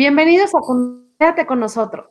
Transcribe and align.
Bienvenidos 0.00 0.54
a 0.54 0.60
Quédate 1.18 1.44
con 1.44 1.60
nosotros. 1.60 2.06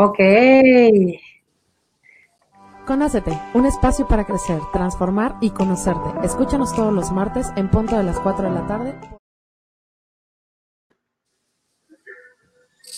Ok. 0.00 0.20
Conócete, 2.86 3.36
un 3.54 3.66
espacio 3.66 4.06
para 4.06 4.24
crecer, 4.24 4.60
transformar 4.72 5.38
y 5.40 5.50
conocerte. 5.50 6.10
Escúchanos 6.22 6.72
todos 6.72 6.94
los 6.94 7.10
martes 7.10 7.48
en 7.56 7.68
punto 7.68 7.96
de 7.96 8.04
las 8.04 8.20
4 8.20 8.48
de 8.48 8.54
la 8.54 8.66
tarde. 8.68 9.17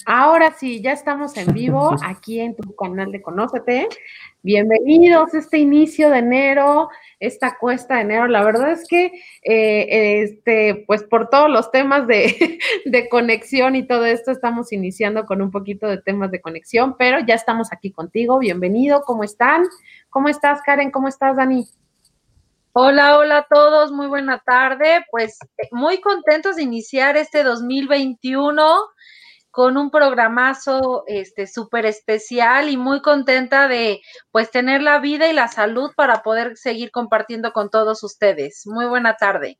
Ahora 0.06 0.52
sí, 0.52 0.80
ya 0.80 0.92
estamos 0.92 1.36
en 1.36 1.52
vivo 1.52 1.94
aquí 2.04 2.40
en 2.40 2.56
tu 2.56 2.74
canal 2.74 3.12
de 3.12 3.20
Conócete. 3.20 3.88
Bienvenidos 4.42 5.34
a 5.34 5.38
este 5.38 5.58
inicio 5.58 6.10
de 6.10 6.18
enero 6.18 6.88
esta 7.18 7.58
cuesta 7.58 7.96
de 7.96 8.00
enero. 8.02 8.26
La 8.26 8.42
verdad 8.42 8.72
es 8.72 8.86
que, 8.88 9.12
eh, 9.42 10.22
este, 10.22 10.84
pues 10.86 11.02
por 11.04 11.28
todos 11.28 11.50
los 11.50 11.70
temas 11.70 12.06
de, 12.06 12.58
de, 12.86 13.08
conexión 13.08 13.76
y 13.76 13.86
todo 13.86 14.06
esto, 14.06 14.30
estamos 14.30 14.72
iniciando 14.72 15.26
con 15.26 15.42
un 15.42 15.50
poquito 15.50 15.86
de 15.86 15.98
temas 15.98 16.30
de 16.30 16.40
conexión, 16.40 16.96
pero 16.98 17.18
ya 17.26 17.34
estamos 17.34 17.72
aquí 17.72 17.92
contigo. 17.92 18.38
Bienvenido, 18.38 19.02
¿cómo 19.02 19.24
están? 19.24 19.64
¿Cómo 20.08 20.28
estás, 20.28 20.62
Karen? 20.62 20.90
¿Cómo 20.90 21.08
estás, 21.08 21.36
Dani? 21.36 21.66
Hola, 22.72 23.18
hola 23.18 23.38
a 23.38 23.46
todos, 23.50 23.90
muy 23.90 24.06
buena 24.06 24.38
tarde. 24.38 25.04
Pues 25.10 25.38
muy 25.72 26.00
contentos 26.00 26.54
de 26.54 26.62
iniciar 26.62 27.16
este 27.16 27.42
2021 27.42 28.62
con 29.50 29.76
un 29.76 29.90
programazo 29.90 31.04
este 31.06 31.46
súper 31.46 31.86
especial 31.86 32.68
y 32.68 32.76
muy 32.76 33.02
contenta 33.02 33.68
de 33.68 34.00
pues 34.30 34.50
tener 34.50 34.82
la 34.82 35.00
vida 35.00 35.28
y 35.30 35.32
la 35.32 35.48
salud 35.48 35.90
para 35.96 36.22
poder 36.22 36.56
seguir 36.56 36.90
compartiendo 36.90 37.52
con 37.52 37.70
todos 37.70 38.02
ustedes. 38.02 38.66
Muy 38.66 38.86
buena 38.86 39.16
tarde. 39.16 39.58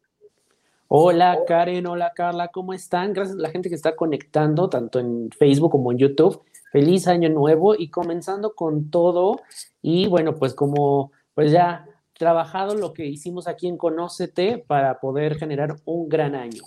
Hola 0.89 1.39
Karen, 1.47 1.87
hola 1.87 2.13
Carla, 2.15 2.49
¿cómo 2.49 2.73
están? 2.73 3.13
Gracias 3.13 3.37
a 3.37 3.41
la 3.41 3.51
gente 3.51 3.69
que 3.69 3.77
está 3.77 3.95
conectando 3.95 4.69
tanto 4.69 4.99
en 4.99 5.31
Facebook 5.31 5.71
como 5.71 5.93
en 5.93 5.99
YouTube. 5.99 6.43
Feliz 6.73 7.09
año 7.09 7.29
nuevo 7.29 7.75
y 7.77 7.91
comenzando 7.91 8.55
con 8.55 8.91
todo 8.91 9.41
y 9.83 10.09
bueno, 10.09 10.35
pues 10.35 10.55
como 10.55 11.13
pues 11.35 11.53
ya 11.53 11.87
trabajado 12.21 12.75
lo 12.75 12.93
que 12.93 13.07
hicimos 13.07 13.49
aquí 13.49 13.67
en 13.67 13.77
Conócete 13.77 14.59
para 14.59 15.01
poder 15.01 15.37
generar 15.37 15.77
un 15.85 16.09
gran 16.09 16.35
año. 16.35 16.63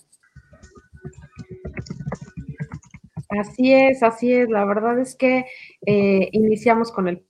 Así 3.39 3.73
es, 3.73 4.03
así 4.03 4.33
es. 4.33 4.49
La 4.49 4.65
verdad 4.65 4.99
es 4.99 5.15
que 5.15 5.45
eh, 5.85 6.29
iniciamos 6.31 6.91
con 6.91 7.07
el 7.07 7.25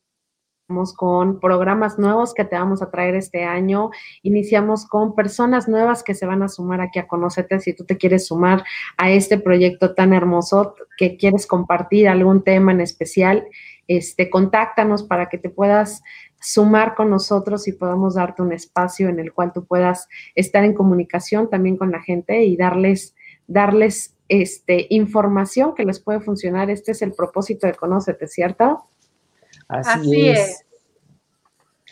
con 0.95 1.39
programas 1.39 1.99
nuevos 1.99 2.33
que 2.33 2.45
te 2.45 2.55
vamos 2.55 2.81
a 2.81 2.89
traer 2.89 3.15
este 3.15 3.43
año. 3.43 3.91
Iniciamos 4.23 4.87
con 4.87 5.13
personas 5.13 5.67
nuevas 5.67 6.03
que 6.03 6.15
se 6.15 6.25
van 6.25 6.41
a 6.41 6.47
sumar 6.47 6.81
aquí 6.81 6.99
a 6.99 7.07
Conocete. 7.07 7.59
Si 7.59 7.73
tú 7.73 7.85
te 7.85 7.97
quieres 7.97 8.27
sumar 8.27 8.63
a 8.97 9.11
este 9.11 9.37
proyecto 9.37 9.93
tan 9.93 10.13
hermoso, 10.13 10.75
que 10.97 11.17
quieres 11.17 11.45
compartir 11.47 12.07
algún 12.07 12.43
tema 12.43 12.71
en 12.71 12.81
especial, 12.81 13.45
este, 13.87 14.29
contáctanos 14.29 15.03
para 15.03 15.27
que 15.29 15.37
te 15.37 15.49
puedas 15.49 16.01
sumar 16.39 16.95
con 16.95 17.09
nosotros 17.09 17.67
y 17.67 17.73
podamos 17.73 18.15
darte 18.15 18.41
un 18.41 18.53
espacio 18.53 19.09
en 19.09 19.19
el 19.19 19.33
cual 19.33 19.53
tú 19.53 19.65
puedas 19.65 20.07
estar 20.35 20.63
en 20.63 20.73
comunicación 20.73 21.49
también 21.49 21.77
con 21.77 21.91
la 21.91 22.01
gente 22.01 22.43
y 22.43 22.57
darles, 22.57 23.15
darles 23.47 24.12
este, 24.41 24.87
información 24.89 25.75
que 25.75 25.85
les 25.85 25.99
puede 25.99 26.19
funcionar. 26.19 26.71
Este 26.71 26.93
es 26.93 27.03
el 27.03 27.13
propósito 27.13 27.67
de 27.67 27.75
Conócete, 27.75 28.27
¿cierto? 28.27 28.85
Así, 29.67 30.29
es. 30.29 30.65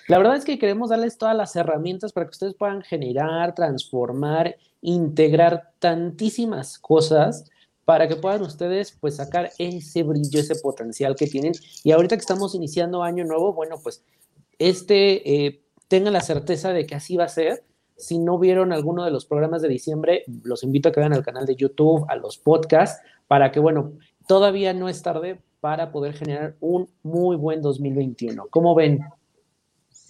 La 0.07 0.17
verdad 0.17 0.37
es 0.37 0.43
que 0.43 0.57
queremos 0.57 0.89
darles 0.89 1.19
todas 1.19 1.35
las 1.35 1.55
herramientas 1.55 2.11
para 2.11 2.25
que 2.25 2.31
ustedes 2.31 2.55
puedan 2.55 2.81
generar, 2.81 3.53
transformar, 3.53 4.55
integrar 4.81 5.71
tantísimas 5.77 6.79
cosas 6.79 7.45
para 7.85 8.07
que 8.07 8.15
puedan 8.15 8.41
ustedes 8.41 8.97
pues 8.99 9.17
sacar 9.17 9.51
ese 9.59 10.01
brillo, 10.01 10.39
ese 10.39 10.55
potencial 10.55 11.15
que 11.15 11.27
tienen. 11.27 11.53
Y 11.83 11.91
ahorita 11.91 12.15
que 12.15 12.21
estamos 12.21 12.55
iniciando 12.55 13.03
año 13.03 13.23
nuevo, 13.23 13.53
bueno, 13.53 13.79
pues 13.81 14.03
este, 14.57 15.45
eh, 15.45 15.61
tengan 15.87 16.13
la 16.13 16.21
certeza 16.21 16.73
de 16.73 16.87
que 16.87 16.95
así 16.95 17.17
va 17.17 17.25
a 17.25 17.29
ser 17.29 17.63
si 18.01 18.17
no 18.17 18.39
vieron 18.39 18.73
alguno 18.73 19.05
de 19.05 19.11
los 19.11 19.25
programas 19.25 19.61
de 19.61 19.69
diciembre, 19.69 20.23
los 20.43 20.63
invito 20.63 20.89
a 20.89 20.91
que 20.91 20.99
vayan 20.99 21.13
al 21.13 21.23
canal 21.23 21.45
de 21.45 21.55
YouTube, 21.55 22.05
a 22.09 22.15
los 22.15 22.37
podcasts, 22.37 23.01
para 23.27 23.51
que, 23.51 23.59
bueno, 23.59 23.93
todavía 24.27 24.73
no 24.73 24.89
es 24.89 25.01
tarde 25.01 25.39
para 25.61 25.91
poder 25.91 26.13
generar 26.13 26.55
un 26.59 26.89
muy 27.03 27.35
buen 27.35 27.61
2021. 27.61 28.47
¿Cómo 28.49 28.75
ven? 28.75 29.01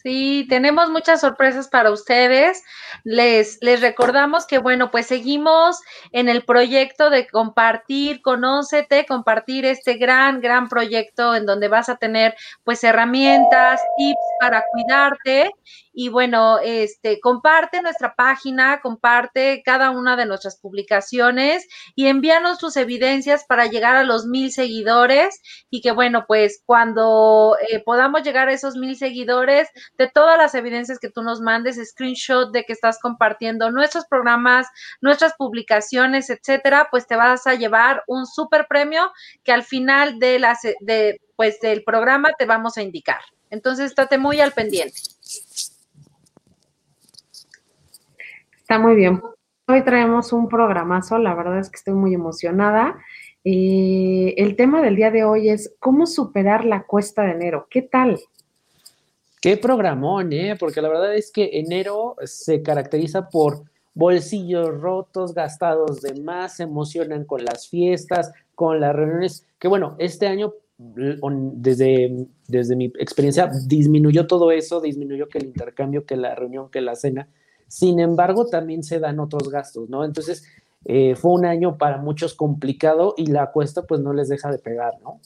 Sí, 0.03 0.47
tenemos 0.49 0.89
muchas 0.89 1.21
sorpresas 1.21 1.67
para 1.67 1.91
ustedes. 1.91 2.63
Les, 3.03 3.59
les 3.61 3.81
recordamos 3.81 4.47
que, 4.47 4.57
bueno, 4.57 4.89
pues 4.89 5.05
seguimos 5.05 5.79
en 6.11 6.27
el 6.27 6.43
proyecto 6.43 7.11
de 7.11 7.27
compartir, 7.27 8.21
conócete, 8.23 9.05
compartir 9.05 9.65
este 9.65 9.95
gran, 9.95 10.41
gran 10.41 10.69
proyecto 10.69 11.35
en 11.35 11.45
donde 11.45 11.67
vas 11.67 11.89
a 11.89 11.97
tener, 11.97 12.35
pues, 12.63 12.83
herramientas, 12.83 13.79
tips 13.97 14.19
para 14.39 14.63
cuidarte 14.71 15.51
y 15.93 16.09
bueno, 16.09 16.59
este, 16.59 17.19
comparte 17.19 17.81
nuestra 17.81 18.15
página, 18.15 18.79
comparte 18.81 19.61
cada 19.65 19.89
una 19.89 20.15
de 20.15 20.25
nuestras 20.25 20.57
publicaciones 20.57 21.67
y 21.95 22.07
envíanos 22.07 22.59
tus 22.59 22.77
evidencias 22.77 23.45
para 23.45 23.65
llegar 23.65 23.95
a 23.95 24.03
los 24.03 24.25
mil 24.25 24.51
seguidores 24.51 25.41
y 25.69 25.81
que 25.81 25.91
bueno, 25.91 26.25
pues 26.27 26.61
cuando 26.65 27.57
eh, 27.69 27.81
podamos 27.83 28.23
llegar 28.23 28.47
a 28.47 28.53
esos 28.53 28.75
mil 28.75 28.95
seguidores, 28.95 29.67
de 29.97 30.07
todas 30.07 30.37
las 30.37 30.55
evidencias 30.55 30.99
que 30.99 31.09
tú 31.09 31.23
nos 31.23 31.41
mandes, 31.41 31.79
screenshot 31.89 32.51
de 32.51 32.63
que 32.63 32.73
estás 32.73 32.99
compartiendo 32.99 33.71
nuestros 33.71 34.05
programas, 34.05 34.67
nuestras 35.01 35.33
publicaciones, 35.37 36.29
etcétera, 36.29 36.87
pues 36.89 37.07
te 37.07 37.15
vas 37.15 37.47
a 37.47 37.55
llevar 37.55 38.03
un 38.07 38.25
super 38.25 38.67
premio 38.67 39.11
que 39.43 39.51
al 39.51 39.63
final 39.63 40.19
de 40.19 40.39
las, 40.39 40.59
de, 40.79 41.21
pues 41.35 41.59
del 41.59 41.83
programa 41.83 42.31
te 42.37 42.45
vamos 42.45 42.77
a 42.77 42.81
indicar. 42.81 43.21
Entonces, 43.49 43.87
estate 43.87 44.17
muy 44.17 44.39
al 44.39 44.53
pendiente. 44.53 44.97
Está 48.71 48.79
muy 48.79 48.95
bien. 48.95 49.21
Hoy 49.67 49.83
traemos 49.83 50.31
un 50.31 50.47
programazo, 50.47 51.17
la 51.17 51.35
verdad 51.35 51.59
es 51.59 51.69
que 51.69 51.75
estoy 51.75 51.93
muy 51.93 52.13
emocionada. 52.13 52.97
Eh, 53.43 54.33
el 54.37 54.55
tema 54.55 54.81
del 54.81 54.95
día 54.95 55.11
de 55.11 55.25
hoy 55.25 55.49
es 55.49 55.75
cómo 55.79 56.05
superar 56.05 56.63
la 56.63 56.85
cuesta 56.85 57.23
de 57.23 57.31
enero. 57.31 57.67
¿Qué 57.69 57.81
tal? 57.81 58.17
Qué 59.41 59.57
programón, 59.57 60.31
¿eh? 60.31 60.55
Porque 60.57 60.81
la 60.81 60.87
verdad 60.87 61.13
es 61.13 61.33
que 61.33 61.49
enero 61.59 62.15
se 62.23 62.63
caracteriza 62.63 63.27
por 63.27 63.63
bolsillos 63.93 64.79
rotos, 64.79 65.33
gastados 65.33 65.99
de 65.99 66.21
más, 66.21 66.55
se 66.55 66.63
emocionan 66.63 67.25
con 67.25 67.43
las 67.43 67.67
fiestas, 67.67 68.31
con 68.55 68.79
las 68.79 68.95
reuniones, 68.95 69.45
que 69.59 69.67
bueno, 69.67 69.97
este 69.99 70.27
año 70.27 70.53
desde, 70.77 72.25
desde 72.47 72.75
mi 72.77 72.85
experiencia 72.85 73.51
disminuyó 73.67 74.27
todo 74.27 74.49
eso, 74.49 74.79
disminuyó 74.79 75.27
que 75.27 75.39
el 75.39 75.47
intercambio, 75.47 76.05
que 76.05 76.15
la 76.15 76.35
reunión, 76.35 76.71
que 76.71 76.79
la 76.79 76.95
cena, 76.95 77.27
sin 77.71 78.01
embargo, 78.01 78.47
también 78.47 78.83
se 78.83 78.99
dan 78.99 79.21
otros 79.21 79.49
gastos, 79.49 79.89
¿no? 79.89 80.03
Entonces, 80.03 80.43
eh, 80.83 81.15
fue 81.15 81.31
un 81.31 81.45
año 81.45 81.77
para 81.77 81.99
muchos 81.99 82.33
complicado 82.33 83.13
y 83.15 83.27
la 83.27 83.51
cuesta 83.51 83.83
pues 83.83 84.01
no 84.01 84.11
les 84.11 84.27
deja 84.27 84.51
de 84.51 84.59
pegar, 84.59 84.99
¿no? 85.01 85.21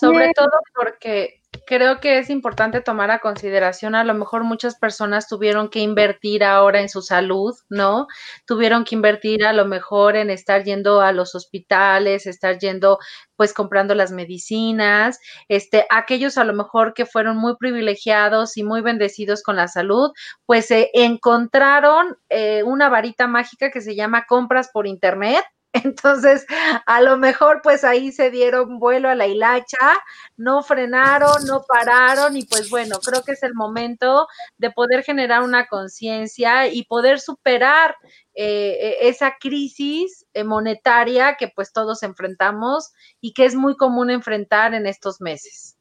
Sobre 0.00 0.32
todo 0.32 0.48
porque 0.74 1.37
creo 1.68 2.00
que 2.00 2.18
es 2.18 2.30
importante 2.30 2.80
tomar 2.80 3.10
a 3.10 3.18
consideración, 3.18 3.94
a 3.94 4.02
lo 4.02 4.14
mejor 4.14 4.42
muchas 4.42 4.76
personas 4.78 5.28
tuvieron 5.28 5.68
que 5.68 5.80
invertir 5.80 6.42
ahora 6.42 6.80
en 6.80 6.88
su 6.88 7.02
salud, 7.02 7.54
¿no? 7.68 8.06
Tuvieron 8.46 8.84
que 8.84 8.94
invertir 8.94 9.44
a 9.44 9.52
lo 9.52 9.66
mejor 9.66 10.16
en 10.16 10.30
estar 10.30 10.64
yendo 10.64 11.02
a 11.02 11.12
los 11.12 11.34
hospitales, 11.34 12.26
estar 12.26 12.58
yendo 12.58 12.98
pues 13.36 13.52
comprando 13.52 13.94
las 13.94 14.12
medicinas, 14.12 15.20
este, 15.48 15.86
aquellos 15.90 16.38
a 16.38 16.44
lo 16.44 16.54
mejor 16.54 16.94
que 16.94 17.04
fueron 17.04 17.36
muy 17.36 17.56
privilegiados 17.58 18.56
y 18.56 18.64
muy 18.64 18.80
bendecidos 18.80 19.42
con 19.42 19.56
la 19.56 19.68
salud, 19.68 20.10
pues 20.46 20.66
se 20.66 20.90
encontraron 20.94 22.16
eh, 22.30 22.62
una 22.62 22.88
varita 22.88 23.26
mágica 23.26 23.70
que 23.70 23.82
se 23.82 23.94
llama 23.94 24.24
compras 24.26 24.70
por 24.72 24.86
internet, 24.86 25.44
entonces, 25.84 26.46
a 26.86 27.02
lo 27.02 27.18
mejor 27.18 27.60
pues 27.62 27.84
ahí 27.84 28.10
se 28.12 28.30
dieron 28.30 28.78
vuelo 28.78 29.08
a 29.08 29.14
la 29.14 29.26
hilacha, 29.26 30.02
no 30.36 30.62
frenaron, 30.62 31.44
no 31.46 31.62
pararon 31.68 32.36
y 32.36 32.44
pues 32.44 32.70
bueno, 32.70 32.98
creo 33.04 33.22
que 33.22 33.32
es 33.32 33.42
el 33.42 33.54
momento 33.54 34.26
de 34.56 34.70
poder 34.70 35.02
generar 35.02 35.42
una 35.42 35.66
conciencia 35.66 36.68
y 36.68 36.84
poder 36.84 37.20
superar 37.20 37.96
eh, 38.34 38.96
e, 39.02 39.08
esa 39.08 39.34
crisis 39.38 40.26
eh, 40.32 40.44
monetaria 40.44 41.36
que 41.38 41.48
pues 41.54 41.72
todos 41.72 42.02
enfrentamos 42.02 42.92
y 43.20 43.32
que 43.32 43.44
es 43.44 43.54
muy 43.54 43.76
común 43.76 44.10
enfrentar 44.10 44.74
en 44.74 44.86
estos 44.86 45.20
meses. 45.20 45.76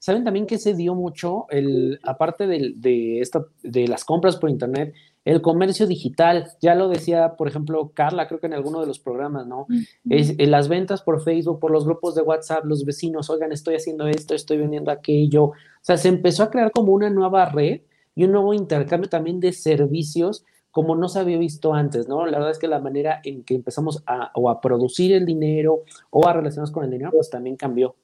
¿Saben 0.00 0.24
también 0.24 0.46
que 0.46 0.58
se 0.58 0.74
dio 0.74 0.94
mucho, 0.94 1.46
el, 1.50 2.00
aparte 2.02 2.46
de, 2.46 2.72
de, 2.76 3.20
esta, 3.20 3.44
de 3.62 3.86
las 3.88 4.04
compras 4.04 4.36
por 4.36 4.48
internet, 4.48 4.94
el 5.28 5.42
comercio 5.42 5.86
digital, 5.86 6.52
ya 6.62 6.74
lo 6.74 6.88
decía, 6.88 7.36
por 7.36 7.48
ejemplo, 7.48 7.90
Carla, 7.92 8.26
creo 8.26 8.40
que 8.40 8.46
en 8.46 8.54
alguno 8.54 8.80
de 8.80 8.86
los 8.86 8.98
programas, 8.98 9.46
¿no? 9.46 9.66
es, 10.08 10.34
en 10.38 10.50
las 10.50 10.68
ventas 10.68 11.02
por 11.02 11.22
Facebook, 11.22 11.60
por 11.60 11.70
los 11.70 11.84
grupos 11.84 12.14
de 12.14 12.22
WhatsApp, 12.22 12.64
los 12.64 12.86
vecinos, 12.86 13.28
oigan, 13.28 13.52
estoy 13.52 13.74
haciendo 13.74 14.06
esto, 14.06 14.34
estoy 14.34 14.56
vendiendo 14.56 14.90
aquello. 14.90 15.44
O 15.44 15.54
sea, 15.82 15.98
se 15.98 16.08
empezó 16.08 16.44
a 16.44 16.50
crear 16.50 16.72
como 16.72 16.94
una 16.94 17.10
nueva 17.10 17.44
red 17.44 17.82
y 18.14 18.24
un 18.24 18.32
nuevo 18.32 18.54
intercambio 18.54 19.10
también 19.10 19.38
de 19.38 19.52
servicios 19.52 20.46
como 20.70 20.96
no 20.96 21.10
se 21.10 21.18
había 21.18 21.36
visto 21.36 21.74
antes, 21.74 22.08
¿no? 22.08 22.24
La 22.24 22.38
verdad 22.38 22.52
es 22.52 22.58
que 22.58 22.68
la 22.68 22.80
manera 22.80 23.20
en 23.22 23.44
que 23.44 23.54
empezamos 23.54 24.02
a, 24.06 24.30
o 24.34 24.48
a 24.48 24.62
producir 24.62 25.12
el 25.12 25.26
dinero 25.26 25.82
o 26.08 26.26
a 26.26 26.32
relacionarnos 26.32 26.72
con 26.72 26.84
el 26.84 26.90
dinero, 26.90 27.10
pues 27.12 27.28
también 27.28 27.56
cambió. 27.56 27.96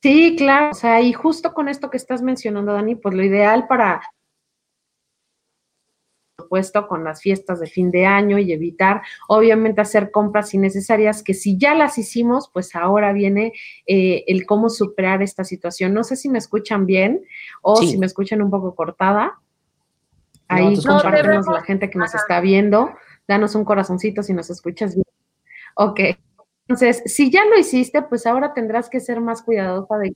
Sí, 0.00 0.36
claro, 0.36 0.70
o 0.70 0.74
sea, 0.74 1.00
y 1.00 1.12
justo 1.12 1.52
con 1.54 1.68
esto 1.68 1.90
que 1.90 1.96
estás 1.96 2.22
mencionando, 2.22 2.72
Dani, 2.72 2.94
pues 2.94 3.16
lo 3.16 3.24
ideal 3.24 3.66
para 3.66 4.00
puesto 6.48 6.88
con 6.88 7.04
las 7.04 7.22
fiestas 7.22 7.60
de 7.60 7.66
fin 7.66 7.90
de 7.90 8.06
año 8.06 8.38
y 8.38 8.52
evitar, 8.52 9.02
obviamente, 9.28 9.80
hacer 9.80 10.10
compras 10.10 10.54
innecesarias 10.54 11.22
que 11.22 11.34
si 11.34 11.58
ya 11.58 11.74
las 11.74 11.98
hicimos, 11.98 12.50
pues 12.52 12.74
ahora 12.74 13.12
viene 13.12 13.52
eh, 13.86 14.24
el 14.26 14.46
cómo 14.46 14.68
superar 14.68 15.22
esta 15.22 15.44
situación. 15.44 15.94
No 15.94 16.04
sé 16.04 16.16
si 16.16 16.28
me 16.28 16.38
escuchan 16.38 16.86
bien 16.86 17.22
o 17.62 17.76
si 17.76 17.98
me 17.98 18.06
escuchan 18.06 18.42
un 18.42 18.50
poco 18.50 18.74
cortada. 18.74 19.38
Ahí 20.48 20.76
no, 20.84 21.02
la 21.02 21.62
gente 21.62 21.90
que 21.90 21.98
nos 21.98 22.14
está 22.14 22.40
viendo. 22.40 22.90
Danos 23.26 23.54
un 23.54 23.64
corazoncito 23.64 24.22
si 24.22 24.32
nos 24.32 24.48
escuchas 24.48 24.94
bien. 24.94 25.06
Ok. 25.74 26.00
Entonces, 26.66 27.02
si 27.06 27.30
ya 27.30 27.44
lo 27.44 27.58
hiciste, 27.58 28.02
pues 28.02 28.26
ahora 28.26 28.52
tendrás 28.54 28.90
que 28.90 29.00
ser 29.00 29.20
más 29.20 29.42
cuidadosa 29.42 29.96
de 29.98 30.14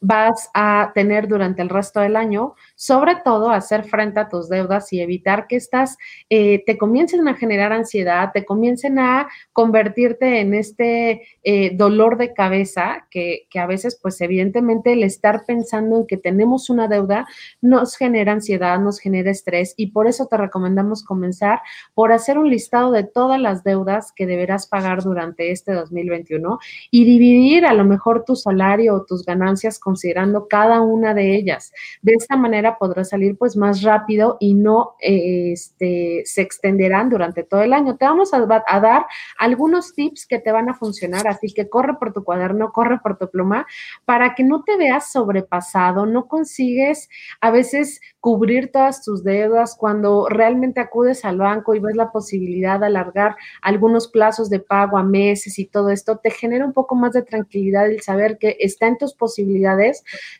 vas 0.00 0.50
a 0.54 0.92
tener 0.94 1.26
durante 1.28 1.62
el 1.62 1.68
resto 1.68 2.00
del 2.00 2.16
año, 2.16 2.54
sobre 2.74 3.16
todo 3.16 3.50
hacer 3.50 3.84
frente 3.84 4.20
a 4.20 4.28
tus 4.28 4.48
deudas 4.48 4.92
y 4.92 5.00
evitar 5.00 5.46
que 5.46 5.56
estas 5.56 5.96
eh, 6.28 6.62
te 6.66 6.76
comiencen 6.76 7.26
a 7.28 7.34
generar 7.34 7.72
ansiedad, 7.72 8.30
te 8.32 8.44
comiencen 8.44 8.98
a 8.98 9.28
convertirte 9.52 10.40
en 10.40 10.54
este 10.54 11.22
eh, 11.42 11.76
dolor 11.76 12.18
de 12.18 12.34
cabeza 12.34 13.06
que, 13.10 13.46
que, 13.50 13.58
a 13.58 13.66
veces, 13.66 13.98
pues 14.00 14.20
evidentemente 14.20 14.92
el 14.92 15.02
estar 15.02 15.44
pensando 15.46 15.98
en 15.98 16.06
que 16.06 16.16
tenemos 16.16 16.68
una 16.70 16.88
deuda 16.88 17.26
nos 17.60 17.96
genera 17.96 18.32
ansiedad, 18.32 18.78
nos 18.78 18.98
genera 19.00 19.30
estrés 19.30 19.74
y 19.76 19.88
por 19.88 20.06
eso 20.06 20.26
te 20.26 20.36
recomendamos 20.36 21.02
comenzar 21.04 21.60
por 21.94 22.12
hacer 22.12 22.38
un 22.38 22.50
listado 22.50 22.92
de 22.92 23.04
todas 23.04 23.40
las 23.40 23.64
deudas 23.64 24.12
que 24.14 24.26
deberás 24.26 24.66
pagar 24.66 25.02
durante 25.02 25.50
este 25.50 25.72
2021 25.72 26.58
y 26.90 27.04
dividir 27.04 27.66
a 27.66 27.74
lo 27.74 27.84
mejor 27.84 28.24
tu 28.24 28.36
salario 28.36 28.94
o 28.94 29.04
tus 29.04 29.24
ganancias 29.24 29.78
considerando 29.86 30.48
cada 30.48 30.80
una 30.80 31.14
de 31.14 31.36
ellas. 31.36 31.72
De 32.02 32.14
esta 32.14 32.36
manera 32.36 32.76
podrás 32.76 33.10
salir 33.10 33.38
pues 33.38 33.56
más 33.56 33.82
rápido 33.82 34.36
y 34.40 34.54
no 34.54 34.96
este, 34.98 36.22
se 36.24 36.42
extenderán 36.42 37.08
durante 37.08 37.44
todo 37.44 37.62
el 37.62 37.72
año. 37.72 37.96
Te 37.96 38.04
vamos 38.04 38.34
a, 38.34 38.44
a 38.66 38.80
dar 38.80 39.06
algunos 39.38 39.94
tips 39.94 40.26
que 40.26 40.40
te 40.40 40.50
van 40.50 40.68
a 40.68 40.74
funcionar, 40.74 41.28
así 41.28 41.54
que 41.54 41.68
corre 41.68 41.94
por 42.00 42.12
tu 42.12 42.24
cuaderno, 42.24 42.72
corre 42.72 42.98
por 42.98 43.16
tu 43.16 43.30
pluma 43.30 43.64
para 44.04 44.34
que 44.34 44.42
no 44.42 44.64
te 44.64 44.76
veas 44.76 45.12
sobrepasado, 45.12 46.04
no 46.04 46.26
consigues 46.26 47.08
a 47.40 47.52
veces 47.52 48.00
cubrir 48.18 48.72
todas 48.72 49.04
tus 49.04 49.22
deudas 49.22 49.76
cuando 49.78 50.26
realmente 50.28 50.80
acudes 50.80 51.24
al 51.24 51.38
banco 51.38 51.76
y 51.76 51.78
ves 51.78 51.94
la 51.94 52.10
posibilidad 52.10 52.80
de 52.80 52.86
alargar 52.86 53.36
algunos 53.62 54.08
plazos 54.08 54.50
de 54.50 54.58
pago 54.58 54.98
a 54.98 55.04
meses 55.04 55.60
y 55.60 55.66
todo 55.66 55.90
esto, 55.90 56.18
te 56.18 56.32
genera 56.32 56.64
un 56.64 56.72
poco 56.72 56.96
más 56.96 57.12
de 57.12 57.22
tranquilidad 57.22 57.86
el 57.86 58.00
saber 58.00 58.38
que 58.38 58.56
está 58.58 58.88
en 58.88 58.98
tus 58.98 59.14
posibilidades 59.14 59.75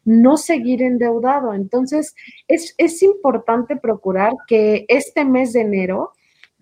no 0.04 0.36
seguir 0.36 0.82
endeudado. 0.82 1.54
Entonces, 1.54 2.14
es, 2.48 2.74
es 2.78 3.02
importante 3.02 3.76
procurar 3.76 4.32
que 4.46 4.84
este 4.88 5.24
mes 5.24 5.52
de 5.52 5.62
enero 5.62 6.12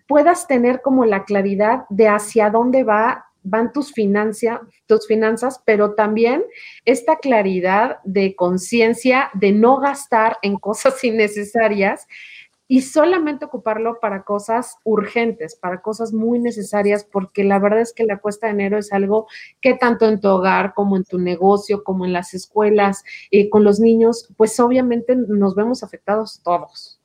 puedas 0.06 0.46
tener 0.46 0.82
como 0.82 1.04
la 1.04 1.24
claridad 1.24 1.84
de 1.88 2.08
hacia 2.08 2.50
dónde 2.50 2.84
va 2.84 3.26
van 3.44 3.72
tus, 3.72 3.92
financia, 3.92 4.62
tus 4.86 5.06
finanzas, 5.06 5.62
pero 5.64 5.94
también 5.94 6.42
esta 6.86 7.16
claridad 7.16 7.98
de 8.02 8.34
conciencia 8.34 9.30
de 9.34 9.52
no 9.52 9.78
gastar 9.78 10.38
en 10.42 10.56
cosas 10.56 11.04
innecesarias 11.04 12.08
y 12.66 12.82
solamente 12.82 13.44
ocuparlo 13.44 13.99
para 14.00 14.25
cosas 14.25 14.76
urgentes, 14.84 15.55
para 15.55 15.82
cosas 15.82 16.12
muy 16.12 16.38
necesarias, 16.38 17.05
porque 17.05 17.44
la 17.44 17.58
verdad 17.58 17.81
es 17.81 17.93
que 17.93 18.05
la 18.05 18.19
cuesta 18.19 18.46
de 18.46 18.55
enero 18.55 18.78
es 18.78 18.93
algo 18.93 19.26
que 19.61 19.75
tanto 19.75 20.08
en 20.08 20.20
tu 20.20 20.28
hogar 20.28 20.72
como 20.75 20.96
en 20.96 21.05
tu 21.05 21.19
negocio, 21.19 21.84
como 21.84 22.06
en 22.06 22.12
las 22.12 22.32
escuelas, 22.32 23.05
eh, 23.31 23.50
con 23.50 23.64
los 23.64 23.81
niños, 23.81 24.28
pues 24.37 24.58
obviamente 24.61 25.14
nos 25.14 25.55
vemos 25.55 25.82
afectados 25.82 26.40
todos. 26.43 27.00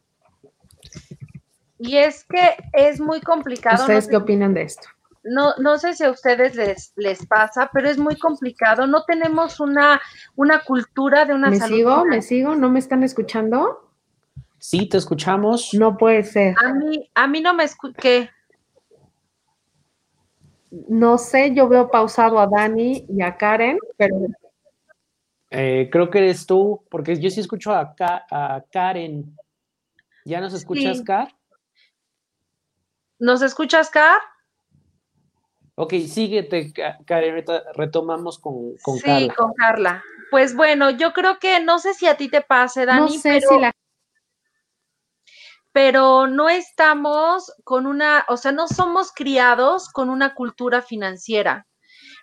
Y 1.77 1.97
es 1.97 2.25
que 2.25 2.55
es 2.73 2.99
muy 2.99 3.21
complicado. 3.21 3.83
¿Ustedes 3.83 4.07
qué 4.07 4.17
opinan 4.17 4.53
de 4.53 4.63
esto? 4.63 4.87
No, 5.23 5.53
no 5.57 5.77
sé 5.77 5.93
si 5.93 6.03
a 6.05 6.11
ustedes 6.11 6.55
les, 6.55 6.93
les 6.95 7.25
pasa, 7.25 7.69
pero 7.73 7.89
es 7.89 7.97
muy 7.97 8.17
complicado. 8.17 8.87
No 8.87 9.03
tenemos 9.03 9.59
una, 9.59 10.01
una 10.35 10.61
cultura 10.63 11.25
de 11.25 11.33
una 11.33 11.49
¿Me 11.49 11.59
sigo? 11.59 12.05
¿Me 12.05 12.21
sigo? 12.21 12.55
¿No 12.55 12.69
me 12.69 12.79
están 12.79 13.03
escuchando? 13.03 13.88
Sí, 14.59 14.87
te 14.87 14.97
escuchamos. 14.97 15.73
No 15.73 15.97
puede 15.97 16.23
ser. 16.23 16.55
A 16.63 16.73
mí, 16.73 17.09
a 17.15 17.27
mí 17.27 17.41
no 17.41 17.53
me 17.53 17.63
escuché. 17.63 18.29
No 20.69 21.17
sé, 21.17 21.53
yo 21.55 21.67
veo 21.67 21.89
pausado 21.89 22.39
a 22.39 22.47
Dani 22.47 23.05
y 23.09 23.21
a 23.21 23.37
Karen, 23.37 23.79
pero... 23.97 24.15
Eh, 25.51 25.89
creo 25.91 26.11
que 26.11 26.19
eres 26.19 26.45
tú, 26.45 26.85
porque 26.91 27.19
yo 27.19 27.29
sí 27.31 27.39
escucho 27.39 27.73
a, 27.73 27.95
a 27.99 28.63
Karen. 28.71 29.35
¿Ya 30.25 30.39
nos 30.41 30.53
escuchas, 30.53 31.01
Car? 31.01 31.33
¿Nos 33.17 33.41
escuchas, 33.41 33.89
Car? 33.89 34.19
Ok, 35.73 35.93
síguete, 36.07 36.71
Karen, 37.05 37.43
retomamos 37.73 38.37
con, 38.37 38.75
con 38.83 38.99
Carla. 38.99 39.19
Sí, 39.19 39.29
con 39.35 39.53
Carla. 39.53 40.03
Pues 40.29 40.55
bueno, 40.55 40.91
yo 40.91 41.13
creo 41.13 41.39
que 41.39 41.59
no 41.63 41.79
sé 41.79 41.95
si 41.95 42.05
a 42.05 42.15
ti 42.15 42.29
te 42.29 42.41
pase, 42.41 42.85
Dani, 42.85 43.15
no 43.15 43.21
sé 43.21 43.41
si 43.41 43.57
la 43.57 43.71
pero 45.71 46.27
no 46.27 46.49
estamos 46.49 47.53
con 47.63 47.85
una, 47.85 48.25
o 48.27 48.37
sea, 48.37 48.51
no 48.51 48.67
somos 48.67 49.11
criados 49.13 49.89
con 49.89 50.09
una 50.09 50.33
cultura 50.33 50.81
financiera 50.81 51.67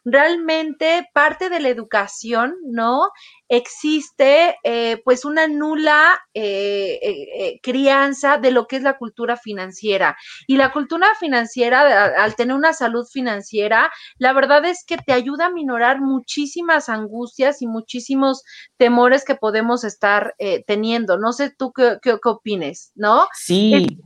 realmente 0.06 1.08
parte 1.12 1.50
de 1.50 1.58
la 1.58 1.68
educación, 1.68 2.54
¿no? 2.64 3.10
Existe 3.48 4.56
eh, 4.62 5.02
pues 5.04 5.24
una 5.24 5.48
nula 5.48 6.20
eh, 6.32 7.00
eh, 7.02 7.60
crianza 7.60 8.38
de 8.38 8.52
lo 8.52 8.68
que 8.68 8.76
es 8.76 8.82
la 8.82 8.98
cultura 8.98 9.36
financiera. 9.36 10.16
Y 10.46 10.58
la 10.58 10.72
cultura 10.72 11.08
financiera, 11.18 12.22
al 12.22 12.36
tener 12.36 12.54
una 12.54 12.72
salud 12.72 13.04
financiera, 13.04 13.90
la 14.18 14.32
verdad 14.32 14.64
es 14.64 14.84
que 14.86 14.96
te 14.96 15.12
ayuda 15.12 15.46
a 15.46 15.50
minorar 15.50 16.00
muchísimas 16.00 16.88
angustias 16.88 17.60
y 17.60 17.66
muchísimos 17.66 18.44
temores 18.76 19.24
que 19.24 19.34
podemos 19.34 19.82
estar 19.82 20.36
teniendo. 20.68 21.18
No 21.18 21.32
sé 21.32 21.50
tú 21.50 21.72
qué, 21.72 21.98
qué, 22.00 22.16
opines, 22.22 22.92
¿no? 22.94 23.26
Sí. 23.34 23.98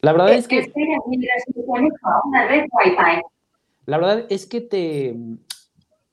La 0.00 0.12
verdad 0.12 0.32
es 0.32 0.48
que 0.48 0.72
la 3.88 3.96
verdad 3.96 4.26
es 4.28 4.44
que 4.44 4.60
te 4.60 5.16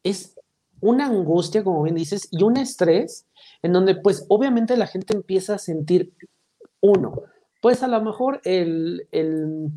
es 0.02 0.40
una 0.80 1.08
angustia, 1.08 1.62
como 1.62 1.84
bien 1.84 1.96
dices, 1.96 2.30
y 2.32 2.44
un 2.44 2.56
estrés 2.56 3.28
en 3.62 3.74
donde 3.74 3.96
pues 3.96 4.26
obviamente 4.30 4.78
la 4.78 4.88
gente 4.88 5.14
empieza 5.14 5.56
a 5.56 5.60
sentir 5.60 6.14
uno, 6.80 7.24
pues 7.62 7.84
a 7.84 7.90
lo 7.90 8.02
mejor 8.02 8.40
el, 8.46 9.10
el 9.12 9.72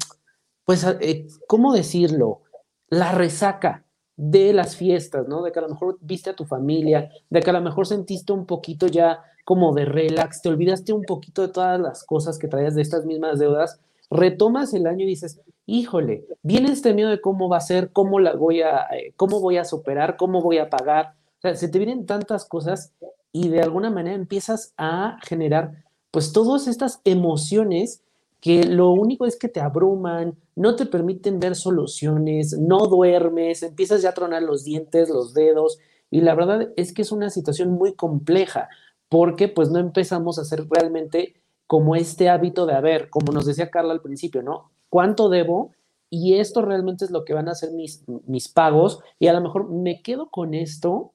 pues, 0.65 0.87
eh, 1.01 1.27
¿cómo 1.49 1.73
decirlo? 1.73 2.43
La 2.89 3.11
resaca 3.11 3.85
de 4.15 4.53
las 4.53 4.77
fiestas, 4.77 5.27
¿no? 5.27 5.43
De 5.43 5.51
que 5.51 5.59
a 5.59 5.63
lo 5.63 5.71
mejor 5.71 5.99
viste 6.01 6.31
a 6.31 6.37
tu 6.37 6.45
familia, 6.45 7.11
de 7.31 7.41
que 7.41 7.51
a 7.51 7.55
lo 7.55 7.63
mejor 7.63 7.89
sentiste 7.89 8.33
un 8.33 8.47
poquito 8.47 8.87
ya 8.87 9.25
como 9.45 9.75
de 9.75 9.87
relax, 9.87 10.41
te 10.41 10.51
olvidaste 10.51 10.93
un 10.93 11.03
poquito 11.03 11.43
de 11.43 11.53
todas 11.53 11.81
las 11.81 12.05
cosas 12.05 12.39
que 12.39 12.47
traías 12.47 12.77
de 12.77 12.83
estas 12.83 13.05
mismas 13.07 13.41
deudas, 13.41 13.81
retomas 14.09 14.73
el 14.73 14.87
año 14.87 15.03
y 15.03 15.09
dices, 15.09 15.41
híjole, 15.69 16.25
viene 16.43 16.73
este 16.73 16.95
miedo 16.95 17.11
de 17.11 17.21
cómo 17.21 17.51
va 17.51 17.59
a 17.59 17.61
ser, 17.61 17.93
cómo 17.93 18.21
la 18.21 18.35
voy 18.35 18.63
a, 18.63 18.87
eh, 18.97 19.13
cómo 19.17 19.39
voy 19.39 19.59
a 19.59 19.67
superar, 19.67 20.17
cómo 20.17 20.41
voy 20.41 20.57
a 20.57 20.71
pagar. 20.71 21.15
O 21.39 21.41
sea, 21.43 21.55
se 21.55 21.69
te 21.69 21.79
vienen 21.79 22.07
tantas 22.07 22.47
cosas 22.47 22.95
y 23.33 23.51
de 23.51 23.61
alguna 23.61 23.91
manera 23.91 24.17
empiezas 24.17 24.73
a 24.79 25.19
generar 25.23 25.85
pues 26.11 26.33
todas 26.33 26.69
estas 26.69 27.03
emociones 27.05 28.03
que 28.41 28.65
lo 28.65 28.93
único 28.93 29.27
es 29.27 29.37
que 29.37 29.49
te 29.49 29.61
abruman, 29.61 30.39
no 30.57 30.75
te 30.75 30.87
permiten 30.87 31.39
ver 31.39 31.55
soluciones, 31.55 32.57
no 32.59 32.87
duermes, 32.87 33.63
empiezas 33.63 34.01
ya 34.01 34.11
a 34.11 34.15
tronar 34.15 34.43
los 34.43 34.65
dientes, 34.65 35.11
los 35.11 35.35
dedos, 35.35 35.79
y 36.11 36.23
la 36.23 36.35
verdad 36.35 36.73
es 36.77 36.95
que 36.95 37.03
es 37.03 37.13
una 37.13 37.29
situación 37.29 37.73
muy 37.73 37.93
compleja, 37.93 38.71
porque 39.11 39.49
pues 39.49 39.71
no 39.71 39.79
empezamos 39.81 40.39
a 40.39 40.43
hacer 40.43 40.67
realmente 40.71 41.35
como 41.67 41.95
este 41.95 42.31
hábito 42.31 42.65
de, 42.65 42.75
haber, 42.75 43.11
como 43.11 43.33
nos 43.33 43.45
decía 43.45 43.71
Carla 43.71 43.93
al 43.93 44.01
principio, 44.01 44.43
¿no? 44.43 44.71
¿Cuánto 44.89 45.29
debo? 45.29 45.73
Y 46.11 46.35
esto 46.35 46.63
realmente 46.63 47.05
es 47.05 47.11
lo 47.11 47.25
que 47.25 47.35
van 47.35 47.49
a 47.49 47.55
ser 47.55 47.73
mis, 47.73 48.05
mis 48.27 48.49
pagos, 48.49 49.01
y 49.19 49.27
a 49.27 49.33
lo 49.33 49.41
mejor 49.41 49.71
me 49.71 50.01
quedo 50.03 50.31
con 50.31 50.55
esto 50.55 51.13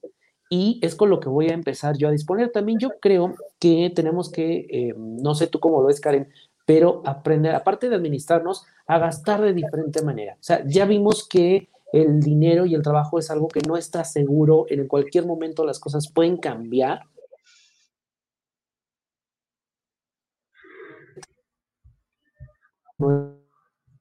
y 0.50 0.80
es 0.84 0.94
con 0.96 1.10
lo 1.10 1.20
que 1.20 1.30
voy 1.30 1.50
a 1.50 1.54
empezar 1.54 1.98
yo 1.98 2.08
a 2.08 2.12
disponer. 2.12 2.52
También 2.52 2.78
yo 2.78 2.92
creo 3.00 3.34
que 3.60 3.92
tenemos 3.96 4.32
que, 4.32 4.68
eh, 4.70 4.94
no 4.96 5.34
sé 5.34 5.48
tú 5.48 5.60
cómo 5.60 5.82
lo 5.82 5.88
ves, 5.88 6.00
Karen, 6.00 6.32
pero 6.66 7.02
aprender, 7.06 7.56
aparte 7.56 7.90
de 7.90 7.96
administrarnos, 7.96 8.64
a 8.86 9.00
gastar 9.00 9.42
de 9.42 9.54
diferente 9.54 10.04
manera. 10.04 10.34
O 10.34 10.44
sea, 10.44 10.64
ya 10.66 10.86
vimos 10.86 11.28
que 11.28 11.70
el 11.92 12.20
dinero 12.22 12.66
y 12.66 12.76
el 12.76 12.84
trabajo 12.84 13.20
es 13.20 13.32
algo 13.32 13.48
que 13.48 13.62
no 13.68 13.78
está 13.78 14.04
seguro, 14.04 14.66
en 14.70 14.88
cualquier 14.88 15.26
momento 15.26 15.66
las 15.66 15.80
cosas 15.80 16.12
pueden 16.12 16.38
cambiar. 16.38 17.02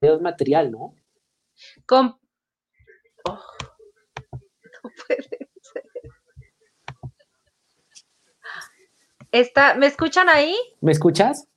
Es 0.03 0.21
material, 0.21 0.71
¿no? 0.71 0.95
Oh, 3.25 3.39
no 4.83 4.91
puede 5.07 5.23
ser. 5.23 5.49
Está, 9.31 9.75
¿Me 9.75 9.87
escuchan 9.87 10.29
ahí? 10.29 10.55
¿Me 10.81 10.93
escuchas? 10.93 11.49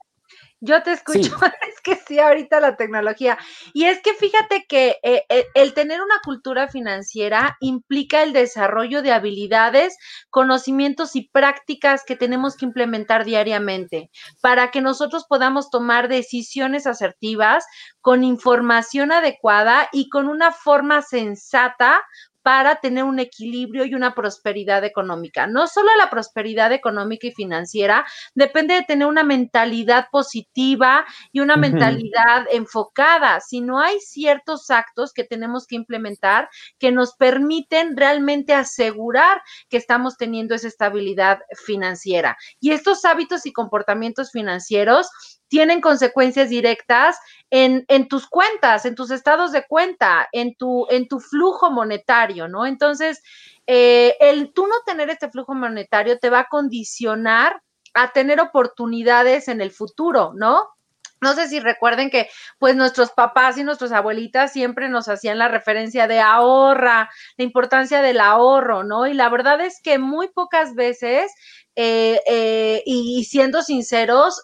Yo 0.62 0.82
te 0.84 0.94
escucho, 0.94 1.20
es 1.70 1.82
que 1.84 1.96
sí, 1.96 2.18
ahorita 2.18 2.60
la 2.60 2.76
tecnología. 2.78 3.38
Y 3.74 3.86
es 3.86 4.02
que 4.02 4.14
fíjate 4.14 4.66
que 4.68 4.98
eh, 5.04 5.24
eh, 5.30 5.46
el 5.54 5.74
tener 5.74 6.02
una 6.02 6.20
cultura 6.24 6.68
financiera 6.68 7.58
implica 7.60 8.24
el 8.24 8.34
desarrollo 8.34 9.02
de 9.02 9.12
habilidades, 9.12 9.98
conocimientos 10.30 11.16
y 11.16 11.30
prácticas 11.30 12.04
que 12.06 12.16
tenemos 12.16 12.56
que 12.56 12.66
implementar 12.66 13.26
diariamente 13.26 14.10
para 14.42 14.72
que 14.72 14.82
nosotros 14.82 15.26
podamos 15.28 15.70
tomar 15.70 16.08
decisiones 16.08 16.88
asertivas 16.88 17.66
con 18.02 18.24
información 18.24 19.12
adecuada 19.12 19.90
y 19.92 20.10
con 20.10 20.28
una 20.28 20.52
forma 20.52 21.02
sensata 21.02 22.02
para 22.46 22.76
tener 22.76 23.06
un 23.06 23.18
equilibrio 23.18 23.86
y 23.86 23.96
una 23.96 24.14
prosperidad 24.14 24.84
económica. 24.84 25.48
No 25.48 25.66
solo 25.66 25.90
la 25.98 26.12
prosperidad 26.12 26.72
económica 26.72 27.26
y 27.26 27.32
financiera 27.32 28.06
depende 28.36 28.76
de 28.76 28.84
tener 28.84 29.08
una 29.08 29.24
mentalidad 29.24 30.10
positiva 30.12 31.06
y 31.32 31.40
una 31.40 31.58
mentalidad 31.58 32.46
enfocada, 32.52 33.40
sino 33.42 33.80
hay 33.80 34.00
ciertos 34.00 34.70
actos 34.70 35.12
que 35.12 35.24
tenemos 35.24 35.66
que 35.66 35.76
implementar 35.76 36.48
que 36.78 36.92
nos 36.92 37.16
permiten 37.16 37.98
realmente 37.98 38.54
asegurar 38.54 39.42
que 39.68 39.78
estamos 39.78 40.16
teniendo 40.16 40.54
esa 40.54 40.68
estabilidad 40.68 41.40
financiera. 41.66 42.38
Y 42.60 42.74
estos 42.74 43.06
hábitos 43.06 43.48
y 43.48 43.54
comportamientos 43.54 44.30
financieros 44.32 45.10
tienen 45.48 45.82
consecuencias 45.82 46.50
directas 46.50 47.18
en, 47.50 47.86
en, 47.88 48.08
tus 48.08 48.28
cuentas, 48.28 48.86
en 48.86 48.96
tus 48.96 49.12
estados 49.12 49.52
de 49.52 49.66
cuenta, 49.68 50.28
en 50.32 50.56
tu, 50.56 50.88
en 50.90 51.08
tu 51.08 51.20
flujo 51.20 51.72
monetario, 51.72 52.48
¿no? 52.48 52.66
Entonces, 52.66 53.22
eh, 53.68 54.16
el 54.20 54.54
tú 54.54 54.68
no 54.68 54.76
tener 54.86 55.10
este 55.10 55.30
flujo 55.30 55.56
monetario 55.56 56.20
te 56.20 56.30
va 56.30 56.42
a 56.42 56.48
condicionar 56.50 57.62
a 57.94 58.12
tener 58.12 58.40
oportunidades 58.40 59.48
en 59.48 59.62
el 59.62 59.72
futuro, 59.72 60.34
¿no? 60.36 60.62
No 61.22 61.34
sé 61.34 61.48
si 61.48 61.60
recuerden 61.60 62.10
que 62.10 62.30
pues 62.60 62.76
nuestros 62.76 63.12
papás 63.12 63.58
y 63.58 63.64
nuestras 63.64 63.94
abuelitas 63.94 64.52
siempre 64.52 64.90
nos 64.90 65.08
hacían 65.08 65.40
la 65.40 65.48
referencia 65.48 66.08
de 66.08 66.20
ahorra, 66.20 67.10
la 67.38 67.44
importancia 67.44 68.02
del 68.02 68.20
ahorro, 68.20 68.84
¿no? 68.84 69.08
Y 69.08 69.14
la 69.14 69.30
verdad 69.30 69.62
es 69.62 69.80
que 69.82 69.98
muy 69.98 70.28
pocas 70.28 70.76
veces, 70.76 71.32
eh, 71.76 72.20
eh, 72.28 72.84
y, 72.86 73.24
siendo 73.24 73.62
sinceros, 73.62 74.44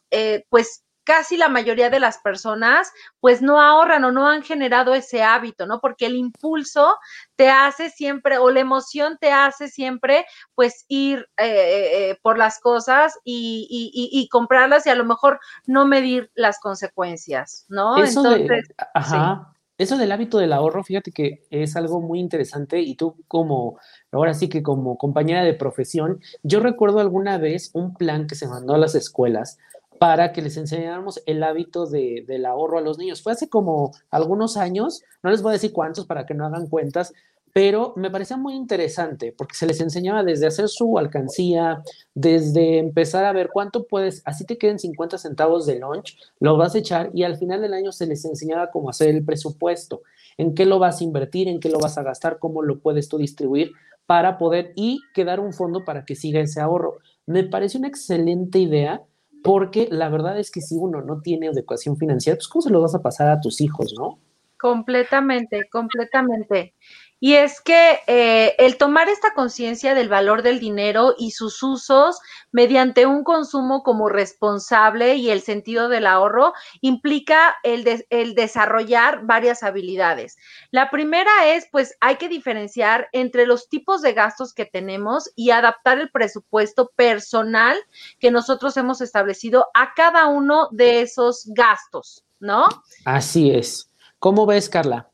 pues 0.49 0.83
casi 1.03 1.37
la 1.37 1.49
mayoría 1.49 1.89
de 1.89 1.99
las 1.99 2.19
personas 2.19 2.91
pues 3.19 3.41
no 3.41 3.59
ahorran 3.59 4.03
o 4.03 4.11
no 4.11 4.27
han 4.27 4.43
generado 4.43 4.93
ese 4.93 5.23
hábito, 5.23 5.65
¿no? 5.65 5.79
Porque 5.79 6.05
el 6.05 6.15
impulso 6.15 6.97
te 7.35 7.49
hace 7.49 7.89
siempre 7.89 8.37
o 8.37 8.49
la 8.49 8.59
emoción 8.59 9.17
te 9.19 9.31
hace 9.31 9.67
siempre 9.67 10.25
pues 10.55 10.85
ir 10.87 11.27
eh, 11.37 11.45
eh, 11.45 12.09
eh, 12.09 12.17
por 12.21 12.37
las 12.37 12.59
cosas 12.59 13.17
y, 13.23 13.67
y, 13.93 14.29
comprarlas 14.29 14.85
y 14.85 14.89
a 14.89 14.95
lo 14.95 15.05
mejor 15.05 15.39
no 15.65 15.85
medir 15.85 16.31
las 16.35 16.59
consecuencias, 16.59 17.65
¿no? 17.67 17.97
Eso 17.97 18.25
Entonces, 18.25 18.69
ajá. 18.93 19.47
Eso 19.77 19.97
del 19.97 20.11
hábito 20.11 20.37
del 20.37 20.53
ahorro, 20.53 20.83
fíjate 20.83 21.11
que 21.11 21.43
es 21.49 21.75
algo 21.75 22.01
muy 22.01 22.19
interesante 22.19 22.79
y 22.81 22.93
tú 22.93 23.15
como, 23.27 23.79
ahora 24.11 24.35
sí 24.35 24.47
que 24.47 24.61
como 24.61 24.95
compañera 24.95 25.43
de 25.43 25.55
profesión, 25.55 26.21
yo 26.43 26.59
recuerdo 26.59 26.99
alguna 26.99 27.39
vez 27.39 27.71
un 27.73 27.95
plan 27.95 28.27
que 28.27 28.35
se 28.35 28.47
mandó 28.47 28.75
a 28.75 28.77
las 28.77 28.93
escuelas 28.93 29.57
para 30.01 30.33
que 30.33 30.41
les 30.41 30.57
enseñáramos 30.57 31.21
el 31.27 31.43
hábito 31.43 31.85
de, 31.85 32.25
del 32.27 32.47
ahorro 32.47 32.79
a 32.79 32.81
los 32.81 32.97
niños. 32.97 33.21
Fue 33.21 33.33
hace 33.33 33.49
como 33.49 33.91
algunos 34.09 34.57
años, 34.57 35.03
no 35.21 35.29
les 35.29 35.43
voy 35.43 35.51
a 35.51 35.53
decir 35.53 35.73
cuántos 35.73 36.07
para 36.07 36.25
que 36.25 36.33
no 36.33 36.43
hagan 36.43 36.65
cuentas, 36.65 37.13
pero 37.53 37.93
me 37.95 38.09
parecía 38.09 38.35
muy 38.35 38.55
interesante 38.55 39.31
porque 39.37 39.53
se 39.53 39.67
les 39.67 39.79
enseñaba 39.79 40.23
desde 40.23 40.47
hacer 40.47 40.69
su 40.69 40.97
alcancía, 40.97 41.83
desde 42.15 42.79
empezar 42.79 43.25
a 43.25 43.31
ver 43.31 43.51
cuánto 43.53 43.85
puedes, 43.85 44.23
así 44.25 44.43
te 44.43 44.57
queden 44.57 44.79
50 44.79 45.19
centavos 45.19 45.67
de 45.67 45.77
lunch, 45.77 46.17
lo 46.39 46.57
vas 46.57 46.73
a 46.73 46.79
echar 46.79 47.11
y 47.13 47.21
al 47.21 47.37
final 47.37 47.61
del 47.61 47.75
año 47.75 47.91
se 47.91 48.07
les 48.07 48.25
enseñaba 48.25 48.71
cómo 48.71 48.89
hacer 48.89 49.09
el 49.09 49.23
presupuesto, 49.23 50.01
en 50.35 50.55
qué 50.55 50.65
lo 50.65 50.79
vas 50.79 50.99
a 50.99 51.03
invertir, 51.03 51.47
en 51.47 51.59
qué 51.59 51.69
lo 51.69 51.77
vas 51.77 51.99
a 51.99 52.03
gastar, 52.03 52.39
cómo 52.39 52.63
lo 52.63 52.79
puedes 52.79 53.07
tú 53.07 53.19
distribuir 53.19 53.73
para 54.07 54.39
poder 54.39 54.73
y 54.75 55.01
quedar 55.13 55.39
un 55.39 55.53
fondo 55.53 55.85
para 55.85 56.05
que 56.05 56.15
siga 56.15 56.39
ese 56.39 56.59
ahorro. 56.59 56.97
Me 57.27 57.43
parece 57.43 57.77
una 57.77 57.87
excelente 57.87 58.57
idea 58.57 59.03
porque 59.43 59.87
la 59.91 60.09
verdad 60.09 60.39
es 60.39 60.51
que 60.51 60.61
si 60.61 60.75
uno 60.75 61.01
no 61.01 61.21
tiene 61.21 61.47
educación 61.47 61.97
financiera, 61.97 62.37
pues 62.37 62.47
¿cómo 62.47 62.61
se 62.61 62.69
lo 62.69 62.81
vas 62.81 62.95
a 62.95 63.01
pasar 63.01 63.29
a 63.29 63.39
tus 63.39 63.61
hijos, 63.61 63.93
no? 63.97 64.19
Completamente, 64.57 65.67
completamente. 65.71 66.75
Y 67.23 67.35
es 67.35 67.61
que 67.61 67.99
eh, 68.07 68.55
el 68.57 68.77
tomar 68.77 69.07
esta 69.07 69.35
conciencia 69.35 69.93
del 69.93 70.09
valor 70.09 70.41
del 70.41 70.59
dinero 70.59 71.13
y 71.19 71.31
sus 71.31 71.61
usos 71.61 72.19
mediante 72.51 73.05
un 73.05 73.23
consumo 73.23 73.83
como 73.83 74.09
responsable 74.09 75.17
y 75.17 75.29
el 75.29 75.41
sentido 75.41 75.87
del 75.87 76.07
ahorro 76.07 76.53
implica 76.81 77.57
el, 77.61 78.07
el 78.09 78.33
desarrollar 78.33 79.23
varias 79.27 79.61
habilidades. 79.61 80.35
La 80.71 80.89
primera 80.89 81.29
es, 81.45 81.67
pues, 81.71 81.95
hay 82.01 82.15
que 82.15 82.27
diferenciar 82.27 83.07
entre 83.11 83.45
los 83.45 83.69
tipos 83.69 84.01
de 84.01 84.13
gastos 84.13 84.51
que 84.55 84.65
tenemos 84.65 85.31
y 85.35 85.51
adaptar 85.51 85.99
el 85.99 86.09
presupuesto 86.09 86.89
personal 86.95 87.77
que 88.19 88.31
nosotros 88.31 88.75
hemos 88.77 88.99
establecido 88.99 89.67
a 89.75 89.93
cada 89.93 90.25
uno 90.25 90.69
de 90.71 91.01
esos 91.01 91.45
gastos, 91.53 92.25
¿no? 92.39 92.65
Así 93.05 93.51
es. 93.51 93.91
¿Cómo 94.17 94.47
ves, 94.47 94.69
Carla? 94.69 95.11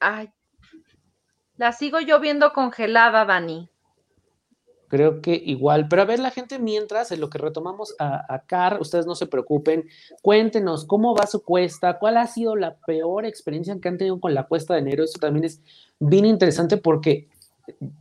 Ay, 0.00 0.32
la 1.58 1.72
sigo 1.72 2.00
yo 2.00 2.20
viendo 2.20 2.52
congelada, 2.52 3.24
Dani. 3.24 3.68
Creo 4.88 5.20
que 5.20 5.34
igual, 5.34 5.86
pero 5.88 6.00
a 6.00 6.06
ver 6.06 6.18
la 6.18 6.30
gente 6.30 6.58
mientras, 6.58 7.12
en 7.12 7.20
lo 7.20 7.28
que 7.28 7.36
retomamos 7.36 7.94
a, 7.98 8.42
Car, 8.46 8.80
ustedes 8.80 9.04
no 9.04 9.14
se 9.14 9.26
preocupen, 9.26 9.86
cuéntenos 10.22 10.86
cómo 10.86 11.14
va 11.14 11.26
su 11.26 11.42
cuesta, 11.42 11.98
cuál 11.98 12.16
ha 12.16 12.26
sido 12.26 12.56
la 12.56 12.76
peor 12.78 13.26
experiencia 13.26 13.76
que 13.82 13.88
han 13.88 13.98
tenido 13.98 14.18
con 14.18 14.32
la 14.32 14.44
cuesta 14.44 14.72
de 14.72 14.80
enero, 14.80 15.04
eso 15.04 15.18
también 15.18 15.44
es 15.44 15.60
bien 15.98 16.24
interesante 16.24 16.78
porque 16.78 17.28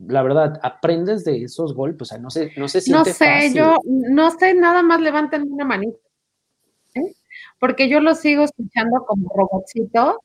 la 0.07 0.23
verdad, 0.23 0.61
aprendes 0.63 1.25
de 1.25 1.43
esos 1.43 1.73
golpes, 1.73 2.03
o 2.03 2.05
sea, 2.05 2.17
no 2.19 2.29
sé, 2.29 2.53
no 2.55 2.69
sé 2.69 2.79
si 2.79 2.89
No 2.89 3.03
sé, 3.03 3.51
yo, 3.53 3.79
no 3.83 4.31
sé, 4.31 4.53
nada 4.53 4.81
más 4.81 5.01
levanten 5.01 5.51
una 5.51 5.65
manita, 5.65 5.99
¿eh? 6.93 7.13
porque 7.59 7.89
yo 7.89 7.99
lo 7.99 8.15
sigo 8.15 8.45
escuchando 8.45 9.03
como 9.05 9.29
robotcito, 9.35 10.23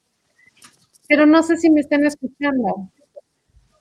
pero 1.08 1.26
no 1.26 1.42
sé 1.42 1.56
si 1.56 1.70
me 1.70 1.80
están 1.80 2.04
escuchando. 2.04 2.92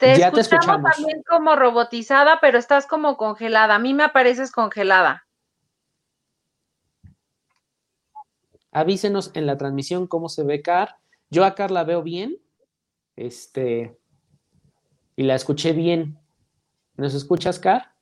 Te 0.01 0.13
escuchamos, 0.39 0.91
también 0.96 1.22
como 1.29 1.55
robotizada, 1.55 2.39
pero 2.41 2.58
estás 2.58 2.88
como 2.88 3.17
congelada. 3.17 3.75
A 3.75 3.79
mí 3.79 3.93
me 3.93 4.03
apareces 4.03 4.51
congelada. 4.51 5.27
Avísenos 8.72 9.29
en 9.36 9.46
la 9.46 9.58
transmisión 9.58 10.08
cómo 10.08 10.27
se 10.27 10.43
ve 10.43 10.63
Car. 10.63 10.98
Yo 11.29 11.46
a 11.46 11.53
Car 11.53 11.70
la 11.70 11.84
veo 11.84 12.01
bien. 12.01 12.38
Este, 13.15 13.96
y 15.15 15.24
la 15.24 15.36
escuché 15.36 15.74
bien. 15.74 16.17
¿Nos 16.96 17.13
escuchas, 17.13 17.60
Car? 17.60 17.93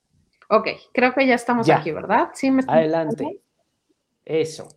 Ok, 0.48 0.68
creo 0.94 1.12
que 1.12 1.26
ya 1.26 1.34
estamos 1.34 1.68
aquí, 1.68 1.92
¿verdad? 1.92 2.30
Sí, 2.32 2.50
me 2.50 2.62
Adelante. 2.66 3.42
Eso. 4.24 4.68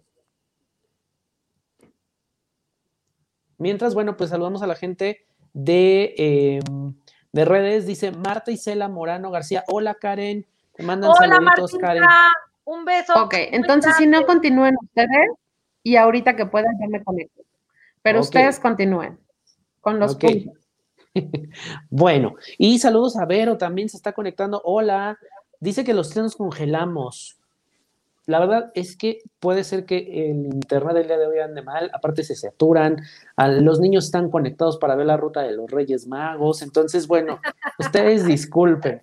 Mientras, 3.57 3.93
bueno, 3.93 4.17
pues 4.17 4.29
saludamos 4.29 4.61
a 4.61 4.67
la 4.67 4.75
gente 4.75 5.25
de, 5.53 6.15
em, 6.17 6.95
de 7.33 7.45
redes. 7.45 7.85
Dice 7.85 8.11
Marta 8.11 8.51
Isela 8.51 8.87
Morano 8.87 9.31
García. 9.31 9.65
Hola, 9.67 9.95
Karen. 9.95 10.45
Te 10.75 10.83
mandan 10.83 11.11
Hola, 11.11 11.35
saluditos, 11.35 11.75
Karen. 11.77 12.03
Un 12.63 12.85
beso. 12.85 13.13
Ok, 13.21 13.33
entonces 13.51 13.95
si 13.97 14.07
no 14.07 14.25
continúen 14.25 14.75
ustedes 14.81 15.31
y 15.83 15.97
ahorita 15.97 16.37
que 16.37 16.45
puedan 16.45 16.79
ya 16.79 16.87
me 16.87 17.03
conecto. 17.03 17.41
Pero 18.01 18.21
ustedes 18.21 18.59
continúen 18.59 19.19
con 19.81 19.99
los 19.99 20.15
puntos. 20.15 20.57
bueno, 21.89 22.35
y 22.57 22.79
saludos 22.79 23.17
a 23.17 23.25
Vero, 23.25 23.57
también 23.57 23.89
se 23.89 23.97
está 23.97 24.13
conectando. 24.13 24.61
Hola, 24.63 25.17
dice 25.59 25.83
que 25.83 25.93
los 25.93 26.09
tres 26.09 26.23
nos 26.23 26.35
congelamos. 26.35 27.37
La 28.25 28.39
verdad 28.39 28.71
es 28.73 28.95
que 28.95 29.19
puede 29.39 29.63
ser 29.63 29.85
que 29.85 30.29
el 30.29 30.45
internet 30.45 30.95
del 30.95 31.07
día 31.07 31.17
de 31.17 31.27
hoy 31.27 31.39
ande 31.39 31.61
mal, 31.61 31.91
aparte 31.93 32.23
se 32.23 32.35
saturan, 32.35 32.97
los 33.37 33.79
niños 33.79 34.05
están 34.05 34.29
conectados 34.29 34.77
para 34.77 34.95
ver 34.95 35.07
la 35.07 35.17
ruta 35.17 35.41
de 35.41 35.51
los 35.51 35.69
Reyes 35.69 36.07
Magos, 36.07 36.61
entonces, 36.61 37.07
bueno, 37.07 37.39
ustedes 37.79 38.25
disculpen. 38.25 39.01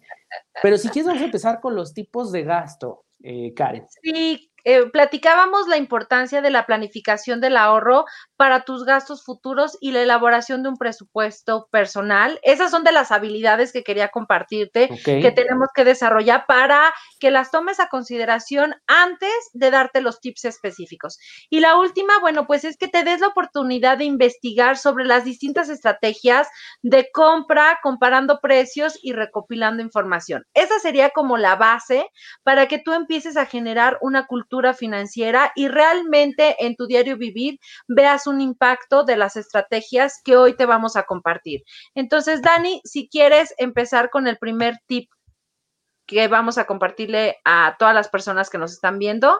Pero 0.62 0.78
si 0.78 0.88
quieres, 0.88 1.06
vamos 1.06 1.22
a 1.22 1.26
empezar 1.26 1.60
con 1.60 1.74
los 1.74 1.92
tipos 1.92 2.32
de 2.32 2.44
gasto, 2.44 3.04
eh, 3.22 3.52
Karen. 3.54 3.86
Sí, 4.02 4.49
eh, 4.64 4.86
platicábamos 4.90 5.68
la 5.68 5.76
importancia 5.76 6.42
de 6.42 6.50
la 6.50 6.66
planificación 6.66 7.40
del 7.40 7.56
ahorro 7.56 8.04
para 8.36 8.64
tus 8.64 8.84
gastos 8.84 9.24
futuros 9.24 9.76
y 9.80 9.92
la 9.92 10.02
elaboración 10.02 10.62
de 10.62 10.68
un 10.68 10.76
presupuesto 10.76 11.68
personal. 11.70 12.38
Esas 12.42 12.70
son 12.70 12.84
de 12.84 12.92
las 12.92 13.12
habilidades 13.12 13.72
que 13.72 13.82
quería 13.82 14.08
compartirte, 14.08 14.88
que 15.04 15.32
tenemos 15.32 15.68
que 15.74 15.84
desarrollar 15.84 16.44
para 16.46 16.92
que 17.18 17.30
las 17.30 17.50
tomes 17.50 17.80
a 17.80 17.88
consideración 17.88 18.74
antes 18.86 19.30
de 19.52 19.70
darte 19.70 20.00
los 20.00 20.20
tips 20.20 20.44
específicos. 20.44 21.18
Y 21.48 21.60
la 21.60 21.76
última, 21.76 22.18
bueno, 22.20 22.46
pues 22.46 22.64
es 22.64 22.76
que 22.76 22.88
te 22.88 23.04
des 23.04 23.20
la 23.20 23.28
oportunidad 23.28 23.98
de 23.98 24.04
investigar 24.04 24.76
sobre 24.76 25.04
las 25.04 25.24
distintas 25.24 25.68
estrategias 25.68 26.48
de 26.82 27.08
compra, 27.12 27.78
comparando 27.82 28.40
precios 28.40 28.98
y 29.02 29.12
recopilando 29.12 29.82
información. 29.82 30.44
Esa 30.54 30.78
sería 30.78 31.10
como 31.10 31.36
la 31.36 31.56
base 31.56 32.06
para 32.42 32.66
que 32.66 32.78
tú 32.78 32.92
empieces 32.92 33.36
a 33.36 33.46
generar 33.46 33.98
una 34.00 34.26
cultura 34.26 34.49
financiera 34.74 35.52
y 35.54 35.68
realmente 35.68 36.56
en 36.64 36.76
tu 36.76 36.86
diario 36.86 37.16
vivir 37.16 37.58
veas 37.88 38.26
un 38.26 38.40
impacto 38.40 39.04
de 39.04 39.16
las 39.16 39.36
estrategias 39.36 40.20
que 40.24 40.36
hoy 40.36 40.56
te 40.56 40.66
vamos 40.66 40.96
a 40.96 41.04
compartir. 41.04 41.62
Entonces, 41.94 42.42
Dani, 42.42 42.80
si 42.84 43.08
quieres 43.08 43.54
empezar 43.58 44.10
con 44.10 44.26
el 44.26 44.38
primer 44.38 44.74
tip 44.86 45.10
que 46.06 46.26
vamos 46.26 46.58
a 46.58 46.66
compartirle 46.66 47.36
a 47.44 47.76
todas 47.78 47.94
las 47.94 48.08
personas 48.08 48.50
que 48.50 48.58
nos 48.58 48.72
están 48.72 48.98
viendo. 48.98 49.38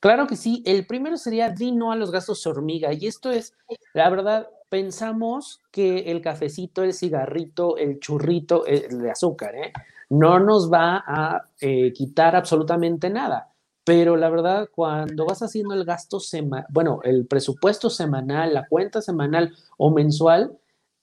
Claro 0.00 0.26
que 0.26 0.34
sí. 0.34 0.62
El 0.66 0.84
primero 0.86 1.16
sería 1.16 1.50
di 1.50 1.70
no 1.70 1.92
a 1.92 1.96
los 1.96 2.10
gastos 2.10 2.44
hormiga. 2.46 2.92
Y 2.92 3.06
esto 3.06 3.30
es, 3.30 3.54
la 3.94 4.10
verdad, 4.10 4.48
pensamos 4.68 5.60
que 5.70 6.10
el 6.10 6.20
cafecito, 6.20 6.82
el 6.82 6.94
cigarrito, 6.94 7.76
el 7.76 8.00
churrito 8.00 8.66
el 8.66 9.02
de 9.02 9.10
azúcar, 9.10 9.54
¿eh? 9.54 9.72
no 10.10 10.40
nos 10.40 10.70
va 10.70 11.04
a 11.06 11.44
eh, 11.60 11.92
quitar 11.92 12.34
absolutamente 12.34 13.08
nada. 13.08 13.49
Pero 13.90 14.16
la 14.16 14.30
verdad, 14.30 14.68
cuando 14.72 15.26
vas 15.26 15.42
haciendo 15.42 15.74
el 15.74 15.84
gasto 15.84 16.20
semanal, 16.20 16.64
bueno, 16.70 17.00
el 17.02 17.26
presupuesto 17.26 17.90
semanal, 17.90 18.54
la 18.54 18.68
cuenta 18.68 19.02
semanal 19.02 19.52
o 19.78 19.90
mensual, 19.90 20.56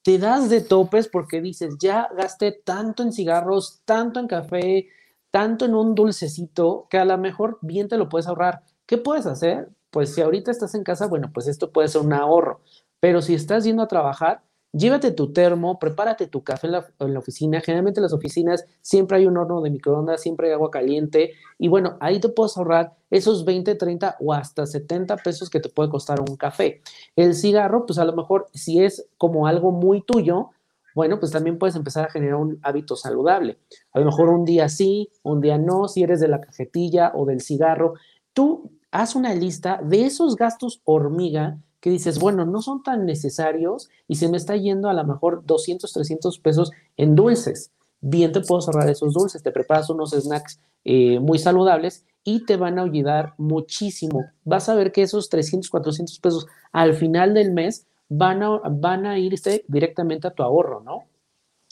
te 0.04 0.18
das 0.18 0.50
de 0.50 0.62
topes 0.62 1.10
porque 1.10 1.42
dices, 1.42 1.76
ya 1.82 2.08
gasté 2.16 2.54
tanto 2.54 3.04
en 3.04 3.12
cigarros, 3.12 3.82
tanto 3.84 4.22
en 4.22 4.28
café, 4.28 4.88
tanto 5.32 5.66
en 5.66 5.76
un 5.76 5.96
dulcecito, 5.96 6.88
que 6.90 6.98
a 6.98 7.04
lo 7.04 7.18
mejor 7.18 7.58
bien 7.62 7.90
te 7.90 7.98
lo 7.98 8.08
puedes 8.08 8.28
ahorrar. 8.28 8.64
¿Qué 8.86 8.98
puedes 8.98 9.26
hacer? 9.26 9.68
Pues 9.90 10.16
si 10.16 10.22
ahorita 10.22 10.50
estás 10.50 10.74
en 10.74 10.86
casa, 10.86 11.08
bueno, 11.08 11.30
pues 11.34 11.50
esto 11.50 11.74
puede 11.74 11.90
ser 11.90 12.04
un 12.04 12.14
ahorro. 12.14 12.62
Pero 13.02 13.22
si 13.22 13.34
estás 13.34 13.66
yendo 13.66 13.84
a 13.84 13.90
trabajar, 13.90 14.44
llévate 14.78 15.12
tu 15.12 15.34
termo, 15.34 15.80
prepárate 15.80 16.28
tu 16.28 16.44
café 16.44 16.68
en 16.68 17.14
la, 17.14 17.20
oficina. 17.20 17.62
Generalmente 17.62 18.00
en 18.00 18.04
las 18.04 18.14
oficinas 18.14 18.66
siempre 18.82 19.18
hay 19.18 19.26
un 19.26 19.38
horno 19.38 19.62
de 19.62 19.70
microondas, 19.70 20.22
siempre 20.22 20.48
hay 20.48 20.54
agua 20.54 20.72
caliente. 20.72 21.34
Y 21.58 21.68
bueno, 21.68 21.98
ahí 22.00 22.20
te 22.20 22.30
puedes 22.30 22.58
ahorrar 22.58 22.96
esos 23.10 23.46
20, 23.46 23.76
30 23.76 24.18
o 24.20 24.34
hasta 24.34 24.66
70 24.66 25.18
pesos 25.18 25.50
que 25.50 25.60
te 25.60 25.70
puede 25.70 25.90
costar 25.90 26.20
un 26.22 26.36
café. 26.38 26.82
El 27.16 27.34
cigarro, 27.34 27.86
pues 27.86 28.00
a 28.00 28.06
lo 28.06 28.14
mejor 28.14 28.48
si 28.54 28.84
es 28.84 29.08
como 29.18 29.48
algo 29.48 29.72
muy 29.72 30.02
tuyo, 30.02 30.52
bueno, 30.96 31.20
pues 31.20 31.32
también 31.32 31.60
puedes 31.60 31.76
empezar 31.76 32.06
a 32.06 32.10
generar 32.10 32.36
un 32.36 32.60
hábito 32.64 32.96
saludable. 32.96 33.60
A 33.94 34.00
lo 34.00 34.06
mejor 34.06 34.30
un 34.30 34.46
día 34.46 34.68
sí, 34.68 35.10
un 35.22 35.42
día 35.42 35.58
no, 35.58 35.88
si 35.88 36.04
eres 36.04 36.20
de 36.20 36.28
la 36.28 36.42
cajetilla 36.42 37.12
o 37.14 37.26
del 37.26 37.42
cigarro. 37.42 37.94
Tú 38.34 38.72
haz 38.92 39.16
una 39.16 39.34
lista 39.36 39.80
de 39.84 40.06
esos 40.06 40.36
gastos 40.36 40.82
hormiga 40.86 41.60
dices, 41.90 42.20
bueno, 42.20 42.46
no 42.46 42.62
son 42.62 42.84
tan 42.84 43.06
necesarios 43.06 43.90
y 44.08 44.16
se 44.16 44.30
me 44.30 44.38
está 44.38 44.56
yendo 44.56 44.90
a 44.90 44.94
lo 44.94 45.04
mejor 45.06 45.44
200, 45.46 45.92
300 45.92 46.40
pesos 46.40 46.72
en 46.96 47.16
dulces. 47.16 47.72
Bien 48.02 48.32
te 48.32 48.42
puedo 48.42 48.62
ahorrar 48.62 48.90
esos 48.90 49.14
dulces, 49.14 49.44
te 49.44 49.52
preparas 49.52 49.90
unos 49.90 50.12
snacks 50.12 50.60
eh, 50.86 51.20
muy 51.20 51.40
saludables 51.40 52.06
y 52.24 52.46
te 52.46 52.58
van 52.58 52.78
a 52.80 52.84
ayudar 52.84 53.34
muchísimo. 53.38 54.26
Vas 54.44 54.70
a 54.70 54.76
ver 54.76 54.92
que 54.92 55.02
esos 55.02 55.30
300, 55.30 55.70
400 55.70 56.20
pesos 56.20 56.48
al 56.72 56.94
final 56.94 57.34
del 57.34 57.52
mes 57.52 57.88
van 58.10 58.44
a, 58.44 58.60
van 58.70 59.06
a 59.06 59.18
irse 59.20 59.64
directamente 59.68 60.28
a 60.28 60.32
tu 60.32 60.44
ahorro, 60.44 60.82
¿no? 60.82 61.06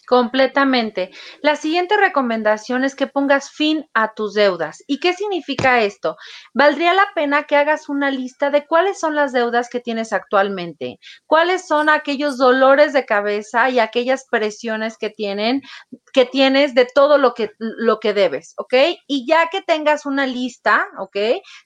Completamente. 0.07 1.09
La 1.41 1.55
siguiente 1.55 1.97
recomendación 1.97 2.83
es 2.83 2.95
que 2.95 3.07
pongas 3.07 3.49
fin 3.49 3.85
a 3.93 4.13
tus 4.13 4.33
deudas. 4.35 4.83
¿Y 4.87 4.99
qué 4.99 5.13
significa 5.13 5.81
esto? 5.81 6.15
Valdría 6.53 6.93
la 6.93 7.07
pena 7.15 7.43
que 7.43 7.55
hagas 7.55 7.89
una 7.89 8.11
lista 8.11 8.51
de 8.51 8.67
cuáles 8.67 8.99
son 8.99 9.15
las 9.15 9.33
deudas 9.33 9.67
que 9.69 9.79
tienes 9.79 10.13
actualmente, 10.13 10.99
cuáles 11.25 11.67
son 11.67 11.89
aquellos 11.89 12.37
dolores 12.37 12.93
de 12.93 13.05
cabeza 13.05 13.69
y 13.69 13.79
aquellas 13.79 14.25
presiones 14.29 14.97
que 14.97 15.09
tienen 15.09 15.61
que 16.13 16.25
tienes 16.25 16.75
de 16.75 16.85
todo 16.93 17.17
lo 17.17 17.33
que 17.33 17.51
lo 17.59 17.99
que 17.99 18.13
debes, 18.13 18.53
¿ok? 18.57 18.73
Y 19.07 19.27
ya 19.27 19.47
que 19.49 19.61
tengas 19.61 20.05
una 20.05 20.25
lista, 20.27 20.87
¿ok? 20.99 21.17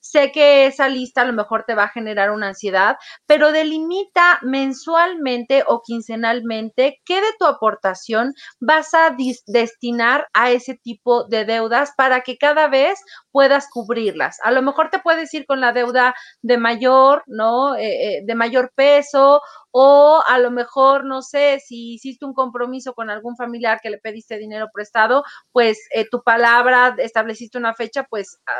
Sé 0.01 0.31
que 0.31 0.65
esa 0.65 0.87
lista 0.89 1.21
a 1.21 1.25
lo 1.25 1.33
mejor 1.33 1.65
te 1.67 1.75
va 1.75 1.83
a 1.83 1.89
generar 1.89 2.31
una 2.31 2.47
ansiedad, 2.47 2.95
pero 3.27 3.51
delimita 3.51 4.39
mensualmente 4.41 5.63
o 5.67 5.81
quincenalmente 5.83 6.99
qué 7.05 7.15
de 7.21 7.27
tu 7.37 7.45
aportación 7.45 8.28
vas 8.59 8.93
a 8.93 9.15
destinar 9.47 10.27
a 10.33 10.51
ese 10.51 10.75
tipo 10.75 11.25
de 11.25 11.45
deudas 11.45 11.91
para 11.97 12.21
que 12.21 12.37
cada 12.37 12.67
vez 12.67 12.99
puedas 13.31 13.67
cubrirlas. 13.71 14.37
A 14.43 14.51
lo 14.51 14.61
mejor 14.61 14.89
te 14.89 14.99
puedes 14.99 15.33
ir 15.33 15.45
con 15.45 15.61
la 15.61 15.73
deuda 15.73 16.15
de 16.41 16.57
mayor, 16.57 17.23
¿no? 17.27 17.75
Eh, 17.75 18.17
eh, 18.17 18.21
de 18.25 18.35
mayor 18.35 18.71
peso 18.75 19.41
o 19.71 20.21
a 20.27 20.39
lo 20.39 20.51
mejor, 20.51 21.05
no 21.05 21.21
sé, 21.21 21.59
si 21.65 21.93
hiciste 21.93 22.25
un 22.25 22.33
compromiso 22.33 22.93
con 22.93 23.09
algún 23.09 23.35
familiar 23.35 23.79
que 23.81 23.89
le 23.89 23.97
pediste 23.99 24.37
dinero 24.37 24.69
prestado, 24.73 25.23
pues 25.51 25.79
eh, 25.93 26.07
tu 26.09 26.23
palabra, 26.23 26.95
estableciste 26.97 27.57
una 27.57 27.73
fecha, 27.73 28.03
pues 28.09 28.39
ah, 28.47 28.53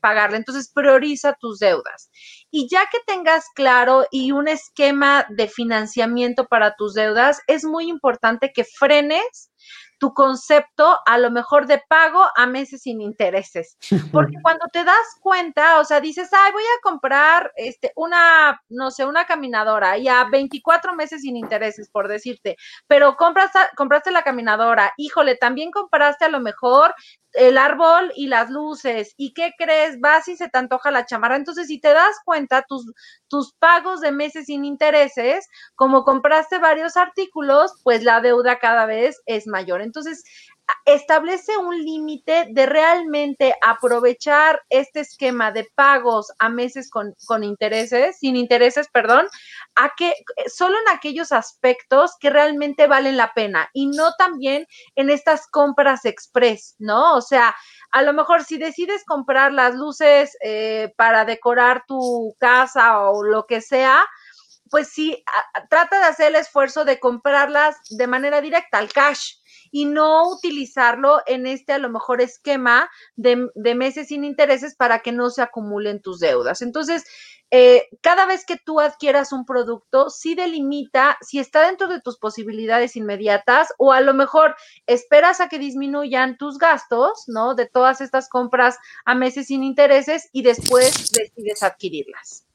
pagarle. 0.00 0.38
Entonces, 0.38 0.70
prioriza 0.72 1.34
tus 1.34 1.58
deudas. 1.58 2.10
Y 2.50 2.68
ya 2.68 2.86
que 2.90 2.98
tengas 3.06 3.46
claro 3.54 4.06
y 4.10 4.32
un 4.32 4.48
esquema 4.48 5.26
de 5.30 5.48
financiamiento 5.48 6.46
para 6.46 6.74
tus 6.76 6.94
deudas, 6.94 7.40
es 7.46 7.64
muy 7.64 7.88
importante 7.88 8.52
que 8.52 8.64
frenes 8.64 9.47
tu 9.98 10.14
concepto 10.14 10.98
a 11.04 11.18
lo 11.18 11.30
mejor 11.30 11.66
de 11.66 11.82
pago 11.88 12.24
a 12.36 12.46
meses 12.46 12.82
sin 12.82 13.00
intereses. 13.00 13.76
Porque 14.12 14.36
cuando 14.42 14.66
te 14.72 14.84
das 14.84 14.96
cuenta, 15.20 15.80
o 15.80 15.84
sea, 15.84 16.00
dices, 16.00 16.30
ay, 16.32 16.52
voy 16.52 16.62
a 16.62 16.82
comprar 16.82 17.52
este, 17.56 17.92
una, 17.96 18.62
no 18.68 18.90
sé, 18.90 19.04
una 19.04 19.26
caminadora 19.26 19.98
y 19.98 20.08
a 20.08 20.24
24 20.24 20.94
meses 20.94 21.22
sin 21.22 21.36
intereses, 21.36 21.88
por 21.90 22.08
decirte, 22.08 22.56
pero 22.86 23.16
compras, 23.16 23.50
compraste 23.76 24.10
la 24.10 24.22
caminadora, 24.22 24.92
híjole, 24.96 25.36
también 25.36 25.70
compraste 25.70 26.24
a 26.24 26.30
lo 26.30 26.40
mejor 26.40 26.94
el 27.32 27.58
árbol 27.58 28.12
y 28.14 28.26
las 28.26 28.50
luces. 28.50 29.14
¿Y 29.16 29.32
qué 29.32 29.52
crees? 29.56 30.00
Vas 30.00 30.28
y 30.28 30.36
se 30.36 30.48
te 30.48 30.58
antoja 30.58 30.90
la 30.90 31.06
chamarra. 31.06 31.36
Entonces, 31.36 31.68
si 31.68 31.80
te 31.80 31.92
das 31.92 32.16
cuenta, 32.24 32.62
tus, 32.62 32.86
tus 33.28 33.52
pagos 33.54 34.00
de 34.00 34.12
meses 34.12 34.46
sin 34.46 34.64
intereses, 34.64 35.46
como 35.74 36.04
compraste 36.04 36.58
varios 36.58 36.96
artículos, 36.96 37.72
pues 37.84 38.02
la 38.04 38.20
deuda 38.20 38.58
cada 38.58 38.86
vez 38.86 39.20
es 39.26 39.46
mayor. 39.46 39.80
Entonces, 39.82 40.24
establece 40.84 41.56
un 41.56 41.78
límite 41.78 42.46
de 42.50 42.66
realmente 42.66 43.54
aprovechar 43.62 44.62
este 44.68 45.00
esquema 45.00 45.52
de 45.52 45.68
pagos 45.74 46.32
a 46.38 46.48
meses 46.48 46.90
con, 46.90 47.14
con, 47.26 47.44
intereses, 47.44 48.18
sin 48.18 48.36
intereses, 48.36 48.88
perdón, 48.92 49.26
a 49.76 49.92
que 49.96 50.12
solo 50.46 50.76
en 50.78 50.94
aquellos 50.94 51.32
aspectos 51.32 52.12
que 52.20 52.30
realmente 52.30 52.86
valen 52.86 53.16
la 53.16 53.32
pena 53.34 53.68
y 53.72 53.86
no 53.86 54.12
también 54.18 54.66
en 54.94 55.10
estas 55.10 55.46
compras 55.48 56.04
express, 56.04 56.74
¿no? 56.78 57.14
O 57.16 57.20
sea, 57.20 57.54
a 57.90 58.02
lo 58.02 58.12
mejor 58.12 58.44
si 58.44 58.58
decides 58.58 59.04
comprar 59.04 59.52
las 59.52 59.74
luces 59.74 60.36
eh, 60.42 60.92
para 60.96 61.24
decorar 61.24 61.84
tu 61.86 62.34
casa 62.38 63.00
o 63.00 63.22
lo 63.22 63.46
que 63.46 63.60
sea, 63.60 64.04
pues 64.70 64.88
sí, 64.88 65.22
trata 65.70 65.98
de 65.98 66.04
hacer 66.04 66.28
el 66.28 66.36
esfuerzo 66.36 66.84
de 66.84 67.00
comprarlas 67.00 67.76
de 67.90 68.06
manera 68.06 68.40
directa 68.40 68.78
al 68.78 68.92
cash 68.92 69.37
y 69.70 69.84
no 69.84 70.28
utilizarlo 70.30 71.20
en 71.26 71.46
este 71.46 71.72
a 71.72 71.78
lo 71.78 71.90
mejor 71.90 72.20
esquema 72.20 72.88
de, 73.16 73.48
de 73.54 73.74
meses 73.74 74.08
sin 74.08 74.24
intereses 74.24 74.74
para 74.74 75.00
que 75.00 75.12
no 75.12 75.30
se 75.30 75.42
acumulen 75.42 76.00
tus 76.00 76.20
deudas. 76.20 76.62
Entonces, 76.62 77.04
eh, 77.50 77.88
cada 78.02 78.26
vez 78.26 78.44
que 78.44 78.58
tú 78.58 78.78
adquieras 78.78 79.32
un 79.32 79.46
producto, 79.46 80.10
sí 80.10 80.34
delimita 80.34 81.16
si 81.22 81.38
está 81.38 81.66
dentro 81.66 81.88
de 81.88 82.00
tus 82.00 82.18
posibilidades 82.18 82.94
inmediatas 82.94 83.68
o 83.78 83.92
a 83.92 84.02
lo 84.02 84.12
mejor 84.12 84.54
esperas 84.86 85.40
a 85.40 85.48
que 85.48 85.58
disminuyan 85.58 86.36
tus 86.36 86.58
gastos, 86.58 87.24
¿no? 87.26 87.54
De 87.54 87.66
todas 87.66 88.02
estas 88.02 88.28
compras 88.28 88.76
a 89.06 89.14
meses 89.14 89.46
sin 89.46 89.64
intereses 89.64 90.28
y 90.32 90.42
después 90.42 91.10
decides 91.12 91.62
adquirirlas. 91.62 92.47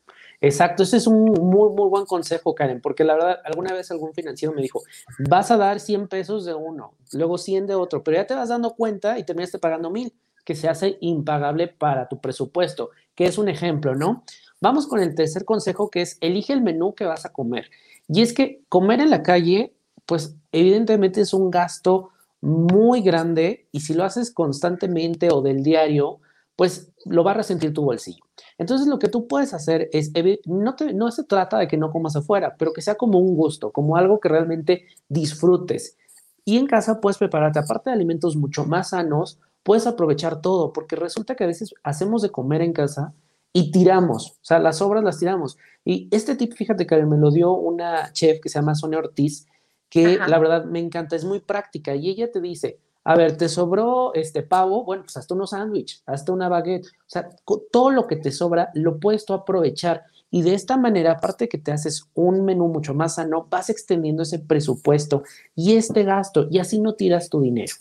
Exacto, 0.43 0.83
ese 0.83 0.97
es 0.97 1.07
un 1.07 1.23
muy, 1.23 1.69
muy 1.69 1.89
buen 1.89 2.05
consejo, 2.05 2.53
Karen, 2.53 2.81
porque 2.81 3.05
la 3.05 3.13
verdad, 3.13 3.39
alguna 3.45 3.73
vez 3.73 3.89
algún 3.91 4.13
financiero 4.13 4.53
me 4.53 4.61
dijo, 4.61 4.83
vas 5.29 5.51
a 5.51 5.57
dar 5.57 5.79
100 5.79 6.09
pesos 6.09 6.43
de 6.43 6.53
uno, 6.53 6.95
luego 7.13 7.37
100 7.37 7.65
de 7.65 7.75
otro, 7.75 8.03
pero 8.03 8.17
ya 8.17 8.27
te 8.27 8.35
vas 8.35 8.49
dando 8.49 8.75
cuenta 8.75 9.17
y 9.17 9.23
terminaste 9.23 9.57
pagando 9.57 9.89
mil, 9.89 10.13
que 10.43 10.53
se 10.53 10.67
hace 10.67 10.97
impagable 10.99 11.69
para 11.69 12.09
tu 12.09 12.19
presupuesto, 12.19 12.89
que 13.15 13.23
es 13.23 13.37
un 13.37 13.47
ejemplo, 13.47 13.95
¿no? 13.95 14.25
Vamos 14.59 14.85
con 14.85 14.99
el 14.99 15.15
tercer 15.15 15.45
consejo 15.45 15.89
que 15.89 16.01
es 16.01 16.17
elige 16.19 16.51
el 16.51 16.61
menú 16.61 16.93
que 16.93 17.05
vas 17.05 17.25
a 17.25 17.31
comer. 17.31 17.71
Y 18.09 18.21
es 18.21 18.33
que 18.33 18.63
comer 18.67 18.99
en 18.99 19.11
la 19.11 19.23
calle, 19.23 19.73
pues 20.05 20.35
evidentemente 20.51 21.21
es 21.21 21.33
un 21.33 21.51
gasto 21.51 22.09
muy 22.41 23.01
grande 23.01 23.69
y 23.71 23.79
si 23.79 23.93
lo 23.93 24.03
haces 24.03 24.29
constantemente 24.29 25.29
o 25.31 25.41
del 25.41 25.63
diario, 25.63 26.19
pues 26.55 26.91
lo 27.05 27.23
va 27.23 27.31
a 27.31 27.35
resentir 27.35 27.73
tu 27.73 27.83
bolsillo. 27.83 28.23
Entonces 28.57 28.87
lo 28.87 28.99
que 28.99 29.07
tú 29.07 29.27
puedes 29.27 29.53
hacer 29.53 29.89
es, 29.91 30.11
no, 30.45 30.75
no 30.93 31.11
se 31.11 31.23
trata 31.23 31.57
de 31.57 31.67
que 31.67 31.77
no 31.77 31.91
comas 31.91 32.15
afuera, 32.15 32.55
pero 32.57 32.73
que 32.73 32.81
sea 32.81 32.95
como 32.95 33.19
un 33.19 33.35
gusto, 33.35 33.71
como 33.71 33.97
algo 33.97 34.19
que 34.19 34.29
realmente 34.29 34.85
disfrutes. 35.09 35.97
Y 36.45 36.57
en 36.57 36.67
casa 36.67 37.01
puedes 37.01 37.17
prepararte, 37.17 37.59
aparte 37.59 37.89
de 37.89 37.95
alimentos 37.95 38.35
mucho 38.35 38.65
más 38.65 38.89
sanos, 38.89 39.39
puedes 39.63 39.87
aprovechar 39.87 40.41
todo, 40.41 40.73
porque 40.73 40.95
resulta 40.95 41.35
que 41.35 41.45
a 41.45 41.47
veces 41.47 41.73
hacemos 41.83 42.21
de 42.21 42.29
comer 42.29 42.61
en 42.61 42.73
casa 42.73 43.13
y 43.53 43.71
tiramos, 43.71 44.31
o 44.31 44.45
sea, 44.45 44.59
las 44.59 44.81
obras 44.81 45.03
las 45.03 45.19
tiramos. 45.19 45.57
Y 45.85 46.07
este 46.11 46.35
tip, 46.35 46.53
fíjate 46.53 46.85
que 46.85 47.05
me 47.05 47.17
lo 47.17 47.31
dio 47.31 47.53
una 47.53 48.11
chef 48.11 48.41
que 48.41 48.49
se 48.49 48.59
llama 48.59 48.75
Sonia 48.75 48.99
Ortiz, 48.99 49.47
que 49.89 50.17
la 50.17 50.39
verdad 50.39 50.65
me 50.65 50.79
encanta, 50.79 51.15
es 51.15 51.23
muy 51.23 51.39
práctica 51.39 51.95
y 51.95 52.09
ella 52.09 52.31
te 52.31 52.41
dice, 52.41 52.79
a 53.03 53.15
ver, 53.15 53.37
te 53.37 53.49
sobró 53.49 54.13
este 54.13 54.43
pavo, 54.43 54.83
bueno, 54.83 55.03
pues 55.03 55.17
hasta 55.17 55.33
unos 55.33 55.51
sándwich, 55.51 56.01
hasta 56.05 56.31
una 56.31 56.49
baguette, 56.49 56.87
o 56.87 57.07
sea, 57.07 57.29
todo 57.71 57.91
lo 57.91 58.07
que 58.07 58.15
te 58.15 58.31
sobra 58.31 58.71
lo 58.73 58.99
puedes 58.99 59.25
tú 59.25 59.33
aprovechar 59.33 60.03
y 60.33 60.41
de 60.41 60.55
esta 60.55 60.77
manera, 60.77 61.11
aparte 61.11 61.47
que 61.47 61.59
te 61.59 61.71
haces 61.71 62.09
un 62.15 62.43
menú 62.43 62.67
mucho 62.67 62.95
más 62.95 63.15
sano, 63.15 63.45
vas 63.51 63.69
extendiendo 63.69 64.23
ese 64.23 64.39
presupuesto 64.39 65.21
y 65.53 65.75
este 65.77 66.03
gasto 66.03 66.47
y 66.49 66.57
así 66.57 66.79
no 66.79 66.95
tiras 66.95 67.29
tu 67.29 67.39
dinero. 67.39 67.75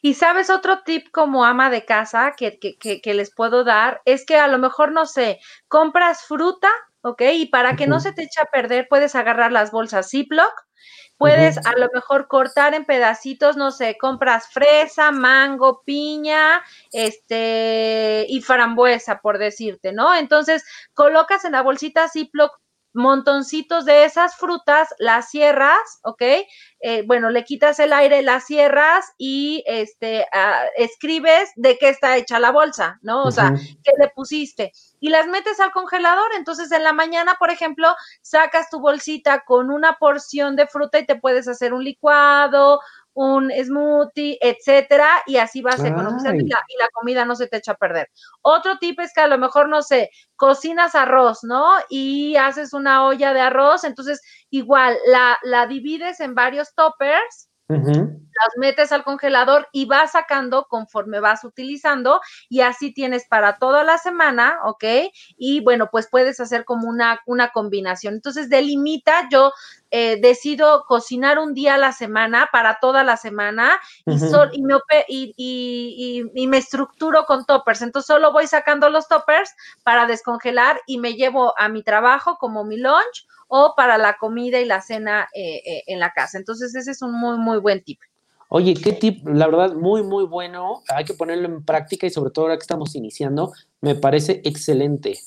Y 0.00 0.14
sabes, 0.14 0.50
otro 0.50 0.82
tip 0.84 1.10
como 1.10 1.44
ama 1.44 1.68
de 1.68 1.84
casa 1.84 2.34
que, 2.36 2.60
que, 2.60 3.14
les 3.14 3.34
puedo 3.34 3.64
dar 3.64 4.02
es 4.04 4.24
que 4.24 4.36
a 4.36 4.46
lo 4.46 4.58
mejor, 4.58 4.92
no 4.92 5.04
sé, 5.04 5.40
compras 5.66 6.22
fruta, 6.22 6.68
¿ok? 7.02 7.22
Y 7.34 7.46
para 7.46 7.76
que 7.76 7.86
no 7.86 8.00
se 8.00 8.12
te 8.12 8.22
eche 8.22 8.40
a 8.40 8.46
perder, 8.46 8.86
puedes 8.88 9.14
agarrar 9.14 9.52
las 9.52 9.70
bolsas 9.70 10.10
Ziploc, 10.10 10.52
puedes 11.18 11.58
a 11.66 11.72
lo 11.78 11.88
mejor 11.92 12.28
cortar 12.28 12.72
en 12.74 12.86
pedacitos, 12.86 13.56
no 13.56 13.70
sé, 13.70 13.98
compras 14.00 14.48
fresa, 14.50 15.12
mango, 15.12 15.82
piña, 15.84 16.62
este, 16.92 18.24
y 18.28 18.40
frambuesa, 18.40 19.20
por 19.20 19.38
decirte, 19.38 19.92
¿no? 19.92 20.14
Entonces, 20.14 20.64
colocas 20.94 21.44
en 21.44 21.52
la 21.52 21.62
bolsita 21.62 22.08
Ziploc 22.08 22.58
montoncitos 22.92 23.84
de 23.84 24.04
esas 24.04 24.36
frutas, 24.36 24.88
las 24.98 25.30
cierras, 25.30 26.00
¿ok? 26.02 26.22
Eh, 26.80 27.04
bueno, 27.06 27.30
le 27.30 27.44
quitas 27.44 27.78
el 27.78 27.92
aire, 27.92 28.22
las 28.22 28.46
cierras 28.46 29.04
y 29.18 29.62
este, 29.66 30.26
ah, 30.32 30.64
escribes 30.76 31.50
de 31.56 31.78
qué 31.78 31.90
está 31.90 32.16
hecha 32.16 32.38
la 32.38 32.50
bolsa, 32.50 32.98
¿no? 33.02 33.22
O 33.22 33.30
sea, 33.30 33.54
qué 33.84 33.92
le 33.98 34.08
pusiste. 34.08 34.72
Y 34.98 35.10
las 35.10 35.26
metes 35.26 35.60
al 35.60 35.72
congelador. 35.72 36.30
Entonces, 36.36 36.72
en 36.72 36.82
la 36.82 36.92
mañana, 36.92 37.36
por 37.38 37.50
ejemplo, 37.50 37.94
sacas 38.22 38.70
tu 38.70 38.80
bolsita 38.80 39.44
con 39.44 39.70
una 39.70 39.96
porción 39.98 40.56
de 40.56 40.66
fruta 40.66 40.98
y 40.98 41.06
te 41.06 41.16
puedes 41.16 41.48
hacer 41.48 41.72
un 41.74 41.84
licuado 41.84 42.80
un 43.14 43.50
smoothie, 43.50 44.38
etcétera, 44.40 45.22
y 45.26 45.36
así 45.36 45.62
vas 45.62 45.82
economizando 45.84 46.42
y 46.42 46.48
la, 46.48 46.62
y 46.68 46.78
la, 46.78 46.88
comida 46.92 47.24
no 47.24 47.34
se 47.34 47.46
te 47.48 47.58
echa 47.58 47.72
a 47.72 47.76
perder. 47.76 48.08
Otro 48.42 48.78
tip 48.78 49.00
es 49.00 49.12
que 49.14 49.20
a 49.20 49.26
lo 49.26 49.38
mejor, 49.38 49.68
no 49.68 49.82
sé, 49.82 50.10
cocinas 50.36 50.94
arroz, 50.94 51.40
¿no? 51.42 51.72
Y 51.88 52.36
haces 52.36 52.72
una 52.72 53.04
olla 53.06 53.32
de 53.34 53.40
arroz, 53.40 53.84
entonces 53.84 54.20
igual 54.50 54.96
la, 55.06 55.38
la 55.42 55.66
divides 55.66 56.20
en 56.20 56.34
varios 56.34 56.74
toppers 56.74 57.50
las 57.78 58.56
metes 58.56 58.90
al 58.92 59.04
congelador 59.04 59.68
y 59.72 59.84
vas 59.86 60.12
sacando 60.12 60.66
conforme 60.68 61.20
vas 61.20 61.44
utilizando 61.44 62.20
y 62.48 62.62
así 62.62 62.92
tienes 62.92 63.26
para 63.28 63.58
toda 63.58 63.84
la 63.84 63.98
semana, 63.98 64.58
¿ok? 64.64 64.84
Y 65.36 65.62
bueno, 65.62 65.88
pues 65.90 66.08
puedes 66.10 66.40
hacer 66.40 66.64
como 66.64 66.88
una, 66.88 67.20
una 67.26 67.50
combinación. 67.50 68.14
Entonces, 68.14 68.48
delimita, 68.48 69.28
yo 69.30 69.52
eh, 69.90 70.20
decido 70.20 70.84
cocinar 70.86 71.38
un 71.38 71.54
día 71.54 71.74
a 71.74 71.78
la 71.78 71.92
semana 71.92 72.48
para 72.52 72.78
toda 72.80 73.02
la 73.04 73.16
semana 73.16 73.80
y, 74.06 74.12
y, 74.12 74.62
me, 74.62 74.76
y, 75.08 76.30
y, 76.34 76.46
me 76.46 76.58
estructuro 76.58 77.24
con 77.24 77.44
toppers. 77.44 77.82
Entonces, 77.82 78.06
solo 78.06 78.32
voy 78.32 78.46
sacando 78.46 78.88
los 78.88 79.08
toppers 79.08 79.54
para 79.82 80.06
descongelar 80.06 80.80
y 80.86 80.98
me 80.98 81.14
llevo 81.14 81.54
a 81.58 81.68
mi 81.68 81.82
trabajo 81.82 82.36
como 82.38 82.64
mi 82.64 82.76
lunch 82.76 83.26
o 83.48 83.74
para 83.76 83.98
la 83.98 84.16
comida 84.16 84.60
y 84.60 84.64
la 84.64 84.80
cena 84.80 85.28
eh, 85.34 85.56
eh, 85.66 85.82
en 85.88 85.98
la 85.98 86.12
casa. 86.12 86.38
Entonces, 86.38 86.74
ese 86.74 86.92
es 86.92 87.02
un 87.02 87.12
muy, 87.12 87.36
muy 87.36 87.58
buen 87.58 87.82
tip. 87.82 87.98
Oye, 88.48 88.74
qué 88.74 88.92
tip, 88.92 89.26
la 89.28 89.46
verdad, 89.46 89.74
muy, 89.74 90.02
muy 90.02 90.24
bueno. 90.24 90.82
Hay 90.88 91.04
que 91.04 91.14
ponerlo 91.14 91.46
en 91.46 91.64
práctica 91.64 92.06
y 92.06 92.10
sobre 92.10 92.30
todo 92.30 92.44
ahora 92.44 92.56
que 92.56 92.62
estamos 92.62 92.94
iniciando, 92.94 93.52
me 93.80 93.94
parece 93.96 94.40
excelente. 94.44 95.18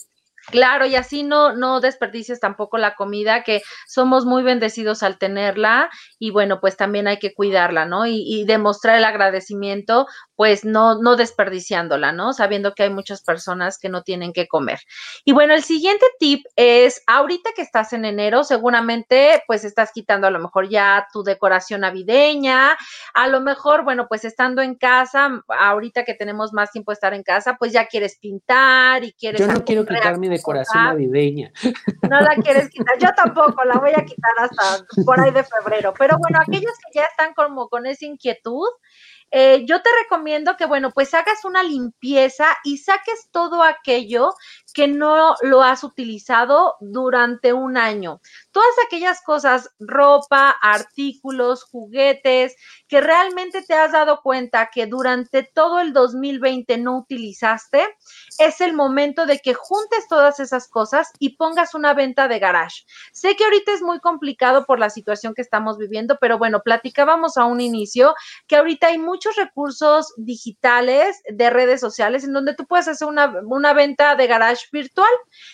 Claro, 0.52 0.86
y 0.86 0.96
así 0.96 1.24
no, 1.24 1.54
no 1.56 1.80
desperdicies 1.80 2.40
tampoco 2.42 2.78
la 2.78 2.96
comida, 2.96 3.44
que 3.44 3.62
somos 3.88 4.26
muy 4.26 4.44
bendecidos 4.44 5.02
al 5.02 5.18
tenerla 5.18 5.90
y 6.20 6.32
bueno, 6.32 6.60
pues 6.60 6.76
también 6.76 7.08
hay 7.08 7.18
que 7.18 7.34
cuidarla, 7.34 7.86
¿no? 7.86 8.06
Y, 8.06 8.24
y, 8.26 8.44
demostrar 8.46 8.98
el 8.98 9.06
agradecimiento, 9.06 10.06
pues 10.36 10.65
no, 10.65 11.02
no 11.02 11.15
desperdiciándola, 11.15 12.12
¿no? 12.12 12.34
Sabiendo 12.34 12.74
que 12.74 12.84
hay 12.84 12.89
muchas 12.89 13.22
personas 13.22 13.78
que 13.78 13.89
no 13.89 14.04
tienen 14.04 14.34
que 14.34 14.48
comer. 14.48 14.80
Y 15.26 15.32
bueno, 15.32 15.54
el 15.54 15.63
siguiente 15.63 16.06
tip 16.19 16.46
es, 16.56 17.04
ahorita 17.08 17.52
que 17.56 17.62
estás 17.62 17.93
en 17.93 18.06
enero, 18.06 18.43
seguramente 18.43 19.43
pues 19.48 19.63
estás 19.63 19.91
quitando 19.93 20.28
a 20.28 20.32
lo 20.32 20.39
mejor 20.39 20.69
ya 20.69 21.08
tu 21.12 21.24
decoración 21.24 21.82
navideña, 21.82 22.78
a 23.13 23.28
lo 23.28 23.41
mejor, 23.41 23.84
bueno, 23.84 24.08
pues 24.08 24.26
estando 24.26 24.62
en 24.62 24.76
casa, 24.76 25.43
ahorita 25.48 26.04
que 26.04 26.13
tenemos 26.13 26.54
más 26.54 26.72
tiempo 26.72 26.91
de 26.91 26.96
estar 26.96 27.13
en 27.13 27.24
casa, 27.24 27.58
pues 27.58 27.72
ya 27.72 27.88
quieres 27.88 28.17
pintar 28.17 29.04
y 29.04 29.13
quieres... 29.13 29.39
Yo 29.39 29.48
no 29.48 29.63
quiero 29.63 29.86
quitar 29.86 30.17
mi 30.17 30.30
decoración 30.30 30.84
navideña. 30.84 31.52
No 32.10 32.19
la 32.19 32.36
quieres 32.43 32.69
quitar, 32.69 32.98
yo 33.00 33.10
tampoco, 33.15 33.63
la 33.65 33.76
voy 33.76 33.91
a 33.96 34.04
quitar 34.04 34.32
hasta 34.39 34.86
por 35.06 35.19
ahí 35.19 35.32
de 35.32 35.43
febrero. 35.43 35.93
Pero 35.98 36.17
bueno, 36.17 36.39
aquellos 36.41 36.74
que 36.86 37.00
ya 37.00 37.04
están 37.04 37.34
como 37.34 37.69
con 37.69 37.86
esa 37.86 38.06
inquietud, 38.06 38.67
eh, 39.34 39.65
yo 39.65 39.82
te 39.82 39.89
recomiendo 40.04 40.56
que, 40.58 40.65
bueno, 40.67 40.91
pues 40.91 41.13
hagas 41.13 41.43
una 41.46 41.63
limpieza 41.63 42.56
y 42.63 42.78
saques 42.78 43.30
todo 43.32 43.63
aquello 43.63 44.34
que 44.74 44.88
no 44.88 45.36
lo 45.42 45.62
has 45.62 45.84
utilizado 45.84 46.76
durante 46.82 47.54
un 47.54 47.78
año. 47.78 48.22
Todas 48.52 48.74
aquellas 48.86 49.22
cosas, 49.22 49.70
ropa, 49.80 50.50
artículos, 50.62 51.64
juguetes, 51.64 52.56
que 52.88 53.02
realmente 53.02 53.62
te 53.62 53.74
has 53.74 53.92
dado 53.92 54.22
cuenta 54.22 54.70
que 54.74 54.88
durante 54.88 55.44
todo 55.44 55.80
el 55.80 55.94
2020 55.94 56.78
no 56.78 56.98
utilizaste, 56.98 57.86
es 58.40 58.62
el 58.62 58.74
momento 58.74 59.26
de 59.26 59.40
que 59.40 59.54
juntes 59.54 60.08
todas 60.08 60.40
esas 60.40 60.68
cosas 60.68 61.12
y 61.20 61.38
pongas 61.38 61.74
una 61.74 61.94
venta 61.94 62.28
de 62.28 62.40
garage. 62.40 62.84
Sé 63.12 63.36
que 63.36 63.44
ahorita 63.44 63.74
es 63.74 63.82
muy 63.82 64.00
complicado 64.00 64.66
por 64.66 64.80
la 64.80 64.90
situación 64.90 65.34
que 65.34 65.42
estamos 65.42 65.78
viviendo, 65.78 66.18
pero 66.20 66.38
bueno, 66.38 66.62
platicábamos 66.64 67.38
a 67.38 67.46
un 67.46 67.62
inicio 67.62 68.14
que 68.48 68.56
ahorita 68.56 68.88
hay 68.88 68.98
muchos 68.98 69.36
recursos 69.36 70.14
digitales 70.18 71.22
de 71.28 71.50
redes 71.50 71.82
sociales 71.82 72.24
en 72.24 72.34
donde 72.34 72.56
tú 72.56 72.66
puedes 72.66 72.88
hacer 72.88 73.08
una, 73.08 73.74
venta 73.74 74.16
de 74.16 74.28
garage 74.28 74.62
virtual. 74.71 75.10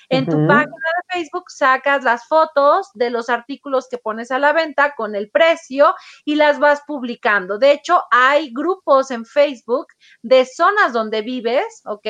En 0.09 0.25
tu 0.25 0.35
página 0.47 0.65
de 0.67 1.13
Facebook 1.13 1.45
sacas 1.49 2.03
las 2.03 2.27
fotos 2.27 2.89
de 2.93 3.09
los 3.09 3.29
artículos 3.29 3.87
que 3.89 3.97
pones 3.97 4.31
a 4.31 4.39
la 4.39 4.53
venta 4.53 4.95
con 4.95 5.15
el 5.15 5.29
precio 5.29 5.95
y 6.25 6.35
las 6.35 6.59
vas 6.59 6.81
publicando. 6.85 7.57
De 7.57 7.71
hecho, 7.71 8.01
hay 8.11 8.51
grupos 8.53 9.11
en 9.11 9.25
Facebook 9.25 9.87
de 10.21 10.45
zonas 10.45 10.93
donde 10.93 11.21
vives, 11.21 11.81
¿ok? 11.85 12.07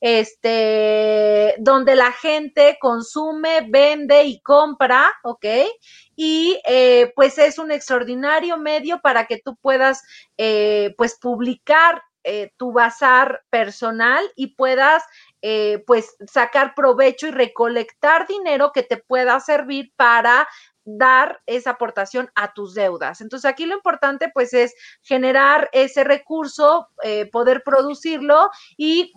Este, 0.00 1.54
donde 1.58 1.96
la 1.96 2.12
gente 2.12 2.78
consume, 2.80 3.66
vende 3.68 4.24
y 4.24 4.40
compra, 4.40 5.10
¿ok? 5.22 5.46
y 6.22 6.60
eh, 6.66 7.14
pues 7.16 7.38
es 7.38 7.58
un 7.58 7.72
extraordinario 7.72 8.58
medio 8.58 9.00
para 9.00 9.24
que 9.24 9.40
tú 9.42 9.56
puedas 9.56 10.02
eh, 10.36 10.94
pues 10.98 11.18
publicar 11.18 12.02
eh, 12.24 12.52
tu 12.58 12.72
bazar 12.72 13.42
personal 13.48 14.22
y 14.36 14.48
puedas 14.48 15.02
eh, 15.42 15.82
pues 15.86 16.16
sacar 16.26 16.74
provecho 16.74 17.26
y 17.26 17.30
recolectar 17.30 18.26
dinero 18.26 18.72
que 18.72 18.82
te 18.82 18.96
pueda 18.96 19.40
servir 19.40 19.92
para 19.96 20.46
dar 20.84 21.40
esa 21.46 21.70
aportación 21.70 22.30
a 22.34 22.52
tus 22.52 22.74
deudas. 22.74 23.20
Entonces 23.20 23.48
aquí 23.50 23.66
lo 23.66 23.74
importante 23.74 24.30
pues 24.32 24.52
es 24.54 24.74
generar 25.02 25.68
ese 25.72 26.04
recurso, 26.04 26.88
eh, 27.02 27.26
poder 27.26 27.62
producirlo 27.64 28.50
y 28.76 29.12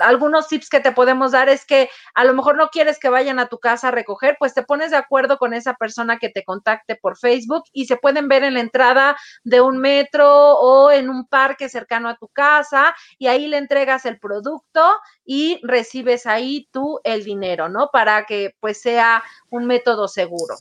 algunos 0.00 0.48
tips 0.48 0.68
que 0.68 0.80
te 0.80 0.92
podemos 0.92 1.32
dar 1.32 1.48
es 1.48 1.64
que 1.64 1.88
a 2.14 2.24
lo 2.24 2.34
mejor 2.34 2.56
no 2.56 2.68
quieres 2.68 2.98
que 2.98 3.08
vayan 3.08 3.38
a 3.38 3.48
tu 3.48 3.58
casa 3.58 3.88
a 3.88 3.90
recoger, 3.90 4.36
pues 4.38 4.54
te 4.54 4.62
pones 4.62 4.90
de 4.90 4.96
acuerdo 4.96 5.38
con 5.38 5.54
esa 5.54 5.74
persona 5.74 6.18
que 6.18 6.28
te 6.28 6.44
contacte 6.44 6.96
por 6.96 7.18
Facebook 7.18 7.64
y 7.72 7.86
se 7.86 7.96
pueden 7.96 8.28
ver 8.28 8.44
en 8.44 8.54
la 8.54 8.60
entrada 8.60 9.16
de 9.44 9.60
un 9.60 9.78
metro 9.78 10.28
o 10.58 10.90
en 10.90 11.10
un 11.10 11.26
parque 11.26 11.68
cercano 11.68 12.08
a 12.08 12.16
tu 12.16 12.28
casa 12.28 12.94
y 13.18 13.26
ahí 13.26 13.46
le 13.48 13.58
entregas 13.58 14.06
el 14.06 14.18
producto 14.18 14.82
y 15.24 15.60
recibes 15.62 16.26
ahí 16.26 16.68
tú 16.72 17.00
el 17.04 17.24
dinero, 17.24 17.68
¿no? 17.68 17.90
Para 17.92 18.24
que 18.24 18.54
pues 18.60 18.80
sea 18.80 19.22
un 19.50 19.66
método 19.66 20.08
seguro. 20.08 20.56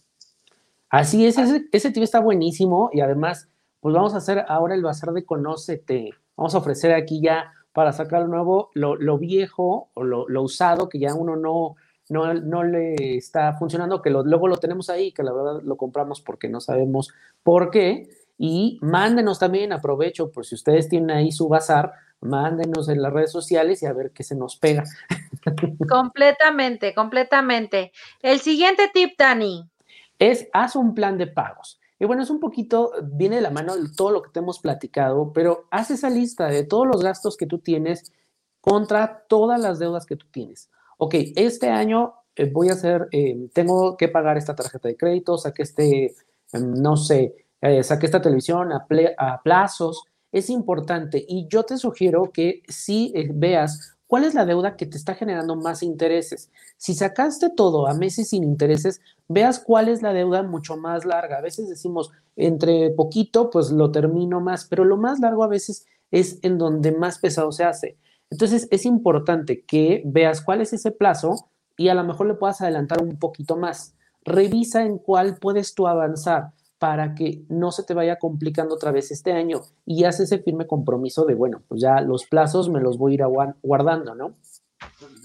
Así 0.89 1.25
es, 1.25 1.37
ese, 1.37 1.65
ese 1.71 1.91
tip 1.91 2.03
está 2.03 2.19
buenísimo 2.19 2.89
y 2.93 3.01
además, 3.01 3.49
pues 3.79 3.93
vamos 3.93 4.13
a 4.13 4.17
hacer 4.17 4.45
ahora 4.47 4.75
el 4.75 4.83
bazar 4.83 5.11
de 5.11 5.25
Conócete. 5.25 6.11
Vamos 6.37 6.55
a 6.55 6.59
ofrecer 6.59 6.93
aquí 6.93 7.21
ya 7.21 7.51
para 7.75 7.91
sacar 7.91 8.21
lo 8.21 8.29
nuevo, 8.29 8.71
lo, 8.73 9.17
viejo 9.17 9.89
o 9.95 10.03
lo, 10.05 10.41
usado 10.41 10.87
que 10.87 10.97
ya 10.97 11.13
uno 11.13 11.35
no, 11.35 11.75
no, 12.07 12.63
le 12.63 13.17
está 13.17 13.51
funcionando, 13.51 14.01
que 14.01 14.09
luego 14.09 14.47
lo 14.47 14.55
tenemos 14.55 14.89
ahí, 14.89 15.11
que 15.11 15.23
la 15.23 15.33
verdad 15.33 15.61
lo 15.61 15.75
compramos 15.75 16.21
porque 16.21 16.47
no 16.47 16.61
sabemos 16.61 17.13
por 17.43 17.71
qué. 17.71 18.07
Y 18.37 18.79
mándenos 18.81 19.39
también, 19.39 19.73
aprovecho, 19.73 20.31
por 20.31 20.45
si 20.45 20.55
ustedes 20.55 20.87
tienen 20.87 21.11
ahí 21.11 21.33
su 21.33 21.49
bazar, 21.49 21.91
mándenos 22.21 22.87
en 22.87 23.01
las 23.01 23.11
redes 23.11 23.33
sociales 23.33 23.83
y 23.83 23.87
a 23.87 23.93
ver 23.93 24.11
qué 24.11 24.23
se 24.23 24.35
nos 24.35 24.55
pega. 24.55 24.85
Completamente, 25.89 26.93
completamente. 26.93 27.91
El 28.21 28.39
siguiente 28.39 28.89
tip, 28.93 29.17
Dani. 29.17 29.69
Es 30.17 30.47
haz 30.53 30.77
un 30.77 30.95
plan 30.95 31.17
de 31.17 31.27
pagos. 31.27 31.81
Y 31.99 32.05
bueno, 32.05 32.23
es 32.23 32.29
un 32.29 32.39
poquito, 32.39 32.91
viene 33.03 33.37
de 33.37 33.41
la 33.41 33.51
mano 33.51 33.75
de 33.75 33.89
todo 33.95 34.11
lo 34.11 34.21
que 34.21 34.31
te 34.31 34.39
hemos 34.39 34.59
platicado, 34.59 35.31
pero 35.33 35.67
haz 35.71 35.91
esa 35.91 36.09
lista 36.09 36.47
de 36.47 36.63
todos 36.63 36.85
los 36.87 37.01
gastos 37.01 37.37
que 37.37 37.45
tú 37.45 37.59
tienes 37.59 38.11
contra 38.59 39.25
todas 39.29 39.59
las 39.59 39.79
deudas 39.79 40.05
que 40.05 40.15
tú 40.15 40.25
tienes. 40.31 40.69
Ok, 40.97 41.15
este 41.35 41.69
año 41.69 42.15
eh, 42.35 42.49
voy 42.51 42.69
a 42.69 42.73
hacer, 42.73 43.07
eh, 43.11 43.49
tengo 43.53 43.95
que 43.97 44.09
pagar 44.09 44.37
esta 44.37 44.55
tarjeta 44.55 44.87
de 44.87 44.97
crédito, 44.97 45.37
saqué 45.37 45.63
este, 45.63 46.15
em, 46.51 46.73
no 46.73 46.97
sé, 46.97 47.47
eh, 47.61 47.83
saqué 47.83 48.05
esta 48.07 48.21
televisión 48.21 48.71
a, 48.73 49.41
plazos. 49.43 50.03
Es 50.31 50.49
importante 50.49 51.23
y 51.27 51.47
yo 51.47 51.63
te 51.63 51.77
sugiero 51.77 52.31
que 52.33 52.61
si 52.67 53.13
veas 53.33 53.94
¿Cuál 54.07 54.23
es 54.23 54.33
la 54.35 54.45
deuda 54.45 54.75
que 54.75 54.85
te 54.85 54.97
está 54.97 55.15
generando 55.15 55.55
más 55.55 55.81
intereses? 55.81 56.51
Si 56.77 56.93
sacaste 56.93 57.49
todo 57.49 57.87
a 57.87 57.93
meses 57.93 58.29
sin 58.29 58.43
intereses, 58.43 59.01
veas 59.27 59.59
cuál 59.59 59.89
es 59.89 60.01
la 60.01 60.13
deuda 60.13 60.43
mucho 60.43 60.77
más 60.77 61.05
larga. 61.05 61.37
A 61.37 61.41
veces 61.41 61.67
decimos, 61.67 62.11
entre 62.35 62.91
poquito, 62.91 63.49
pues 63.49 63.71
lo 63.71 63.91
termino 63.91 64.41
más, 64.41 64.65
pero 64.65 64.85
lo 64.85 64.97
más 64.97 65.19
largo 65.19 65.43
a 65.43 65.47
veces 65.47 65.87
es 66.11 66.39
en 66.43 66.57
donde 66.59 66.91
más 66.91 67.17
pesado 67.17 67.51
se 67.51 67.63
hace. 67.63 67.97
Entonces 68.29 68.67
es 68.69 68.85
importante 68.85 69.63
que 69.65 70.03
veas 70.05 70.41
cuál 70.41 70.61
es 70.61 70.73
ese 70.73 70.91
plazo 70.91 71.49
y 71.77 71.87
a 71.89 71.95
lo 71.95 72.03
mejor 72.03 72.27
le 72.27 72.35
puedas 72.35 72.61
adelantar 72.61 73.01
un 73.01 73.17
poquito 73.17 73.57
más. 73.57 73.95
Revisa 74.23 74.83
en 74.83 74.97
cuál 74.97 75.37
puedes 75.37 75.73
tú 75.73 75.87
avanzar 75.87 76.53
para 76.79 77.15
que 77.15 77.43
no 77.49 77.71
se 77.71 77.83
te 77.83 77.93
vaya 77.93 78.17
complicando 78.17 78.75
otra 78.75 78.91
vez 78.91 79.11
este 79.11 79.31
año 79.31 79.61
y 79.85 80.03
haz 80.03 80.19
ese 80.19 80.39
firme 80.39 80.67
compromiso 80.67 81.25
de, 81.25 81.35
bueno, 81.35 81.61
pues 81.67 81.81
ya 81.81 82.01
los 82.01 82.25
plazos 82.25 82.69
me 82.69 82.81
los 82.81 82.97
voy 82.97 83.13
a 83.13 83.15
ir 83.15 83.25
guardando, 83.61 84.15
¿no? 84.15 84.35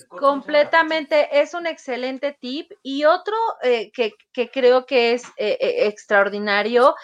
Completamente, 0.09 1.41
es 1.41 1.55
un 1.55 1.67
excelente 1.67 2.37
tip. 2.41 2.73
Y 2.83 3.05
otro 3.05 3.35
eh, 3.63 3.93
que, 3.93 4.51
creo 4.51 4.85
que 4.85 5.13
es 5.13 5.25
eh, 5.37 5.57
eh, 5.61 5.87
extraordinario, 5.87 6.95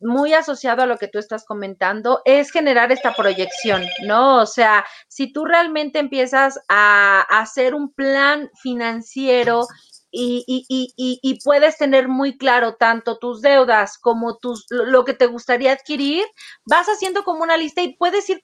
muy 0.00 0.34
asociado 0.34 0.82
a 0.82 0.86
lo 0.86 0.98
que 0.98 1.08
tú 1.08 1.18
estás 1.18 1.44
comentando, 1.44 2.20
es 2.24 2.50
generar 2.50 2.92
esta 2.92 3.14
proyección, 3.14 3.84
¿no? 4.04 4.42
O 4.42 4.46
sea, 4.46 4.84
si 5.08 5.32
tú 5.32 5.44
realmente 5.44 5.98
empiezas 5.98 6.60
a 6.68 7.20
hacer 7.30 7.74
un 7.74 7.92
plan 7.92 8.50
financiero 8.60 9.66
y, 10.14 11.38
puedes 11.44 11.76
tener 11.76 12.08
muy 12.08 12.38
claro 12.38 12.76
tanto 12.76 13.18
tus 13.18 13.42
deudas 13.42 13.98
como 13.98 14.36
tus, 14.38 14.66
lo 14.70 15.04
que 15.04 15.14
te 15.14 15.26
gustaría 15.26 15.72
adquirir, 15.72 16.24
vas 16.64 16.86
haciendo 16.86 17.24
como 17.24 17.42
una 17.42 17.56
lista 17.56 17.82
y 17.82 17.96
puedes 17.96 18.28
ir 18.30 18.40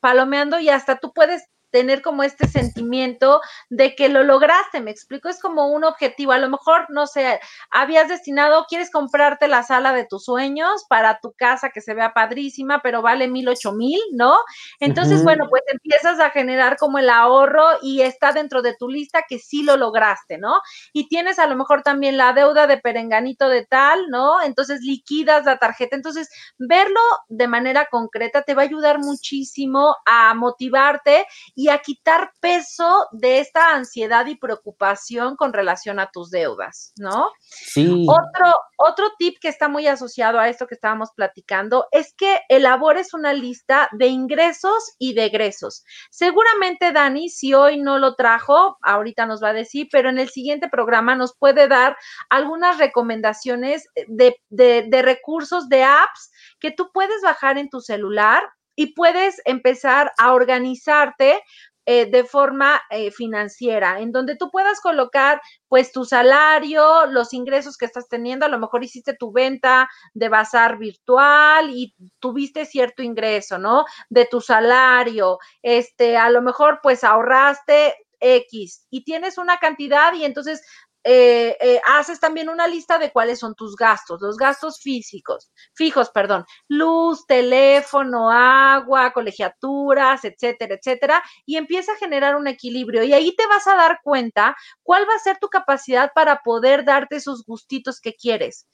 palomeando 0.00 0.58
y 0.58 0.68
hasta 0.70 0.98
tú 0.98 1.12
puedes 1.12 1.44
tener 1.72 2.02
como 2.02 2.22
este 2.22 2.46
sentimiento 2.46 3.40
de 3.70 3.96
que 3.96 4.08
lo 4.08 4.22
lograste, 4.22 4.80
me 4.80 4.90
explico, 4.90 5.28
es 5.28 5.40
como 5.40 5.68
un 5.68 5.84
objetivo, 5.84 6.32
a 6.32 6.38
lo 6.38 6.48
mejor, 6.48 6.86
no 6.90 7.06
sé, 7.06 7.40
habías 7.70 8.08
destinado, 8.08 8.66
quieres 8.68 8.90
comprarte 8.90 9.48
la 9.48 9.62
sala 9.62 9.92
de 9.92 10.06
tus 10.06 10.26
sueños 10.26 10.84
para 10.88 11.18
tu 11.20 11.32
casa 11.32 11.70
que 11.70 11.80
se 11.80 11.94
vea 11.94 12.12
padrísima, 12.12 12.80
pero 12.82 13.02
vale 13.02 13.26
mil, 13.26 13.48
ocho 13.48 13.72
mil, 13.72 14.00
¿no? 14.12 14.36
Entonces, 14.78 15.24
bueno, 15.24 15.46
pues 15.48 15.62
empiezas 15.72 16.20
a 16.20 16.30
generar 16.30 16.76
como 16.76 16.98
el 16.98 17.08
ahorro 17.08 17.64
y 17.80 18.02
está 18.02 18.32
dentro 18.32 18.62
de 18.62 18.76
tu 18.76 18.88
lista 18.88 19.24
que 19.26 19.38
sí 19.38 19.62
lo 19.62 19.76
lograste, 19.76 20.36
¿no? 20.36 20.60
Y 20.92 21.08
tienes 21.08 21.38
a 21.38 21.46
lo 21.46 21.56
mejor 21.56 21.82
también 21.82 22.18
la 22.18 22.34
deuda 22.34 22.66
de 22.66 22.76
perenganito 22.76 23.48
de 23.48 23.64
tal, 23.64 24.08
¿no? 24.10 24.42
Entonces 24.42 24.82
liquidas 24.82 25.46
la 25.46 25.56
tarjeta, 25.58 25.96
entonces 25.96 26.28
verlo 26.58 27.00
de 27.28 27.48
manera 27.48 27.88
concreta 27.90 28.42
te 28.42 28.54
va 28.54 28.62
a 28.62 28.66
ayudar 28.66 28.98
muchísimo 28.98 29.96
a 30.04 30.34
motivarte 30.34 31.26
y 31.54 31.61
a 31.68 31.78
quitar 31.78 32.32
peso 32.40 33.06
de 33.12 33.40
esta 33.40 33.74
ansiedad 33.74 34.26
y 34.26 34.36
preocupación 34.36 35.36
con 35.36 35.52
relación 35.52 35.98
a 35.98 36.10
tus 36.10 36.30
deudas, 36.30 36.92
¿no? 36.96 37.30
Sí. 37.48 38.06
Otro, 38.08 38.54
otro 38.78 39.10
tip 39.18 39.36
que 39.40 39.48
está 39.48 39.68
muy 39.68 39.86
asociado 39.86 40.38
a 40.38 40.48
esto 40.48 40.66
que 40.66 40.74
estábamos 40.74 41.10
platicando 41.14 41.86
es 41.92 42.14
que 42.16 42.40
elabores 42.48 43.14
una 43.14 43.32
lista 43.32 43.88
de 43.92 44.06
ingresos 44.06 44.94
y 44.98 45.14
de 45.14 45.26
egresos. 45.26 45.84
Seguramente 46.10 46.92
Dani, 46.92 47.28
si 47.28 47.54
hoy 47.54 47.80
no 47.80 47.98
lo 47.98 48.14
trajo, 48.14 48.78
ahorita 48.82 49.26
nos 49.26 49.42
va 49.42 49.48
a 49.48 49.54
decir, 49.54 49.88
pero 49.90 50.08
en 50.08 50.18
el 50.18 50.30
siguiente 50.30 50.68
programa 50.68 51.14
nos 51.14 51.36
puede 51.36 51.68
dar 51.68 51.96
algunas 52.30 52.78
recomendaciones 52.78 53.86
de, 54.08 54.36
de, 54.48 54.86
de 54.88 55.02
recursos, 55.02 55.68
de 55.68 55.84
apps 55.84 56.30
que 56.58 56.70
tú 56.70 56.90
puedes 56.92 57.20
bajar 57.22 57.58
en 57.58 57.68
tu 57.68 57.80
celular 57.80 58.42
y 58.76 58.94
puedes 58.94 59.40
empezar 59.44 60.12
a 60.18 60.32
organizarte 60.32 61.40
eh, 61.84 62.06
de 62.06 62.22
forma 62.22 62.80
eh, 62.90 63.10
financiera, 63.10 63.98
en 64.00 64.12
donde 64.12 64.36
tú 64.36 64.52
puedas 64.52 64.80
colocar 64.80 65.40
pues 65.66 65.90
tu 65.90 66.04
salario, 66.04 67.06
los 67.06 67.32
ingresos 67.32 67.76
que 67.76 67.86
estás 67.86 68.08
teniendo, 68.08 68.46
a 68.46 68.48
lo 68.48 68.60
mejor 68.60 68.84
hiciste 68.84 69.16
tu 69.16 69.32
venta 69.32 69.88
de 70.14 70.28
bazar 70.28 70.78
virtual 70.78 71.70
y 71.70 71.92
tuviste 72.20 72.66
cierto 72.66 73.02
ingreso, 73.02 73.58
¿no? 73.58 73.84
De 74.10 74.26
tu 74.26 74.40
salario, 74.40 75.38
este, 75.60 76.16
a 76.16 76.30
lo 76.30 76.40
mejor 76.40 76.78
pues 76.84 77.02
ahorraste 77.02 77.96
X 78.20 78.86
y 78.88 79.02
tienes 79.02 79.36
una 79.36 79.58
cantidad 79.58 80.14
y 80.14 80.24
entonces 80.24 80.62
eh, 81.04 81.56
eh, 81.60 81.80
haces 81.86 82.20
también 82.20 82.48
una 82.48 82.68
lista 82.68 82.98
de 82.98 83.10
cuáles 83.10 83.38
son 83.38 83.54
tus 83.54 83.76
gastos, 83.76 84.20
los 84.20 84.36
gastos 84.36 84.80
físicos, 84.80 85.50
fijos, 85.74 86.10
perdón, 86.10 86.44
luz, 86.68 87.26
teléfono, 87.26 88.30
agua, 88.30 89.12
colegiaturas, 89.12 90.24
etcétera, 90.24 90.76
etcétera, 90.76 91.22
y 91.44 91.56
empieza 91.56 91.92
a 91.92 91.96
generar 91.96 92.36
un 92.36 92.46
equilibrio. 92.46 93.02
Y 93.02 93.12
ahí 93.12 93.34
te 93.36 93.46
vas 93.46 93.66
a 93.66 93.74
dar 93.74 94.00
cuenta 94.02 94.56
cuál 94.82 95.08
va 95.08 95.14
a 95.14 95.18
ser 95.18 95.38
tu 95.38 95.48
capacidad 95.48 96.12
para 96.14 96.40
poder 96.42 96.84
darte 96.84 97.16
esos 97.16 97.44
gustitos 97.44 98.00
que 98.00 98.14
quieres 98.14 98.66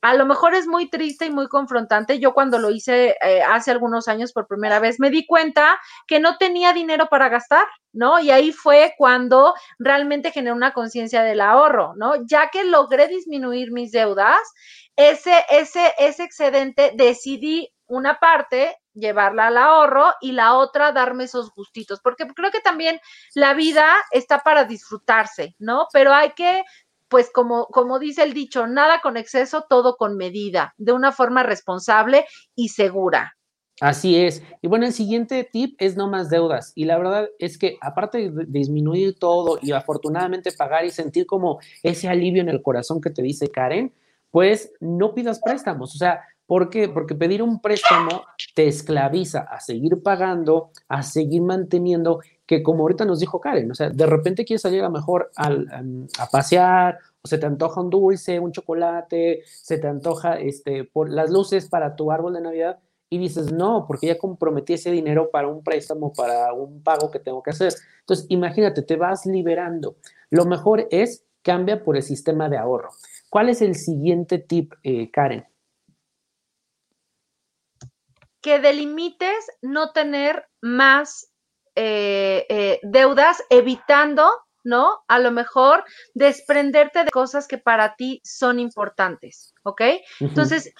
a 0.00 0.14
lo 0.14 0.26
mejor 0.26 0.54
es 0.54 0.66
muy 0.66 0.88
triste 0.88 1.26
y 1.26 1.30
muy 1.30 1.48
confrontante. 1.48 2.20
Yo 2.20 2.32
cuando 2.32 2.58
lo 2.58 2.70
hice 2.70 3.16
eh, 3.20 3.42
hace 3.42 3.70
algunos 3.70 4.08
años 4.08 4.32
por 4.32 4.46
primera 4.46 4.78
vez 4.78 5.00
me 5.00 5.10
di 5.10 5.26
cuenta 5.26 5.78
que 6.06 6.20
no 6.20 6.36
tenía 6.36 6.72
dinero 6.72 7.08
para 7.08 7.28
gastar, 7.28 7.66
¿no? 7.92 8.20
Y 8.20 8.30
ahí 8.30 8.52
fue 8.52 8.94
cuando 8.96 9.54
realmente 9.78 10.30
generé 10.30 10.54
una 10.54 10.72
conciencia 10.72 11.22
del 11.22 11.40
ahorro, 11.40 11.94
¿no? 11.96 12.14
Ya 12.26 12.48
que 12.50 12.64
logré 12.64 13.08
disminuir 13.08 13.72
mis 13.72 13.90
deudas, 13.90 14.38
ese, 14.96 15.44
ese, 15.50 15.92
ese 15.98 16.24
excedente 16.24 16.92
decidí 16.94 17.72
una 17.86 18.18
parte 18.18 18.76
llevarla 18.94 19.46
al 19.46 19.56
ahorro 19.56 20.12
y 20.20 20.32
la 20.32 20.54
otra 20.54 20.92
darme 20.92 21.24
esos 21.24 21.52
gustitos, 21.54 22.00
porque 22.00 22.26
creo 22.26 22.50
que 22.50 22.60
también 22.60 23.00
la 23.34 23.54
vida 23.54 23.96
está 24.10 24.40
para 24.40 24.64
disfrutarse, 24.64 25.54
¿no? 25.58 25.86
Pero 25.92 26.12
hay 26.12 26.32
que 26.32 26.64
pues 27.08 27.30
como, 27.32 27.66
como 27.66 27.98
dice 27.98 28.22
el 28.22 28.34
dicho, 28.34 28.66
nada 28.66 29.00
con 29.02 29.16
exceso, 29.16 29.64
todo 29.68 29.96
con 29.96 30.16
medida, 30.16 30.74
de 30.76 30.92
una 30.92 31.12
forma 31.12 31.42
responsable 31.42 32.26
y 32.54 32.68
segura. 32.68 33.34
Así 33.80 34.16
es. 34.16 34.42
Y 34.60 34.66
bueno, 34.66 34.86
el 34.86 34.92
siguiente 34.92 35.44
tip 35.44 35.76
es 35.78 35.96
no 35.96 36.08
más 36.08 36.30
deudas. 36.30 36.72
Y 36.74 36.84
la 36.84 36.98
verdad 36.98 37.28
es 37.38 37.58
que 37.58 37.78
aparte 37.80 38.30
de 38.30 38.44
disminuir 38.48 39.16
todo 39.18 39.58
y 39.62 39.72
afortunadamente 39.72 40.50
pagar 40.52 40.84
y 40.84 40.90
sentir 40.90 41.26
como 41.26 41.60
ese 41.82 42.08
alivio 42.08 42.42
en 42.42 42.48
el 42.48 42.62
corazón 42.62 43.00
que 43.00 43.10
te 43.10 43.22
dice 43.22 43.48
Karen, 43.48 43.92
pues 44.30 44.72
no 44.80 45.14
pidas 45.14 45.40
préstamos. 45.40 45.94
O 45.94 45.98
sea, 45.98 46.22
¿por 46.46 46.70
qué? 46.70 46.88
Porque 46.88 47.14
pedir 47.14 47.42
un 47.42 47.60
préstamo 47.60 48.24
te 48.54 48.66
esclaviza 48.66 49.40
a 49.40 49.60
seguir 49.60 50.02
pagando, 50.02 50.70
a 50.88 51.02
seguir 51.04 51.42
manteniendo 51.42 52.20
que 52.48 52.62
como 52.62 52.82
ahorita 52.82 53.04
nos 53.04 53.20
dijo 53.20 53.40
Karen, 53.40 53.70
o 53.70 53.74
sea, 53.74 53.90
de 53.90 54.06
repente 54.06 54.46
quieres 54.46 54.62
salir 54.62 54.82
a 54.82 54.88
mejor 54.88 55.30
a 55.36 56.30
pasear, 56.32 56.98
se 57.22 57.36
te 57.36 57.44
antoja 57.44 57.82
un 57.82 57.90
dulce, 57.90 58.40
un 58.40 58.52
chocolate, 58.52 59.42
se 59.44 59.76
te 59.76 59.86
antoja 59.86 60.40
este, 60.40 60.84
por 60.84 61.10
las 61.10 61.30
luces 61.30 61.68
para 61.68 61.94
tu 61.94 62.10
árbol 62.10 62.32
de 62.32 62.40
Navidad 62.40 62.78
y 63.10 63.18
dices, 63.18 63.52
no, 63.52 63.84
porque 63.86 64.06
ya 64.06 64.16
comprometí 64.16 64.72
ese 64.72 64.90
dinero 64.90 65.30
para 65.30 65.46
un 65.46 65.62
préstamo, 65.62 66.14
para 66.14 66.54
un 66.54 66.82
pago 66.82 67.10
que 67.10 67.18
tengo 67.18 67.42
que 67.42 67.50
hacer. 67.50 67.74
Entonces, 68.00 68.24
imagínate, 68.30 68.80
te 68.80 68.96
vas 68.96 69.26
liberando. 69.26 69.96
Lo 70.30 70.46
mejor 70.46 70.88
es 70.90 71.26
cambia 71.42 71.84
por 71.84 71.98
el 71.98 72.02
sistema 72.02 72.48
de 72.48 72.56
ahorro. 72.56 72.90
¿Cuál 73.28 73.50
es 73.50 73.60
el 73.60 73.74
siguiente 73.74 74.38
tip, 74.38 74.72
eh, 74.82 75.10
Karen? 75.10 75.44
Que 78.40 78.58
delimites 78.58 79.50
no 79.60 79.92
tener 79.92 80.46
más 80.62 81.30
eh, 81.80 82.44
eh, 82.48 82.80
deudas, 82.82 83.42
evitando 83.50 84.28
¿no? 84.64 84.98
A 85.08 85.18
lo 85.18 85.30
mejor 85.30 85.84
desprenderte 86.14 87.04
de 87.04 87.10
cosas 87.10 87.46
que 87.48 87.58
para 87.58 87.94
ti 87.96 88.20
son 88.24 88.58
importantes. 88.58 89.54
¿Ok? 89.62 89.82
Entonces, 90.20 90.72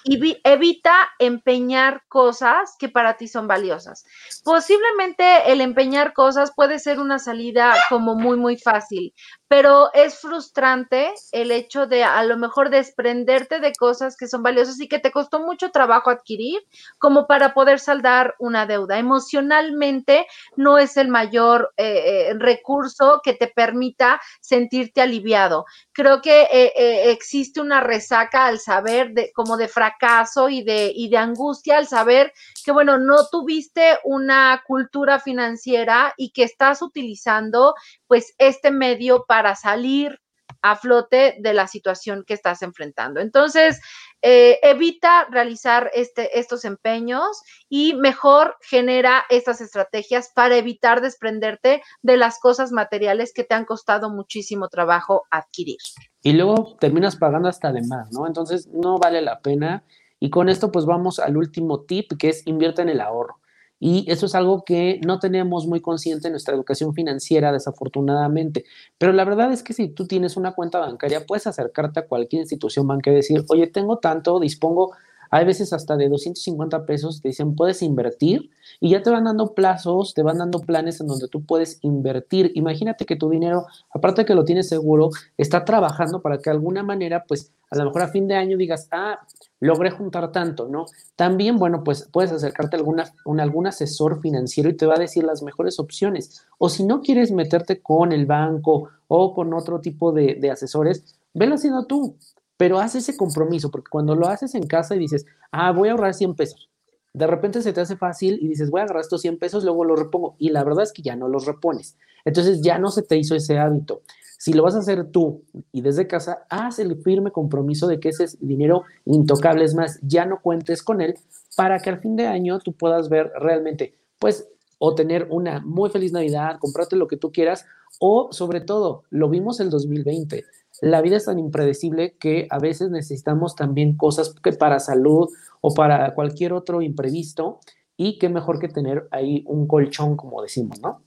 evita 0.43 1.09
empeñar 1.19 2.03
cosas 2.07 2.75
que 2.79 2.89
para 2.89 3.17
ti 3.17 3.27
son 3.27 3.47
valiosas. 3.47 4.05
Posiblemente 4.43 5.51
el 5.51 5.61
empeñar 5.61 6.13
cosas 6.13 6.51
puede 6.55 6.79
ser 6.79 6.99
una 6.99 7.19
salida 7.19 7.73
como 7.89 8.15
muy, 8.15 8.37
muy 8.37 8.57
fácil, 8.57 9.13
pero 9.47 9.91
es 9.93 10.19
frustrante 10.19 11.13
el 11.31 11.51
hecho 11.51 11.87
de 11.87 12.03
a 12.03 12.23
lo 12.23 12.37
mejor 12.37 12.69
desprenderte 12.69 13.59
de 13.59 13.73
cosas 13.73 14.15
que 14.15 14.27
son 14.27 14.43
valiosas 14.43 14.79
y 14.79 14.87
que 14.87 14.99
te 14.99 15.11
costó 15.11 15.39
mucho 15.39 15.71
trabajo 15.71 16.09
adquirir 16.09 16.61
como 16.97 17.27
para 17.27 17.53
poder 17.53 17.79
saldar 17.79 18.35
una 18.39 18.65
deuda. 18.65 18.99
Emocionalmente 18.99 20.27
no 20.55 20.77
es 20.77 20.97
el 20.97 21.07
mayor 21.07 21.73
eh, 21.77 22.29
eh, 22.29 22.33
recurso 22.37 23.21
que 23.23 23.33
te 23.33 23.47
permita 23.47 24.21
sentirte 24.39 25.01
aliviado. 25.01 25.65
Creo 25.93 26.21
que 26.21 26.47
eh, 26.51 27.11
existe 27.11 27.59
una 27.61 27.81
resaca 27.81 28.45
al 28.45 28.59
saber 28.69 29.13
de, 29.13 29.31
como 29.33 29.57
de 29.57 29.67
fracaso 29.67 30.47
y 30.47 30.63
de, 30.63 30.91
y 30.95 31.09
de 31.09 31.17
angustia 31.17 31.77
al 31.77 31.87
saber 31.87 32.31
que, 32.63 32.71
bueno, 32.71 32.99
no 32.99 33.27
tuviste 33.31 33.97
una 34.03 34.61
cultura 34.67 35.19
financiera 35.19 36.13
y 36.17 36.29
que 36.29 36.43
estás 36.43 36.83
utilizando 36.83 37.73
pues 38.05 38.35
este 38.37 38.69
medio 38.69 39.25
para 39.27 39.55
salir 39.55 40.19
a 40.61 40.75
flote 40.75 41.37
de 41.39 41.53
la 41.53 41.67
situación 41.67 42.23
que 42.27 42.35
estás 42.35 42.61
enfrentando. 42.61 43.21
Entonces, 43.21 43.81
eh, 44.21 44.59
evita 44.63 45.25
realizar 45.29 45.89
este, 45.93 46.39
estos 46.39 46.65
empeños 46.65 47.41
y 47.69 47.93
mejor 47.93 48.55
genera 48.61 49.23
estas 49.29 49.61
estrategias 49.61 50.31
para 50.35 50.57
evitar 50.57 51.01
desprenderte 51.01 51.81
de 52.01 52.17
las 52.17 52.39
cosas 52.39 52.71
materiales 52.71 53.31
que 53.33 53.43
te 53.43 53.55
han 53.55 53.65
costado 53.65 54.09
muchísimo 54.09 54.67
trabajo 54.67 55.23
adquirir. 55.31 55.77
Y 56.21 56.33
luego 56.33 56.75
terminas 56.79 57.15
pagando 57.15 57.47
hasta 57.47 57.71
de 57.71 57.81
más, 57.87 58.11
¿no? 58.11 58.27
Entonces 58.27 58.67
no 58.67 58.97
vale 58.97 59.21
la 59.21 59.39
pena. 59.39 59.83
Y 60.19 60.29
con 60.29 60.49
esto 60.49 60.71
pues 60.71 60.85
vamos 60.85 61.19
al 61.19 61.37
último 61.37 61.81
tip 61.81 62.11
que 62.19 62.29
es 62.29 62.45
invierte 62.45 62.81
en 62.81 62.89
el 62.89 62.99
ahorro. 62.99 63.39
Y 63.79 64.05
eso 64.11 64.25
es 64.25 64.35
algo 64.35 64.63
que 64.65 64.99
no 65.05 65.19
tenemos 65.19 65.65
muy 65.65 65.81
consciente 65.81 66.27
en 66.27 66.33
nuestra 66.33 66.53
educación 66.53 66.93
financiera, 66.93 67.51
desafortunadamente. 67.51 68.65
Pero 68.97 69.13
la 69.13 69.23
verdad 69.23 69.51
es 69.53 69.63
que 69.63 69.73
si 69.73 69.87
tú 69.87 70.05
tienes 70.05 70.35
una 70.35 70.53
cuenta 70.53 70.79
bancaria, 70.79 71.25
puedes 71.25 71.47
acercarte 71.47 72.01
a 72.01 72.07
cualquier 72.07 72.41
institución 72.41 72.87
bancaria 72.87 73.19
y 73.19 73.21
decir, 73.21 73.45
oye, 73.47 73.67
tengo 73.67 73.99
tanto, 73.99 74.39
dispongo 74.39 74.91
hay 75.29 75.45
veces 75.45 75.73
hasta 75.73 75.95
de 75.95 76.09
250 76.09 76.85
pesos, 76.85 77.21
te 77.21 77.29
dicen, 77.29 77.55
puedes 77.55 77.81
invertir 77.81 78.49
y 78.79 78.91
ya 78.91 79.03
te 79.03 79.09
van 79.09 79.25
dando 79.25 79.53
plazos, 79.53 80.13
te 80.13 80.23
van 80.23 80.37
dando 80.37 80.59
planes 80.59 80.99
en 81.01 81.07
donde 81.07 81.27
tú 81.27 81.43
puedes 81.43 81.79
invertir. 81.81 82.51
Imagínate 82.55 83.05
que 83.05 83.15
tu 83.15 83.29
dinero, 83.29 83.65
aparte 83.93 84.21
de 84.21 84.25
que 84.25 84.35
lo 84.35 84.45
tienes 84.45 84.67
seguro, 84.67 85.09
está 85.37 85.65
trabajando 85.65 86.21
para 86.21 86.37
que 86.37 86.49
de 86.49 86.55
alguna 86.55 86.83
manera, 86.83 87.25
pues 87.27 87.51
a 87.69 87.77
lo 87.77 87.85
mejor 87.85 88.01
a 88.01 88.07
fin 88.07 88.27
de 88.27 88.35
año 88.35 88.57
digas, 88.57 88.87
ah, 88.91 89.19
logré 89.59 89.91
juntar 89.91 90.31
tanto, 90.31 90.67
¿no? 90.67 90.85
También, 91.15 91.57
bueno, 91.57 91.83
pues 91.83 92.07
puedes 92.11 92.31
acercarte 92.31 92.75
a, 92.75 92.79
alguna, 92.79 93.13
algún 93.39 93.67
asesor 93.67 94.21
financiero 94.21 94.69
y 94.69 94.77
te 94.77 94.85
va 94.85 94.95
a 94.95 94.99
decir 94.99 95.23
las 95.23 95.43
mejores 95.43 95.79
opciones. 95.79 96.45
O 96.57 96.69
si 96.69 96.83
no 96.83 97.01
quieres 97.01 97.31
meterte 97.31 97.81
con 97.81 98.11
el 98.11 98.25
banco 98.25 98.89
o 99.07 99.33
con 99.33 99.53
otro 99.53 99.81
tipo 99.81 100.11
de, 100.11 100.35
de 100.35 100.51
asesores, 100.51 101.03
velo 101.33 101.55
haciendo 101.55 101.85
tú 101.85 102.15
pero 102.59 102.77
haz 102.77 102.93
ese 102.95 103.15
compromiso, 103.15 103.71
porque 103.71 103.89
cuando 103.89 104.15
lo 104.15 104.27
haces 104.27 104.53
en 104.53 104.67
casa 104.67 104.93
y 104.93 104.99
dices, 104.99 105.25
ah, 105.49 105.71
voy 105.71 105.87
a 105.87 105.91
ahorrar 105.93 106.13
100 106.13 106.35
pesos, 106.35 106.69
de 107.13 107.25
repente 107.25 107.61
se 107.61 107.71
te 107.71 107.79
hace 107.79 107.95
fácil 107.95 108.37
y 108.41 108.49
dices, 108.49 108.69
voy 108.69 108.81
a 108.81 108.83
agarrar 108.83 108.99
estos 108.99 109.21
100 109.21 109.39
pesos, 109.39 109.63
luego 109.63 109.85
los 109.85 109.97
repongo, 109.97 110.35
y 110.39 110.49
la 110.49 110.65
verdad 110.65 110.83
es 110.83 110.91
que 110.91 111.01
ya 111.01 111.15
no 111.15 111.29
los 111.29 111.45
repones. 111.45 111.95
Entonces 112.25 112.61
ya 112.61 112.77
no 112.77 112.91
se 112.91 113.01
te 113.01 113.15
hizo 113.15 113.33
ese 113.33 113.57
hábito. 113.57 114.01
Si 114.37 114.51
lo 114.51 114.63
vas 114.63 114.75
a 114.75 114.79
hacer 114.79 115.05
tú 115.05 115.41
y 115.71 115.79
desde 115.79 116.05
casa, 116.05 116.45
haz 116.49 116.79
el 116.79 117.01
firme 117.01 117.31
compromiso 117.31 117.87
de 117.87 118.01
que 118.01 118.09
ese 118.09 118.25
es 118.25 118.37
dinero 118.45 118.83
intocable, 119.05 119.63
es 119.63 119.73
más, 119.73 119.97
ya 120.01 120.25
no 120.25 120.41
cuentes 120.41 120.83
con 120.83 120.99
él 120.99 121.15
para 121.55 121.79
que 121.79 121.89
al 121.89 122.01
fin 122.01 122.17
de 122.17 122.27
año 122.27 122.59
tú 122.59 122.73
puedas 122.73 123.07
ver 123.07 123.31
realmente, 123.39 123.95
pues, 124.19 124.49
o 124.79 124.95
tener 124.95 125.27
una 125.29 125.61
muy 125.61 125.89
feliz 125.89 126.11
Navidad, 126.11 126.57
comprarte 126.59 126.97
lo 126.97 127.07
que 127.07 127.15
tú 127.15 127.31
quieras, 127.31 127.65
o 128.01 128.33
sobre 128.33 128.59
todo, 128.59 129.03
lo 129.09 129.29
vimos 129.29 129.61
el 129.61 129.69
2020, 129.69 130.43
la 130.81 131.01
vida 131.01 131.17
es 131.17 131.25
tan 131.25 131.39
impredecible 131.39 132.15
que 132.19 132.47
a 132.49 132.59
veces 132.59 132.89
necesitamos 132.89 133.55
también 133.55 133.97
cosas 133.97 134.33
que 134.41 134.53
para 134.53 134.79
salud 134.79 135.29
o 135.61 135.73
para 135.73 136.13
cualquier 136.13 136.53
otro 136.53 136.81
imprevisto 136.81 137.59
y 137.97 138.17
qué 138.17 138.29
mejor 138.29 138.59
que 138.59 138.69
tener 138.69 139.07
ahí 139.11 139.43
un 139.45 139.67
colchón, 139.67 140.15
como 140.15 140.41
decimos, 140.41 140.79
¿no? 140.81 141.03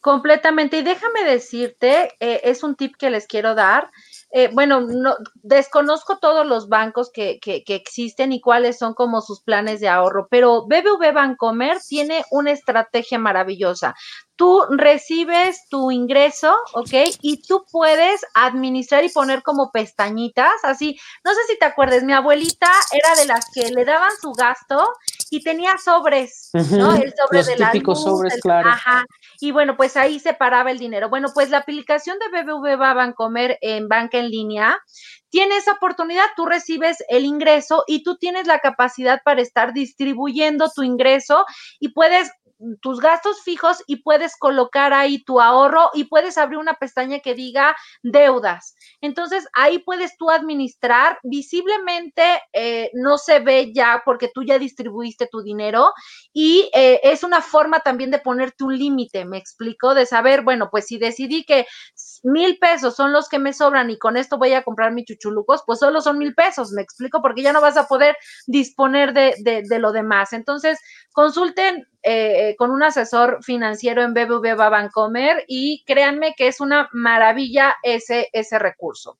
Completamente. 0.00 0.78
Y 0.78 0.82
déjame 0.82 1.24
decirte, 1.24 2.10
eh, 2.20 2.42
es 2.44 2.62
un 2.62 2.76
tip 2.76 2.94
que 2.96 3.10
les 3.10 3.26
quiero 3.26 3.54
dar. 3.54 3.90
Eh, 4.32 4.50
bueno, 4.52 4.80
no, 4.80 5.16
desconozco 5.34 6.18
todos 6.18 6.46
los 6.46 6.68
bancos 6.68 7.10
que, 7.12 7.38
que, 7.40 7.62
que, 7.64 7.74
existen 7.74 8.32
y 8.32 8.40
cuáles 8.40 8.76
son 8.76 8.92
como 8.92 9.20
sus 9.20 9.40
planes 9.40 9.80
de 9.80 9.88
ahorro, 9.88 10.26
pero 10.28 10.66
BBV 10.66 11.12
Bancomer 11.14 11.78
tiene 11.88 12.24
una 12.30 12.50
estrategia 12.50 13.18
maravillosa 13.18 13.94
tú 14.36 14.62
recibes 14.70 15.66
tu 15.68 15.90
ingreso, 15.90 16.54
¿ok? 16.74 16.92
Y 17.22 17.42
tú 17.42 17.64
puedes 17.70 18.20
administrar 18.34 19.02
y 19.04 19.08
poner 19.08 19.42
como 19.42 19.72
pestañitas, 19.72 20.52
así. 20.62 20.98
No 21.24 21.32
sé 21.32 21.40
si 21.48 21.58
te 21.58 21.64
acuerdas, 21.64 22.04
mi 22.04 22.12
abuelita 22.12 22.70
era 22.92 23.14
de 23.20 23.26
las 23.26 23.46
que 23.52 23.70
le 23.70 23.84
daban 23.84 24.12
su 24.20 24.32
gasto 24.32 24.92
y 25.30 25.42
tenía 25.42 25.76
sobres, 25.82 26.50
¿no? 26.52 26.94
El 26.94 27.12
sobre 27.16 27.44
de 27.44 27.56
la 27.58 27.72
luz, 27.72 28.02
sobres, 28.02 28.38
claro. 28.42 28.68
Ajá. 28.68 29.04
Y 29.40 29.52
bueno, 29.52 29.76
pues 29.76 29.96
ahí 29.96 30.18
separaba 30.18 30.70
el 30.70 30.78
dinero. 30.78 31.08
Bueno, 31.08 31.28
pues 31.34 31.50
la 31.50 31.58
aplicación 31.58 32.18
de 32.18 32.42
BBVA 32.42 32.94
Bancomer 32.94 33.58
en 33.60 33.88
banca 33.88 34.18
en 34.18 34.30
línea 34.30 34.78
tiene 35.30 35.56
esa 35.56 35.72
oportunidad, 35.72 36.24
tú 36.36 36.46
recibes 36.46 37.04
el 37.08 37.24
ingreso 37.24 37.84
y 37.86 38.02
tú 38.02 38.16
tienes 38.16 38.46
la 38.46 38.60
capacidad 38.60 39.20
para 39.24 39.42
estar 39.42 39.72
distribuyendo 39.72 40.70
tu 40.74 40.82
ingreso 40.82 41.44
y 41.80 41.88
puedes 41.88 42.30
tus 42.80 43.00
gastos 43.00 43.42
fijos 43.42 43.82
y 43.86 43.96
puedes 43.96 44.36
colocar 44.36 44.92
ahí 44.92 45.22
tu 45.24 45.40
ahorro 45.40 45.90
y 45.94 46.04
puedes 46.04 46.38
abrir 46.38 46.58
una 46.58 46.74
pestaña 46.74 47.20
que 47.20 47.34
diga 47.34 47.76
deudas. 48.02 48.74
Entonces 49.00 49.46
ahí 49.52 49.78
puedes 49.78 50.16
tú 50.16 50.30
administrar, 50.30 51.18
visiblemente 51.22 52.22
eh, 52.52 52.90
no 52.94 53.18
se 53.18 53.40
ve 53.40 53.72
ya 53.74 54.02
porque 54.04 54.30
tú 54.32 54.42
ya 54.42 54.58
distribuiste 54.58 55.28
tu 55.30 55.42
dinero 55.42 55.92
y 56.32 56.70
eh, 56.74 57.00
es 57.02 57.22
una 57.22 57.42
forma 57.42 57.80
también 57.80 58.10
de 58.10 58.18
ponerte 58.18 58.64
un 58.64 58.78
límite, 58.78 59.24
me 59.24 59.38
explico, 59.38 59.94
de 59.94 60.06
saber, 60.06 60.42
bueno, 60.42 60.68
pues 60.70 60.86
si 60.86 60.98
decidí 60.98 61.44
que 61.44 61.66
mil 62.26 62.58
pesos 62.58 62.96
son 62.96 63.12
los 63.12 63.28
que 63.28 63.38
me 63.38 63.52
sobran 63.52 63.88
y 63.88 63.98
con 63.98 64.16
esto 64.16 64.36
voy 64.36 64.52
a 64.52 64.64
comprar 64.64 64.92
mis 64.92 65.06
chuchulucos, 65.06 65.62
pues 65.64 65.78
solo 65.78 66.00
son 66.00 66.18
mil 66.18 66.34
pesos, 66.34 66.72
me 66.72 66.82
explico, 66.82 67.22
porque 67.22 67.42
ya 67.42 67.52
no 67.52 67.60
vas 67.60 67.76
a 67.76 67.86
poder 67.86 68.16
disponer 68.46 69.12
de, 69.12 69.34
de 69.42 69.78
lo 69.78 69.92
demás. 69.92 70.32
Entonces, 70.32 70.80
consulten 71.12 71.86
eh, 72.02 72.56
con 72.58 72.72
un 72.72 72.82
asesor 72.82 73.42
financiero 73.42 74.02
en 74.02 74.12
BBVA 74.12 74.68
Bancomer 74.68 75.44
y 75.46 75.84
créanme 75.86 76.34
que 76.36 76.48
es 76.48 76.60
una 76.60 76.88
maravilla 76.92 77.76
ese, 77.82 78.28
ese 78.32 78.58
recurso. 78.58 79.18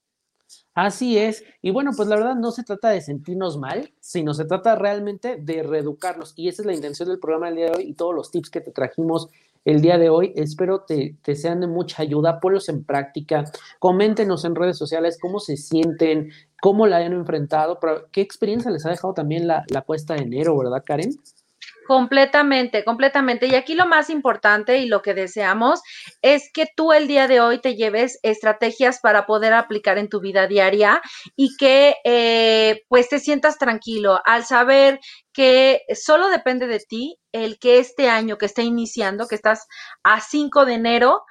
Así 0.74 1.16
es. 1.16 1.44
Y 1.62 1.70
bueno, 1.70 1.92
pues 1.96 2.08
la 2.08 2.16
verdad 2.16 2.34
no 2.34 2.50
se 2.50 2.64
trata 2.64 2.90
de 2.90 3.00
sentirnos 3.00 3.56
mal, 3.56 3.94
sino 4.00 4.34
se 4.34 4.44
trata 4.44 4.74
realmente 4.74 5.36
de 5.36 5.62
reeducarnos. 5.62 6.34
Y 6.36 6.48
esa 6.48 6.62
es 6.62 6.66
la 6.66 6.74
intención 6.74 7.08
del 7.08 7.18
programa 7.18 7.46
del 7.46 7.56
día 7.56 7.66
de 7.66 7.76
hoy 7.76 7.84
y 7.84 7.94
todos 7.94 8.14
los 8.14 8.30
tips 8.30 8.50
que 8.50 8.60
te 8.60 8.72
trajimos 8.72 9.28
el 9.66 9.82
día 9.82 9.98
de 9.98 10.08
hoy. 10.08 10.32
Espero 10.36 10.80
te, 10.80 11.16
te 11.22 11.34
sean 11.34 11.60
de 11.60 11.66
mucha 11.66 12.02
ayuda. 12.02 12.40
Ponlos 12.40 12.70
en 12.70 12.84
práctica. 12.84 13.44
Coméntenos 13.78 14.44
en 14.46 14.54
redes 14.54 14.78
sociales 14.78 15.18
cómo 15.20 15.40
se 15.40 15.56
sienten, 15.58 16.30
cómo 16.62 16.86
la 16.86 16.98
han 16.98 17.12
enfrentado, 17.12 17.78
qué 18.12 18.22
experiencia 18.22 18.70
les 18.70 18.86
ha 18.86 18.90
dejado 18.90 19.12
también 19.12 19.46
la, 19.46 19.64
la 19.68 19.82
cuesta 19.82 20.14
de 20.14 20.22
enero, 20.22 20.56
¿verdad, 20.56 20.82
Karen? 20.86 21.10
Completamente, 21.86 22.84
completamente. 22.84 23.46
Y 23.46 23.54
aquí 23.54 23.74
lo 23.74 23.86
más 23.86 24.10
importante 24.10 24.78
y 24.78 24.86
lo 24.86 25.02
que 25.02 25.14
deseamos 25.14 25.80
es 26.20 26.50
que 26.52 26.66
tú 26.74 26.92
el 26.92 27.06
día 27.06 27.28
de 27.28 27.40
hoy 27.40 27.60
te 27.60 27.76
lleves 27.76 28.18
estrategias 28.22 28.98
para 29.00 29.24
poder 29.24 29.52
aplicar 29.52 29.96
en 29.96 30.08
tu 30.08 30.20
vida 30.20 30.48
diaria 30.48 31.00
y 31.36 31.56
que 31.56 31.94
eh, 32.04 32.82
pues 32.88 33.08
te 33.08 33.20
sientas 33.20 33.56
tranquilo 33.58 34.20
al 34.24 34.44
saber 34.44 34.98
que 35.32 35.82
solo 35.94 36.28
depende 36.28 36.66
de 36.66 36.80
ti 36.80 37.18
el 37.44 37.58
que 37.58 37.78
este 37.78 38.08
año 38.08 38.38
que 38.38 38.46
está 38.46 38.62
iniciando, 38.62 39.26
que 39.26 39.34
estás 39.34 39.66
a 40.02 40.20
5 40.20 40.64
de 40.64 40.74
enero, 40.74 41.24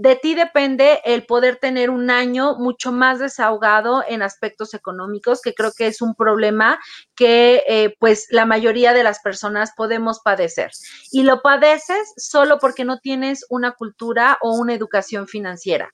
de 0.00 0.16
ti 0.16 0.34
depende 0.34 1.02
el 1.04 1.26
poder 1.26 1.56
tener 1.56 1.90
un 1.90 2.08
año 2.08 2.56
mucho 2.56 2.90
más 2.90 3.18
desahogado 3.18 4.02
en 4.08 4.22
aspectos 4.22 4.72
económicos, 4.72 5.42
que 5.42 5.52
creo 5.52 5.72
que 5.76 5.88
es 5.88 6.00
un 6.00 6.14
problema 6.14 6.80
que 7.14 7.62
eh, 7.68 7.94
pues 7.98 8.26
la 8.30 8.46
mayoría 8.46 8.94
de 8.94 9.02
las 9.02 9.20
personas 9.20 9.72
podemos 9.76 10.20
padecer. 10.20 10.70
Y 11.12 11.24
lo 11.24 11.42
padeces 11.42 12.14
solo 12.16 12.58
porque 12.58 12.86
no 12.86 12.98
tienes 13.00 13.44
una 13.50 13.72
cultura 13.72 14.38
o 14.40 14.54
una 14.54 14.72
educación 14.72 15.28
financiera. 15.28 15.92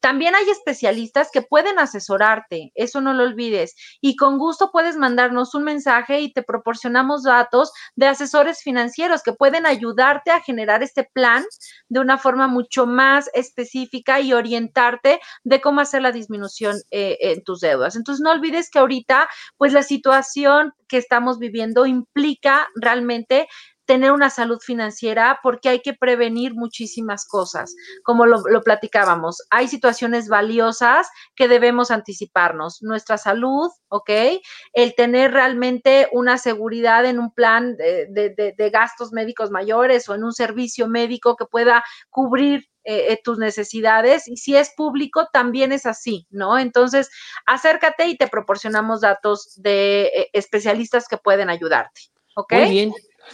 También 0.00 0.34
hay 0.34 0.48
especialistas 0.50 1.30
que 1.32 1.42
pueden 1.42 1.78
asesorarte, 1.78 2.72
eso 2.74 3.00
no 3.00 3.12
lo 3.12 3.24
olvides. 3.24 3.74
Y 4.00 4.16
con 4.16 4.38
gusto 4.38 4.70
puedes 4.72 4.96
mandarnos 4.96 5.54
un 5.54 5.64
mensaje 5.64 6.20
y 6.20 6.32
te 6.32 6.42
proporcionamos 6.42 7.22
datos 7.22 7.72
de 7.94 8.06
asesores 8.06 8.62
financieros 8.62 9.22
que 9.22 9.32
pueden 9.32 9.66
ayudarte 9.66 10.30
a 10.30 10.40
generar 10.40 10.82
este 10.82 11.04
plan 11.04 11.44
de 11.88 12.00
una 12.00 12.18
forma 12.18 12.46
mucho 12.48 12.86
más 12.86 13.30
específica 13.34 14.20
y 14.20 14.32
orientarte 14.32 15.20
de 15.44 15.60
cómo 15.60 15.80
hacer 15.80 16.02
la 16.02 16.12
disminución 16.12 16.76
eh, 16.90 17.18
en 17.20 17.42
tus 17.44 17.60
deudas. 17.60 17.96
Entonces, 17.96 18.22
no 18.22 18.30
olvides 18.30 18.70
que 18.70 18.78
ahorita, 18.78 19.28
pues 19.56 19.72
la 19.72 19.82
situación 19.82 20.72
que 20.88 20.98
estamos 20.98 21.38
viviendo 21.38 21.86
implica 21.86 22.68
realmente 22.74 23.48
tener 23.86 24.12
una 24.12 24.30
salud 24.30 24.58
financiera 24.60 25.40
porque 25.42 25.68
hay 25.68 25.80
que 25.80 25.94
prevenir 25.94 26.54
muchísimas 26.54 27.26
cosas, 27.26 27.74
como 28.02 28.26
lo, 28.26 28.42
platicábamos. 28.62 29.42
Hay 29.50 29.68
situaciones 29.68 30.28
valiosas 30.28 31.08
que 31.34 31.48
debemos 31.48 31.90
anticiparnos. 31.90 32.82
Nuestra 32.82 33.16
salud, 33.16 33.70
¿ok? 33.88 34.10
El 34.72 34.94
tener 34.94 35.32
realmente 35.32 36.08
una 36.12 36.38
seguridad 36.38 37.06
en 37.06 37.18
un 37.18 37.32
plan 37.32 37.76
de, 37.76 38.70
gastos 38.72 39.12
médicos 39.12 39.50
mayores 39.50 40.08
o 40.08 40.14
en 40.14 40.24
un 40.24 40.32
servicio 40.32 40.88
médico 40.88 41.36
que 41.36 41.46
pueda 41.46 41.84
cubrir 42.10 42.68
eh, 42.88 43.12
eh, 43.12 43.20
tus 43.22 43.36
necesidades 43.38 44.28
y 44.28 44.36
si 44.36 44.56
es 44.56 44.72
público 44.76 45.28
también 45.32 45.72
es 45.72 45.86
así, 45.86 46.26
¿no? 46.30 46.56
Entonces, 46.56 47.10
acércate 47.44 48.06
y 48.06 48.16
te 48.16 48.28
proporcionamos 48.28 49.00
datos 49.00 49.60
de 49.60 50.02
eh, 50.06 50.30
especialistas 50.32 51.08
que 51.08 51.16
pueden 51.16 51.50
ayudarte, 51.50 52.02
¿ok? 52.36 52.52
Muy 52.52 52.70
bien. 52.70 52.92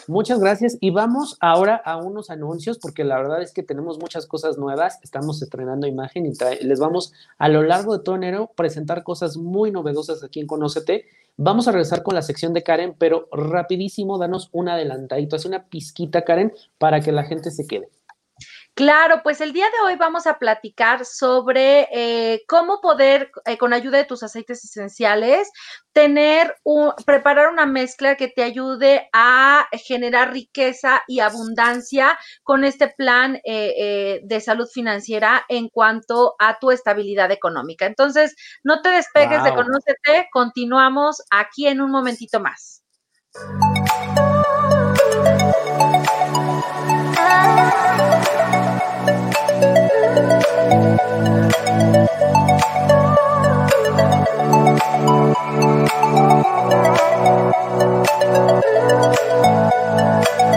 Muchas 0.09 0.41
gracias 0.41 0.77
y 0.81 0.91
vamos 0.91 1.37
ahora 1.41 1.77
a 1.77 1.97
unos 1.97 2.31
anuncios 2.31 2.79
porque 2.79 3.05
la 3.05 3.17
verdad 3.17 3.43
es 3.43 3.53
que 3.53 3.63
tenemos 3.63 3.99
muchas 3.99 4.27
cosas 4.27 4.59
nuevas, 4.59 4.99
estamos 5.03 5.43
estrenando 5.43 5.87
imagen 5.87 6.27
y 6.27 6.33
les 6.63 6.81
vamos 6.81 7.13
a 7.39 7.49
lo 7.49 7.63
largo 7.63 7.97
de 7.97 8.05
todo 8.05 8.17
enero 8.17 8.51
presentar 8.57 9.03
cosas 9.03 9.37
muy 9.37 9.71
novedosas 9.71 10.23
aquí 10.25 10.41
en 10.41 10.47
Conócete. 10.47 11.07
Vamos 11.37 11.67
a 11.67 11.73
regresar 11.73 12.03
con 12.03 12.15
la 12.15 12.23
sección 12.23 12.53
de 12.53 12.63
Karen, 12.63 12.95
pero 12.99 13.29
rapidísimo, 13.33 14.19
danos 14.19 14.51
un 14.53 14.69
adelantadito, 14.69 15.37
hace 15.37 15.49
una 15.49 15.65
pizquita 15.65 16.23
Karen 16.23 16.53
para 16.79 17.01
que 17.01 17.13
la 17.13 17.25
gente 17.25 17.51
se 17.51 17.67
quede. 17.67 17.89
Claro, 18.75 19.21
pues 19.23 19.43
el 19.43 19.53
día 19.53 19.67
de 19.67 19.87
hoy 19.87 19.97
vamos 19.97 20.27
a 20.27 20.39
platicar 20.39 21.05
sobre 21.05 21.89
eh, 21.93 22.43
cómo 22.49 22.81
poder, 22.81 23.31
eh, 23.45 23.59
con 23.59 23.75
ayuda 23.75 23.99
de 23.99 24.05
tus 24.05 24.23
aceites 24.23 24.65
esenciales, 24.65 25.51
tener 25.93 26.57
un, 26.65 26.91
preparar 27.05 27.51
una 27.51 27.67
mezcla 27.67 28.17
que 28.17 28.29
te 28.29 28.43
ayude 28.43 29.11
a 29.13 29.69
generar 29.73 30.33
riqueza 30.33 31.03
y 31.07 31.21
abundancia 31.21 32.19
con 32.43 32.65
este 32.65 32.89
plan 32.89 33.41
eh, 33.45 34.21
de 34.25 34.41
salud 34.41 34.67
financiera 34.73 35.45
en 35.51 35.69
cuanto 35.69 36.35
a 36.39 36.59
tu 36.59 36.71
estabilidad 36.71 37.31
económica. 37.31 37.85
Entonces, 37.85 38.35
no 38.65 38.81
te 38.81 38.89
despegues 38.89 39.45
de 39.45 39.53
Conócete, 39.53 40.29
continuamos 40.33 41.23
aquí 41.31 41.67
en 41.67 41.83
un 41.83 41.91
momentito 41.91 42.41
más. 42.41 42.83
Thank 55.55 55.91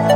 you. 0.09 0.14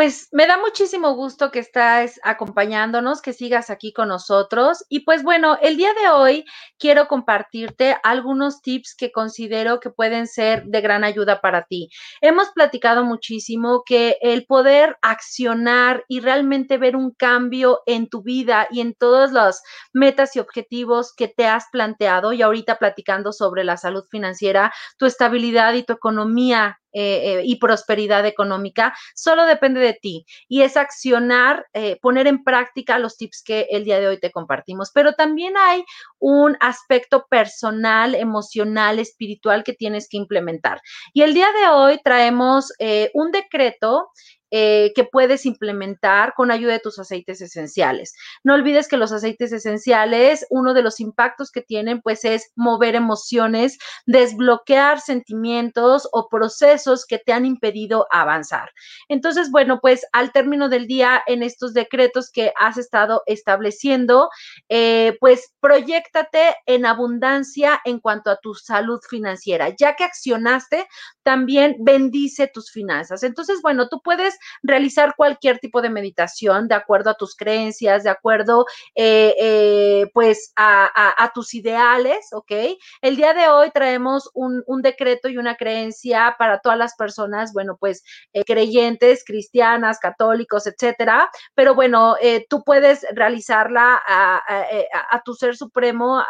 Pues 0.00 0.28
me 0.32 0.46
da 0.46 0.56
muchísimo 0.56 1.12
gusto 1.12 1.50
que 1.50 1.58
estás 1.58 2.18
acompañándonos, 2.22 3.20
que 3.20 3.34
sigas 3.34 3.68
aquí 3.68 3.92
con 3.92 4.08
nosotros. 4.08 4.82
Y 4.88 5.00
pues 5.00 5.22
bueno, 5.22 5.58
el 5.60 5.76
día 5.76 5.92
de 5.92 6.08
hoy 6.08 6.46
quiero 6.78 7.06
compartirte 7.06 7.98
algunos 8.02 8.62
tips 8.62 8.94
que 8.96 9.12
considero 9.12 9.78
que 9.78 9.90
pueden 9.90 10.26
ser 10.26 10.64
de 10.64 10.80
gran 10.80 11.04
ayuda 11.04 11.42
para 11.42 11.64
ti. 11.64 11.90
Hemos 12.22 12.48
platicado 12.52 13.04
muchísimo 13.04 13.82
que 13.84 14.16
el 14.22 14.46
poder 14.46 14.96
accionar 15.02 16.02
y 16.08 16.20
realmente 16.20 16.78
ver 16.78 16.96
un 16.96 17.10
cambio 17.10 17.82
en 17.84 18.08
tu 18.08 18.22
vida 18.22 18.68
y 18.70 18.80
en 18.80 18.94
todas 18.94 19.32
las 19.32 19.62
metas 19.92 20.34
y 20.34 20.38
objetivos 20.38 21.12
que 21.14 21.28
te 21.28 21.46
has 21.46 21.66
planteado, 21.70 22.32
y 22.32 22.40
ahorita 22.40 22.78
platicando 22.78 23.34
sobre 23.34 23.64
la 23.64 23.76
salud 23.76 24.04
financiera, 24.10 24.72
tu 24.96 25.04
estabilidad 25.04 25.74
y 25.74 25.82
tu 25.82 25.92
economía 25.92 26.79
eh, 26.92 27.38
eh, 27.38 27.42
y 27.44 27.56
prosperidad 27.56 28.26
económica, 28.26 28.94
solo 29.14 29.46
depende 29.46 29.80
de 29.80 29.94
ti 29.94 30.26
y 30.48 30.62
es 30.62 30.76
accionar, 30.76 31.66
eh, 31.72 31.98
poner 32.00 32.26
en 32.26 32.42
práctica 32.42 32.98
los 32.98 33.16
tips 33.16 33.42
que 33.44 33.66
el 33.70 33.84
día 33.84 34.00
de 34.00 34.08
hoy 34.08 34.18
te 34.18 34.32
compartimos. 34.32 34.90
Pero 34.92 35.14
también 35.14 35.54
hay 35.56 35.84
un 36.18 36.56
aspecto 36.60 37.26
personal, 37.30 38.14
emocional, 38.14 38.98
espiritual 38.98 39.62
que 39.62 39.72
tienes 39.72 40.08
que 40.08 40.16
implementar. 40.16 40.80
Y 41.12 41.22
el 41.22 41.34
día 41.34 41.48
de 41.52 41.68
hoy 41.68 42.00
traemos 42.02 42.72
un 43.14 43.30
decreto 43.30 44.10
eh, 44.50 44.92
que 44.94 45.04
puedes 45.04 45.46
implementar 45.46 46.34
con 46.34 46.50
ayuda 46.50 46.72
de 46.72 46.80
tus 46.80 46.98
aceites 46.98 47.40
esenciales. 47.40 48.14
No 48.42 48.54
olvides 48.54 48.88
que 48.88 48.96
los 48.96 49.12
aceites 49.12 49.52
esenciales, 49.52 50.46
uno 50.50 50.74
de 50.74 50.82
los 50.82 51.00
impactos 51.00 51.50
que 51.50 51.62
tienen, 51.62 52.00
pues 52.00 52.24
es 52.24 52.50
mover 52.56 52.94
emociones, 52.94 53.78
desbloquear 54.06 55.00
sentimientos 55.00 56.08
o 56.12 56.28
procesos 56.28 57.06
que 57.06 57.18
te 57.18 57.32
han 57.32 57.46
impedido 57.46 58.06
avanzar. 58.10 58.70
Entonces, 59.08 59.50
bueno, 59.50 59.80
pues 59.80 60.04
al 60.12 60.32
término 60.32 60.68
del 60.68 60.86
día, 60.86 61.22
en 61.26 61.42
estos 61.42 61.74
decretos 61.74 62.30
que 62.32 62.52
has 62.58 62.76
estado 62.76 63.22
estableciendo, 63.26 64.30
eh, 64.68 65.16
pues 65.20 65.52
proyectate 65.60 66.56
en 66.66 66.86
abundancia 66.86 67.80
en 67.84 68.00
cuanto 68.00 68.30
a 68.30 68.38
tu 68.42 68.54
salud 68.54 69.00
financiera. 69.08 69.74
Ya 69.78 69.94
que 69.94 70.04
accionaste, 70.04 70.86
también 71.22 71.76
bendice 71.80 72.48
tus 72.48 72.70
finanzas. 72.70 73.22
Entonces, 73.22 73.60
bueno, 73.62 73.88
tú 73.88 74.00
puedes 74.02 74.39
realizar 74.62 75.14
cualquier 75.16 75.58
tipo 75.58 75.82
de 75.82 75.90
meditación 75.90 76.68
de 76.68 76.74
acuerdo 76.74 77.10
a 77.10 77.14
tus 77.14 77.36
creencias, 77.36 78.04
de 78.04 78.10
acuerdo, 78.10 78.66
eh, 78.94 79.34
eh, 79.38 80.10
pues, 80.12 80.52
a, 80.56 81.30
tus 81.34 81.54
ideales, 81.54 82.28
¿ok? 82.32 82.52
El 83.02 83.16
día 83.16 83.34
de 83.34 83.48
hoy 83.48 83.70
traemos 83.70 84.30
un, 84.34 84.64
decreto 84.82 85.28
y 85.28 85.36
una 85.36 85.56
creencia 85.56 86.34
para 86.38 86.60
todas 86.60 86.78
las 86.78 86.96
personas, 86.96 87.52
bueno, 87.52 87.76
pues, 87.78 88.02
eh, 88.32 88.44
creyentes, 88.44 89.24
cristianas, 89.24 89.98
católicos, 89.98 90.66
etcétera, 90.66 91.28
pero 91.54 91.74
bueno, 91.74 92.16
tú 92.48 92.62
puedes 92.64 93.06
realizarla 93.12 94.00
a, 94.06 95.22
tu 95.24 95.34
ser 95.34 95.56
supremo, 95.56 96.22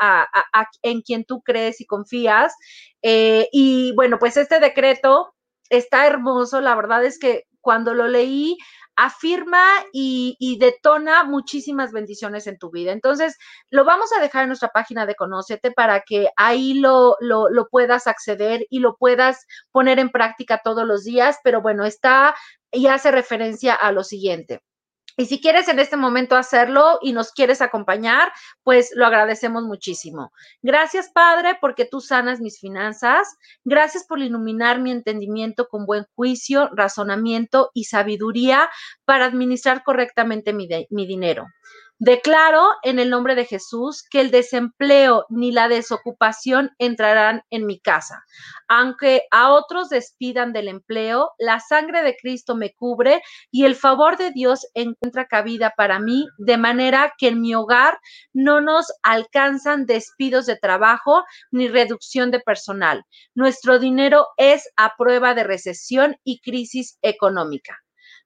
en 0.82 1.02
quien 1.02 1.24
tú 1.24 1.42
crees 1.42 1.80
y 1.80 1.86
confías. 1.86 2.54
y 3.02 3.92
bueno, 3.94 4.18
pues 4.18 4.36
este 4.36 4.60
decreto 4.60 5.34
está 5.70 6.06
hermoso, 6.06 6.60
la 6.60 6.74
verdad 6.74 7.04
es 7.04 7.18
que 7.18 7.44
cuando 7.60 7.94
lo 7.94 8.08
leí, 8.08 8.56
afirma 8.96 9.64
y, 9.92 10.58
detona 10.60 11.24
muchísimas 11.24 11.92
bendiciones 11.92 12.46
en 12.46 12.58
tu 12.58 12.70
vida. 12.70 12.92
Entonces, 12.92 13.38
lo 13.70 13.84
vamos 13.84 14.12
a 14.12 14.20
dejar 14.20 14.42
en 14.42 14.48
nuestra 14.48 14.68
página 14.68 15.06
de 15.06 15.14
Conócete 15.14 15.70
para 15.70 16.00
que 16.00 16.28
ahí 16.36 16.74
lo, 16.74 17.16
lo, 17.20 17.48
lo, 17.48 17.68
puedas 17.68 18.06
acceder 18.06 18.66
y 18.68 18.80
lo 18.80 18.96
puedas 18.96 19.46
poner 19.72 19.98
en 19.98 20.10
práctica 20.10 20.60
todos 20.62 20.86
los 20.86 21.04
días, 21.04 21.38
pero 21.42 21.62
bueno, 21.62 21.84
está 21.84 22.34
y 22.70 22.88
hace 22.88 23.10
referencia 23.10 23.74
a 23.74 23.92
lo 23.92 24.04
siguiente. 24.04 24.60
Y 25.20 25.26
si 25.26 25.38
quieres 25.38 25.68
en 25.68 25.78
este 25.78 25.98
momento 25.98 26.34
hacerlo 26.34 26.98
y 27.02 27.12
nos 27.12 27.32
quieres 27.32 27.60
acompañar, 27.60 28.32
pues 28.62 28.90
lo 28.94 29.04
agradecemos 29.04 29.64
muchísimo. 29.64 30.32
Gracias, 30.62 31.10
Padre, 31.12 31.58
porque 31.60 31.84
tú 31.84 32.00
sanas 32.00 32.40
mis 32.40 32.58
finanzas. 32.58 33.28
Gracias 33.62 34.06
por 34.06 34.20
iluminar 34.20 34.80
mi 34.80 34.90
entendimiento 34.90 35.68
con 35.68 35.84
buen 35.84 36.06
juicio, 36.14 36.70
razonamiento 36.74 37.70
y 37.74 37.84
sabiduría 37.84 38.70
para 39.04 39.26
administrar 39.26 39.82
correctamente 39.84 40.54
mi, 40.54 40.66
mi 40.88 41.06
dinero. 41.06 41.44
Declaro 42.02 42.66
en 42.82 42.98
el 42.98 43.10
nombre 43.10 43.34
de 43.34 43.44
Jesús 43.44 44.02
que 44.10 44.22
el 44.22 44.30
desempleo 44.30 45.26
ni 45.28 45.52
la 45.52 45.68
desocupación 45.68 46.70
entrarán 46.78 47.42
en 47.50 47.66
mi 47.66 47.78
casa. 47.78 48.24
Aunque 48.68 49.24
a 49.30 49.52
otros 49.52 49.90
despidan 49.90 50.54
del 50.54 50.68
empleo, 50.68 51.32
la 51.38 51.60
sangre 51.60 52.02
de 52.02 52.16
Cristo 52.16 52.56
me 52.56 52.72
cubre 52.72 53.20
y 53.50 53.66
el 53.66 53.76
favor 53.76 54.16
de 54.16 54.30
Dios 54.30 54.66
encuentra 54.72 55.26
cabida 55.26 55.74
para 55.76 55.98
mí, 55.98 56.26
de 56.38 56.56
manera 56.56 57.12
que 57.18 57.28
en 57.28 57.42
mi 57.42 57.54
hogar 57.54 57.98
no 58.32 58.62
nos 58.62 58.86
alcanzan 59.02 59.84
despidos 59.84 60.46
de 60.46 60.56
trabajo 60.56 61.22
ni 61.50 61.68
reducción 61.68 62.30
de 62.30 62.40
personal. 62.40 63.04
Nuestro 63.34 63.78
dinero 63.78 64.26
es 64.38 64.70
a 64.74 64.94
prueba 64.96 65.34
de 65.34 65.44
recesión 65.44 66.16
y 66.24 66.40
crisis 66.40 66.96
económica. 67.02 67.76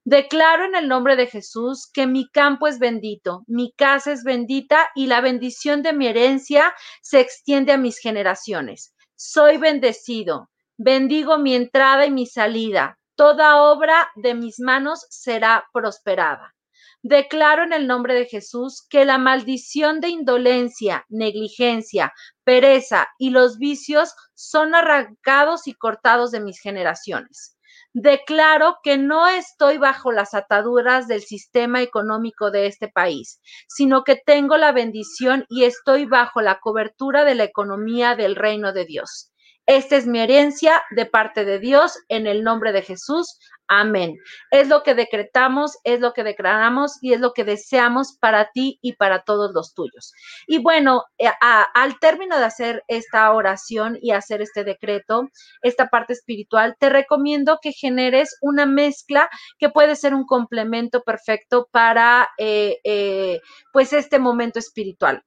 Declaro 0.07 0.67
en 0.67 0.75
el 0.75 0.87
nombre 0.87 1.17
de 1.17 1.27
Jesús 1.27 1.91
que 1.91 2.07
mi 2.07 2.29
campo 2.29 2.67
es 2.67 2.79
bendito, 2.79 3.43
mi 3.47 3.73
casa 3.73 4.13
es 4.13 4.23
bendita 4.23 4.91
y 4.95 5.07
la 5.07 5.23
bendición 5.23 5.83
de 5.83 5.95
mi 5.95 6.07
herencia 6.07 6.75
se 7.01 7.21
extiende 7.21 7.73
a 7.73 7.79
mis 7.79 7.99
generaciones. 7.99 8.95
Soy 9.17 9.57
bendecido, 9.57 10.51
bendigo 10.77 11.39
mi 11.39 11.55
entrada 11.55 12.05
y 12.05 12.11
mi 12.11 12.27
salida. 12.27 12.99
Toda 13.15 13.63
obra 13.63 14.11
de 14.15 14.35
mis 14.35 14.61
manos 14.61 15.07
será 15.09 15.65
prosperada. 15.73 16.55
Declaro 17.03 17.65
en 17.65 17.73
el 17.73 17.87
nombre 17.87 18.13
de 18.13 18.27
Jesús 18.27 18.87
que 18.91 19.07
la 19.07 19.17
maldición 19.17 20.01
de 20.03 20.09
indolencia, 20.09 21.07
negligencia, 21.09 22.13
pereza 22.45 23.09
y 23.17 23.31
los 23.31 23.57
vicios 23.57 24.15
son 24.35 24.75
arrancados 24.75 25.67
y 25.67 25.73
cortados 25.73 26.31
de 26.31 26.41
mis 26.41 26.61
generaciones 26.61 27.55
declaro 27.95 28.79
que 28.83 28.99
no 28.99 29.29
estoy 29.29 29.79
bajo 29.79 30.13
las 30.13 30.35
ataduras 30.35 31.07
del 31.09 31.23
sistema 31.23 31.81
económico 31.81 32.51
de 32.51 32.67
este 32.67 32.89
país, 32.89 33.41
sino 33.69 34.03
que 34.05 34.17
tengo 34.17 34.57
la 34.57 34.73
bendición 34.73 35.47
y 35.49 35.65
estoy 35.65 36.05
bajo 36.05 36.43
la 36.43 36.59
cobertura 36.59 37.25
de 37.25 37.37
la 37.37 37.45
economía 37.45 38.17
del 38.17 38.35
reino 38.35 38.73
de 38.73 38.85
Dios. 38.85 39.34
Esta 39.67 39.97
es 39.97 40.07
mi 40.07 40.21
herencia 40.21 40.83
de 40.91 41.07
parte 41.07 41.45
de 41.45 41.59
Dios 41.59 41.99
en 42.09 42.27
el 42.27 42.43
nombre 42.43 42.73
de 42.73 42.83
Jesús. 42.83 43.39
Amén. 43.67 44.19
Es 44.51 44.69
lo 44.69 44.83
que 44.83 44.95
decretamos, 44.95 45.79
es 45.85 46.01
lo 46.01 46.13
que 46.13 46.23
declaramos 46.23 46.99
y 47.01 47.15
es 47.15 47.21
lo 47.21 47.33
que 47.33 47.45
deseamos 47.45 48.19
para 48.21 48.51
ti 48.53 48.79
y 48.83 48.95
para 48.97 49.23
todos 49.23 49.53
los 49.55 49.73
tuyos. 49.73 50.13
Y 50.47 50.59
bueno, 50.59 51.05
eh, 51.17 51.31
al 51.41 51.99
término 51.99 52.39
de 52.39 52.45
hacer 52.45 52.85
esta 52.89 53.33
oración 53.33 53.97
y 54.03 54.11
hacer 54.11 54.43
este 54.43 54.65
decreto, 54.65 55.29
esta 55.63 55.89
parte 55.89 56.13
espiritual, 56.13 56.77
te 56.79 56.91
recomiendo 56.91 57.59
que 57.63 57.73
generes 57.73 58.37
una 58.43 58.67
mezcla 58.67 59.31
que 59.59 59.71
puede 59.71 59.97
ser 59.97 60.15
un 60.15 60.27
complemento 60.27 61.03
perfecto 61.03 61.69
para 61.71 62.29
eh, 62.39 62.81
eh, 62.85 63.41
pues 63.73 63.95
este 63.95 64.19
momento 64.19 64.59
espiritual. 64.59 65.23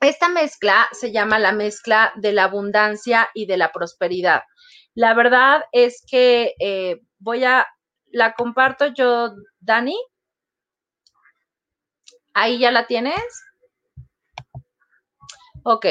Esta 0.00 0.30
mezcla 0.30 0.88
se 0.92 1.12
llama 1.12 1.38
la 1.38 1.52
mezcla 1.52 2.12
de 2.16 2.32
la 2.32 2.44
abundancia 2.44 3.28
y 3.34 3.44
de 3.46 3.58
la 3.58 3.70
prosperidad. 3.70 4.42
La 4.94 5.14
verdad 5.14 5.62
es 5.72 6.02
que 6.10 6.54
eh, 6.58 7.02
voy 7.18 7.44
a, 7.44 7.66
la 8.06 8.32
comparto 8.34 8.86
yo, 8.86 9.34
Dani. 9.60 9.96
Ahí 12.32 12.58
ya 12.58 12.70
la 12.70 12.86
tienes. 12.86 13.22
Ok. 15.64 15.86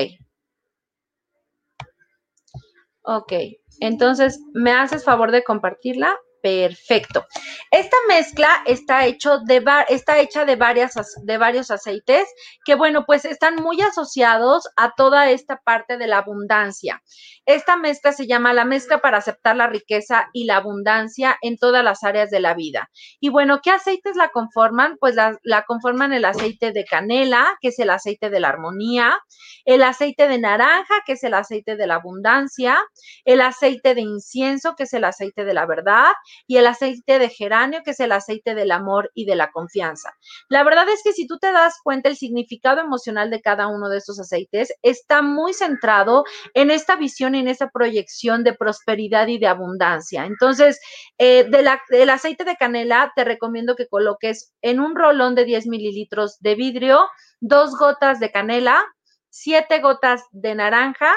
Ok. 3.04 3.34
Entonces, 3.80 4.40
¿me 4.54 4.72
haces 4.72 5.06
favor 5.06 5.32
de 5.32 5.44
compartirla? 5.44 6.18
Perfecto. 6.42 7.26
Esta 7.70 7.98
mezcla 8.08 8.64
está, 8.66 9.06
hecho 9.06 9.40
de, 9.40 9.64
está 9.90 10.20
hecha 10.20 10.46
de, 10.46 10.56
de 10.56 11.38
varios 11.38 11.72
aceites 11.72 12.28
que, 12.64 12.76
bueno, 12.76 13.04
pues 13.06 13.26
están 13.26 13.56
muy 13.56 13.82
asociados 13.82 14.68
a 14.78 14.94
toda 14.96 15.30
esta 15.30 15.58
parte 15.58 15.98
de 15.98 16.08
la 16.08 16.20
abundancia. 16.20 17.02
Esta 17.46 17.78
mezcla 17.78 18.14
se 18.14 18.28
llama 18.28 18.54
la 18.54 18.64
mezcla 18.64 19.00
para 19.00 19.18
aceptar 19.18 19.56
la 19.56 19.68
riqueza 19.68 20.30
y 20.34 20.46
la 20.46 20.58
abundancia 20.58 21.38
en 21.42 21.58
todas 21.58 21.84
las 21.84 22.04
áreas 22.04 22.30
de 22.30 22.40
la 22.40 22.54
vida. 22.54 22.90
Y 23.20 23.30
bueno, 23.30 23.60
¿qué 23.62 23.72
aceites 23.72 24.16
la 24.16 24.30
conforman? 24.30 24.98
Pues 25.00 25.16
la 25.16 25.64
conforman 25.64 26.14
el 26.14 26.26
aceite 26.26 26.72
de 26.72 26.86
canela, 26.86 27.58
que 27.60 27.70
es 27.70 27.80
el 27.80 27.90
aceite 27.90 28.30
de 28.30 28.40
la 28.40 28.50
armonía, 28.50 29.18
el 29.66 29.84
aceite 29.84 30.28
de 30.28 30.40
naranja, 30.40 30.96
que 31.06 31.14
es 31.14 31.24
el 31.24 31.34
aceite 31.34 31.76
de 31.76 31.88
la 31.88 31.96
abundancia, 31.96 32.78
el 33.26 33.42
aceite 33.42 33.96
de 33.96 34.02
incienso, 34.02 34.76
que 34.76 34.84
es 34.84 34.94
el 34.94 35.04
aceite 35.04 35.44
de 35.44 35.54
la 35.54 35.66
verdad, 35.66 36.14
y 36.48 36.58
el 36.58 36.68
aceite 36.68 37.20
de 37.20 37.30
geranio, 37.30 37.82
que 37.84 37.92
es 37.92 38.00
el 38.00 38.12
aceite 38.12 38.56
del 38.56 38.72
amor 38.72 39.12
y 39.14 39.26
de 39.26 39.36
la 39.36 39.52
confianza. 39.52 40.12
La 40.50 40.64
verdad 40.64 40.88
es 40.90 41.02
que 41.04 41.14
si 41.14 41.28
tú 41.28 41.38
te 41.38 41.52
das 41.52 41.76
cuenta, 41.84 42.10
el 42.10 42.18
significado 42.18 42.82
emocional 42.82 43.30
de 43.30 43.42
cada 43.42 43.68
uno 43.68 43.90
de 43.90 43.98
estos 43.98 44.20
aceites 44.20 44.74
está 44.82 45.22
muy 45.22 45.54
centrado 45.54 46.24
en 46.54 46.72
esta 46.72 46.96
visión 46.96 47.36
y 47.36 47.40
en 47.40 47.48
esta 47.48 47.70
proyección 47.70 48.44
de 48.44 48.54
prosperidad 48.54 49.28
y 49.28 49.38
de 49.38 49.48
abundancia. 49.48 50.26
Entonces, 50.26 50.80
eh, 51.18 51.46
del 51.50 52.10
aceite 52.10 52.44
de 52.44 52.56
canela, 52.56 53.12
te 53.16 53.24
recomiendo 53.24 53.76
que 53.76 53.88
coloques 53.88 54.54
en 54.62 54.80
un 54.80 54.96
rolón 54.96 55.36
de 55.36 55.46
10 55.46 55.68
mililitros 55.68 56.38
de 56.40 56.56
vidrio 56.56 57.08
dos 57.40 57.78
gotas 57.78 58.20
de 58.20 58.32
canela, 58.32 58.84
siete 59.30 59.80
gotas 59.80 60.24
de 60.32 60.56
naranja, 60.56 61.14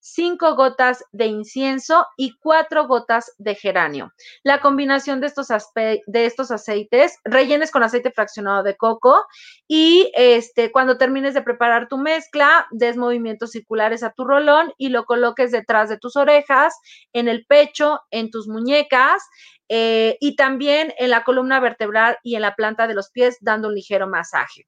cinco 0.00 0.56
gotas 0.56 1.04
de 1.12 1.26
incienso 1.26 2.06
y 2.16 2.36
cuatro 2.38 2.86
gotas 2.86 3.32
de 3.38 3.54
geranio. 3.54 4.12
La 4.42 4.60
combinación 4.60 5.20
de 5.20 5.28
estos, 5.28 5.50
aceites, 6.50 7.18
rellenes 7.24 7.70
con 7.70 7.82
aceite 7.82 8.10
fraccionado 8.10 8.62
de 8.62 8.76
coco 8.76 9.24
y 9.68 10.10
este, 10.14 10.72
cuando 10.72 10.98
termines 10.98 11.34
de 11.34 11.42
preparar 11.42 11.88
tu 11.88 11.98
mezcla, 11.98 12.66
des 12.70 12.96
movimientos 12.96 13.50
circulares 13.50 14.02
a 14.02 14.12
tu 14.12 14.24
rolón 14.24 14.72
y 14.78 14.88
lo 14.88 15.04
coloques 15.04 15.52
detrás 15.52 15.88
de 15.88 15.98
tus 15.98 16.16
orejas, 16.16 16.74
en 17.12 17.28
el 17.28 17.46
pecho, 17.46 18.00
en 18.10 18.30
tus 18.30 18.48
muñecas. 18.48 19.22
Eh, 19.72 20.16
y 20.18 20.34
también 20.34 20.92
en 20.98 21.10
la 21.10 21.22
columna 21.22 21.60
vertebral 21.60 22.18
y 22.24 22.34
en 22.34 22.42
la 22.42 22.56
planta 22.56 22.88
de 22.88 22.94
los 22.94 23.10
pies, 23.10 23.38
dando 23.40 23.68
un 23.68 23.76
ligero 23.76 24.08
masaje. 24.08 24.66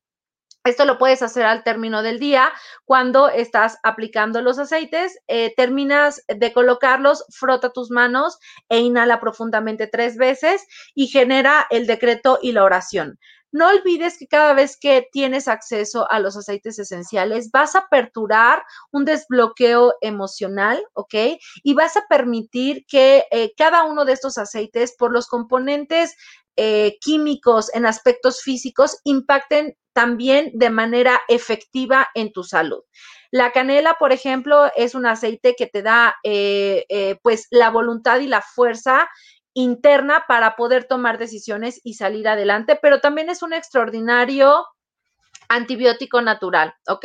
Esto 0.64 0.84
lo 0.84 0.96
puedes 0.96 1.22
hacer 1.22 1.44
al 1.44 1.64
término 1.64 2.02
del 2.02 2.20
día 2.20 2.52
cuando 2.84 3.28
estás 3.28 3.78
aplicando 3.82 4.42
los 4.42 4.60
aceites. 4.60 5.18
Eh, 5.26 5.52
terminas 5.56 6.22
de 6.28 6.52
colocarlos, 6.52 7.24
frota 7.30 7.72
tus 7.72 7.90
manos 7.90 8.38
e 8.68 8.78
inhala 8.78 9.20
profundamente 9.20 9.88
tres 9.88 10.16
veces 10.16 10.64
y 10.94 11.08
genera 11.08 11.66
el 11.70 11.86
decreto 11.88 12.38
y 12.40 12.52
la 12.52 12.62
oración. 12.62 13.18
No 13.52 13.68
olvides 13.68 14.16
que 14.18 14.26
cada 14.28 14.54
vez 14.54 14.78
que 14.80 15.06
tienes 15.12 15.46
acceso 15.46 16.10
a 16.10 16.20
los 16.20 16.38
aceites 16.38 16.78
esenciales, 16.78 17.50
vas 17.50 17.74
a 17.74 17.80
aperturar 17.80 18.62
un 18.90 19.04
desbloqueo 19.04 19.92
emocional, 20.00 20.82
¿ok? 20.94 21.14
Y 21.62 21.74
vas 21.74 21.98
a 21.98 22.06
permitir 22.08 22.86
que 22.86 23.26
eh, 23.30 23.52
cada 23.54 23.84
uno 23.84 24.06
de 24.06 24.14
estos 24.14 24.38
aceites, 24.38 24.94
por 24.96 25.12
los 25.12 25.26
componentes 25.26 26.16
eh, 26.56 26.98
químicos 27.00 27.74
en 27.74 27.86
aspectos 27.86 28.42
físicos, 28.42 28.98
impacten 29.04 29.76
también 29.92 30.50
de 30.54 30.70
manera 30.70 31.20
efectiva 31.28 32.08
en 32.14 32.32
tu 32.32 32.44
salud. 32.44 32.82
La 33.30 33.52
canela, 33.52 33.96
por 33.98 34.12
ejemplo, 34.12 34.70
es 34.76 34.94
un 34.94 35.06
aceite 35.06 35.54
que 35.56 35.66
te 35.66 35.82
da 35.82 36.16
eh, 36.22 36.84
eh, 36.88 37.16
pues 37.22 37.46
la 37.50 37.70
voluntad 37.70 38.20
y 38.20 38.26
la 38.26 38.42
fuerza 38.42 39.08
interna 39.54 40.24
para 40.28 40.56
poder 40.56 40.84
tomar 40.84 41.18
decisiones 41.18 41.80
y 41.84 41.94
salir 41.94 42.28
adelante, 42.28 42.78
pero 42.80 43.00
también 43.00 43.28
es 43.28 43.42
un 43.42 43.52
extraordinario 43.52 44.64
antibiótico 45.54 46.22
natural, 46.22 46.74
¿ok? 46.88 47.04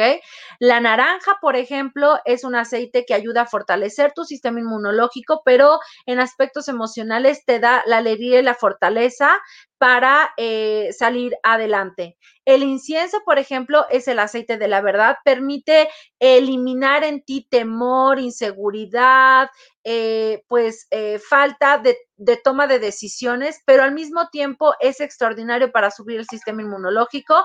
La 0.60 0.80
naranja, 0.80 1.38
por 1.42 1.56
ejemplo, 1.56 2.20
es 2.26 2.44
un 2.44 2.56
aceite 2.56 3.06
que 3.06 3.14
ayuda 3.14 3.42
a 3.42 3.48
fortalecer 3.48 4.14
tu 4.14 4.24
sistema 4.24 4.60
inmunológico, 4.60 5.42
pero 5.46 5.80
en 6.06 6.20
aspectos 6.20 6.68
emocionales 6.68 7.46
te 7.46 7.60
da 7.60 7.84
la 7.86 7.98
alegría 7.98 8.40
y 8.40 8.44
la 8.44 8.56
fortaleza 8.56 9.40
para 9.78 10.32
eh, 10.38 10.90
salir 10.98 11.36
adelante. 11.44 12.18
El 12.46 12.64
incienso, 12.64 13.20
por 13.26 13.40
ejemplo, 13.40 13.86
es 13.90 14.08
el 14.08 14.20
aceite 14.20 14.58
de 14.58 14.68
la 14.68 14.82
verdad, 14.82 15.18
permite 15.26 15.90
eliminar 16.20 17.04
en 17.04 17.22
ti 17.22 17.46
temor, 17.50 18.20
inseguridad, 18.20 19.50
eh, 19.84 20.44
pues 20.48 20.88
eh, 20.92 21.20
falta 21.20 21.78
de, 21.78 21.98
toma 22.44 22.68
de 22.68 22.80
decisiones, 22.80 23.62
pero 23.66 23.84
al 23.84 23.94
mismo 23.94 24.30
tiempo 24.30 24.74
es 24.80 25.02
extraordinario 25.02 25.72
para 25.72 25.92
subir 25.92 26.20
el 26.20 26.26
sistema 26.26 26.62
inmunológico 26.62 27.36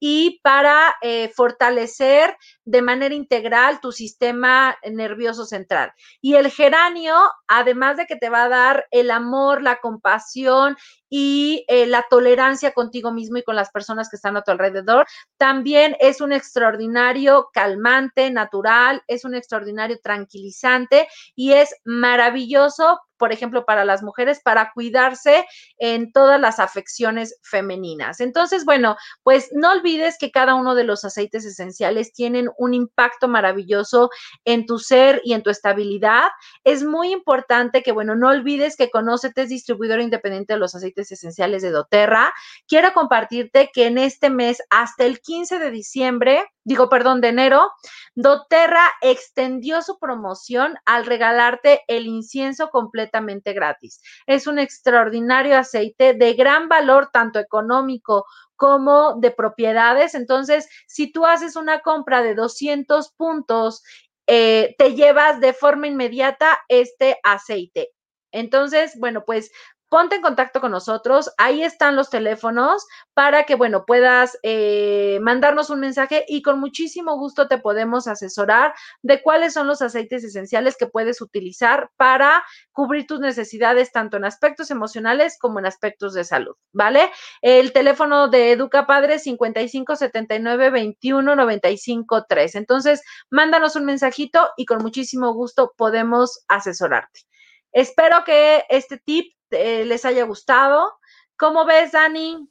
y 0.00 0.40
para 0.42 0.94
fortalecer 1.34 2.36
de 2.64 2.82
manera 2.82 3.14
integral 3.14 3.80
tu 3.80 3.92
sistema 3.92 4.76
nervioso 4.90 5.44
central. 5.44 5.92
Y 6.20 6.34
el 6.34 6.50
geranio, 6.50 7.16
además 7.46 7.96
de 7.96 8.06
que 8.06 8.16
te 8.16 8.30
va 8.30 8.44
a 8.44 8.48
dar 8.48 8.86
el 8.90 9.10
amor, 9.10 9.62
la 9.62 9.78
compasión 9.80 10.76
y 11.14 11.66
eh, 11.68 11.86
la 11.86 12.06
tolerancia 12.08 12.72
contigo 12.72 13.12
mismo 13.12 13.36
y 13.36 13.42
con 13.42 13.54
las 13.54 13.70
personas 13.70 14.08
que 14.08 14.16
están 14.16 14.38
a 14.38 14.42
tu 14.42 14.50
alrededor. 14.50 15.06
También 15.36 15.94
es 16.00 16.22
un 16.22 16.32
extraordinario 16.32 17.50
calmante, 17.52 18.30
natural, 18.30 19.02
es 19.08 19.26
un 19.26 19.34
extraordinario 19.34 19.98
tranquilizante 20.02 21.06
y 21.34 21.52
es 21.52 21.76
maravilloso 21.84 22.98
por 23.22 23.30
ejemplo, 23.30 23.64
para 23.64 23.84
las 23.84 24.02
mujeres, 24.02 24.40
para 24.42 24.72
cuidarse 24.74 25.46
en 25.78 26.10
todas 26.10 26.40
las 26.40 26.58
afecciones 26.58 27.38
femeninas. 27.40 28.18
Entonces, 28.18 28.64
bueno, 28.64 28.96
pues 29.22 29.50
no 29.52 29.70
olvides 29.70 30.16
que 30.18 30.32
cada 30.32 30.56
uno 30.56 30.74
de 30.74 30.82
los 30.82 31.04
aceites 31.04 31.44
esenciales 31.44 32.12
tienen 32.12 32.50
un 32.58 32.74
impacto 32.74 33.28
maravilloso 33.28 34.10
en 34.44 34.66
tu 34.66 34.80
ser 34.80 35.20
y 35.22 35.34
en 35.34 35.44
tu 35.44 35.50
estabilidad. 35.50 36.30
Es 36.64 36.82
muy 36.82 37.12
importante 37.12 37.84
que, 37.84 37.92
bueno, 37.92 38.16
no 38.16 38.26
olvides 38.26 38.74
que 38.76 38.90
Conócete 38.90 39.42
es 39.42 39.50
distribuidor 39.50 40.00
independiente 40.00 40.54
de 40.54 40.58
los 40.58 40.74
aceites 40.74 41.12
esenciales 41.12 41.62
de 41.62 41.70
doTERRA. 41.70 42.32
Quiero 42.66 42.92
compartirte 42.92 43.70
que 43.72 43.86
en 43.86 43.98
este 43.98 44.30
mes, 44.30 44.60
hasta 44.68 45.04
el 45.04 45.20
15 45.20 45.60
de 45.60 45.70
diciembre, 45.70 46.42
digo, 46.64 46.88
perdón, 46.88 47.20
de 47.20 47.28
enero, 47.28 47.70
doTERRA 48.14 48.92
extendió 49.00 49.82
su 49.82 49.98
promoción 49.98 50.76
al 50.84 51.06
regalarte 51.06 51.82
el 51.88 52.06
incienso 52.06 52.70
completamente 52.70 53.52
gratis. 53.52 54.00
Es 54.26 54.46
un 54.46 54.58
extraordinario 54.58 55.58
aceite 55.58 56.14
de 56.14 56.32
gran 56.34 56.68
valor, 56.68 57.10
tanto 57.12 57.38
económico 57.38 58.26
como 58.56 59.16
de 59.18 59.30
propiedades. 59.30 60.14
Entonces, 60.14 60.68
si 60.86 61.10
tú 61.10 61.26
haces 61.26 61.56
una 61.56 61.80
compra 61.80 62.22
de 62.22 62.34
200 62.34 63.12
puntos, 63.12 63.82
eh, 64.26 64.74
te 64.78 64.94
llevas 64.94 65.40
de 65.40 65.52
forma 65.52 65.88
inmediata 65.88 66.60
este 66.68 67.18
aceite. 67.24 67.90
Entonces, 68.30 68.96
bueno, 68.98 69.24
pues 69.26 69.50
ponte 69.92 70.16
en 70.16 70.22
contacto 70.22 70.62
con 70.62 70.70
nosotros. 70.70 71.30
Ahí 71.36 71.62
están 71.62 71.96
los 71.96 72.08
teléfonos 72.08 72.86
para 73.12 73.44
que, 73.44 73.56
bueno, 73.56 73.84
puedas 73.84 74.38
eh, 74.42 75.18
mandarnos 75.20 75.68
un 75.68 75.80
mensaje 75.80 76.24
y 76.26 76.40
con 76.40 76.58
muchísimo 76.60 77.18
gusto 77.18 77.46
te 77.46 77.58
podemos 77.58 78.08
asesorar 78.08 78.72
de 79.02 79.20
cuáles 79.20 79.52
son 79.52 79.66
los 79.66 79.82
aceites 79.82 80.24
esenciales 80.24 80.78
que 80.78 80.86
puedes 80.86 81.20
utilizar 81.20 81.90
para 81.98 82.42
cubrir 82.72 83.06
tus 83.06 83.20
necesidades 83.20 83.92
tanto 83.92 84.16
en 84.16 84.24
aspectos 84.24 84.70
emocionales 84.70 85.36
como 85.38 85.58
en 85.58 85.66
aspectos 85.66 86.14
de 86.14 86.24
salud, 86.24 86.56
¿vale? 86.72 87.10
El 87.42 87.74
teléfono 87.74 88.28
de 88.28 88.52
Educa 88.52 88.86
Padre 88.86 89.18
55 89.18 89.96
79 89.96 90.70
21 90.70 91.36
95 91.36 92.24
3. 92.26 92.54
Entonces, 92.54 93.02
mándanos 93.28 93.76
un 93.76 93.84
mensajito 93.84 94.52
y 94.56 94.64
con 94.64 94.78
muchísimo 94.78 95.34
gusto 95.34 95.74
podemos 95.76 96.46
asesorarte. 96.48 97.31
Espero 97.72 98.22
que 98.24 98.64
este 98.68 98.98
tip 98.98 99.34
eh, 99.50 99.84
les 99.84 100.04
haya 100.04 100.24
gustado. 100.24 100.92
¿Cómo 101.36 101.64
ves, 101.64 101.92
Dani? 101.92 102.48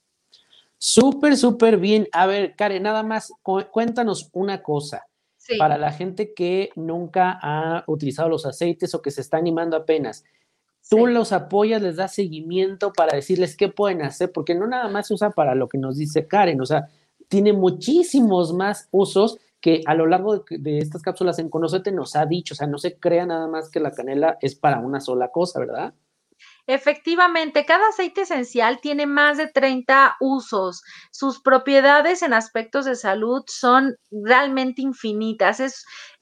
Súper, 0.77 1.37
súper 1.37 1.77
bien. 1.77 2.07
A 2.11 2.25
ver, 2.25 2.55
Karen, 2.55 2.83
nada 2.83 3.03
más 3.03 3.31
cuéntanos 3.71 4.29
una 4.33 4.61
cosa. 4.61 5.05
Para 5.57 5.77
la 5.77 5.91
gente 5.91 6.33
que 6.33 6.69
nunca 6.75 7.37
ha 7.41 7.83
utilizado 7.87 8.29
los 8.29 8.45
aceites 8.45 8.95
o 8.95 9.01
que 9.01 9.11
se 9.11 9.19
está 9.19 9.37
animando 9.37 9.75
apenas, 9.75 10.23
tú 10.89 11.07
los 11.07 11.33
apoyas, 11.33 11.81
les 11.81 11.97
das 11.97 12.13
seguimiento 12.13 12.93
para 12.93 13.15
decirles 13.15 13.57
qué 13.57 13.67
pueden 13.67 14.01
hacer, 14.01 14.31
porque 14.31 14.55
no 14.55 14.65
nada 14.65 14.87
más 14.87 15.07
se 15.07 15.13
usa 15.13 15.31
para 15.31 15.53
lo 15.53 15.67
que 15.67 15.77
nos 15.77 15.97
dice 15.97 16.25
Karen, 16.25 16.61
o 16.61 16.65
sea, 16.65 16.87
tiene 17.27 17.51
muchísimos 17.51 18.53
más 18.53 18.87
usos 18.91 19.39
que 19.61 19.81
a 19.85 19.93
lo 19.93 20.07
largo 20.07 20.43
de, 20.49 20.79
estas 20.79 21.01
cápsulas 21.01 21.39
en 21.39 21.49
Conocete 21.49 21.91
nos 21.91 22.15
ha 22.15 22.25
dicho, 22.25 22.53
o 22.53 22.57
sea, 22.57 22.67
no 22.67 22.77
se 22.77 22.97
crea 22.97 23.25
nada 23.25 23.47
más 23.47 23.69
que 23.69 23.79
la 23.79 23.91
canela 23.91 24.37
es 24.41 24.55
para 24.55 24.79
una 24.79 24.99
sola 24.99 25.29
cosa, 25.29 25.59
¿verdad? 25.59 25.93
Efectivamente, 26.67 27.65
cada 27.65 27.89
aceite 27.89 28.21
esencial 28.21 28.79
tiene 28.81 29.05
más 29.05 29.37
de 29.37 29.47
30 29.47 30.17
usos. 30.19 30.83
Sus 31.11 31.41
propiedades 31.41 32.21
en 32.21 32.33
aspectos 32.33 32.85
de 32.85 32.95
salud 32.95 33.43
son 33.47 33.95
realmente 34.09 34.81
infinitas. 34.81 35.59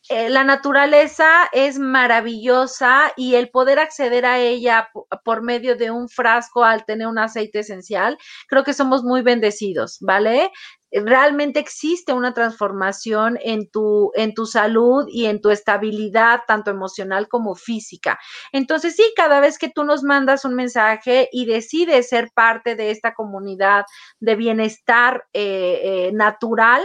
Eh, 0.09 0.29
la 0.29 0.43
naturaleza 0.43 1.27
es 1.51 1.77
maravillosa 1.77 3.11
y 3.15 3.35
el 3.35 3.49
poder 3.49 3.79
acceder 3.79 4.25
a 4.25 4.39
ella 4.39 4.89
por 5.23 5.43
medio 5.43 5.75
de 5.75 5.91
un 5.91 6.09
frasco 6.09 6.63
al 6.63 6.85
tener 6.85 7.07
un 7.07 7.19
aceite 7.19 7.59
esencial, 7.59 8.17
creo 8.47 8.63
que 8.63 8.73
somos 8.73 9.03
muy 9.03 9.21
bendecidos, 9.21 9.97
¿vale? 9.99 10.51
Realmente 10.91 11.59
existe 11.59 12.13
una 12.13 12.33
transformación 12.33 13.37
en 13.43 13.69
tu, 13.69 14.11
en 14.15 14.33
tu 14.33 14.45
salud 14.45 15.05
y 15.07 15.25
en 15.25 15.41
tu 15.41 15.49
estabilidad, 15.49 16.41
tanto 16.47 16.71
emocional 16.71 17.27
como 17.27 17.55
física. 17.55 18.19
Entonces, 18.51 18.95
sí, 18.95 19.03
cada 19.15 19.39
vez 19.39 19.57
que 19.57 19.69
tú 19.69 19.83
nos 19.83 20.03
mandas 20.03 20.45
un 20.45 20.55
mensaje 20.55 21.29
y 21.31 21.45
decides 21.45 22.09
ser 22.09 22.29
parte 22.33 22.75
de 22.75 22.91
esta 22.91 23.13
comunidad 23.13 23.85
de 24.19 24.35
bienestar 24.35 25.25
eh, 25.33 25.79
eh, 25.83 26.11
natural, 26.13 26.83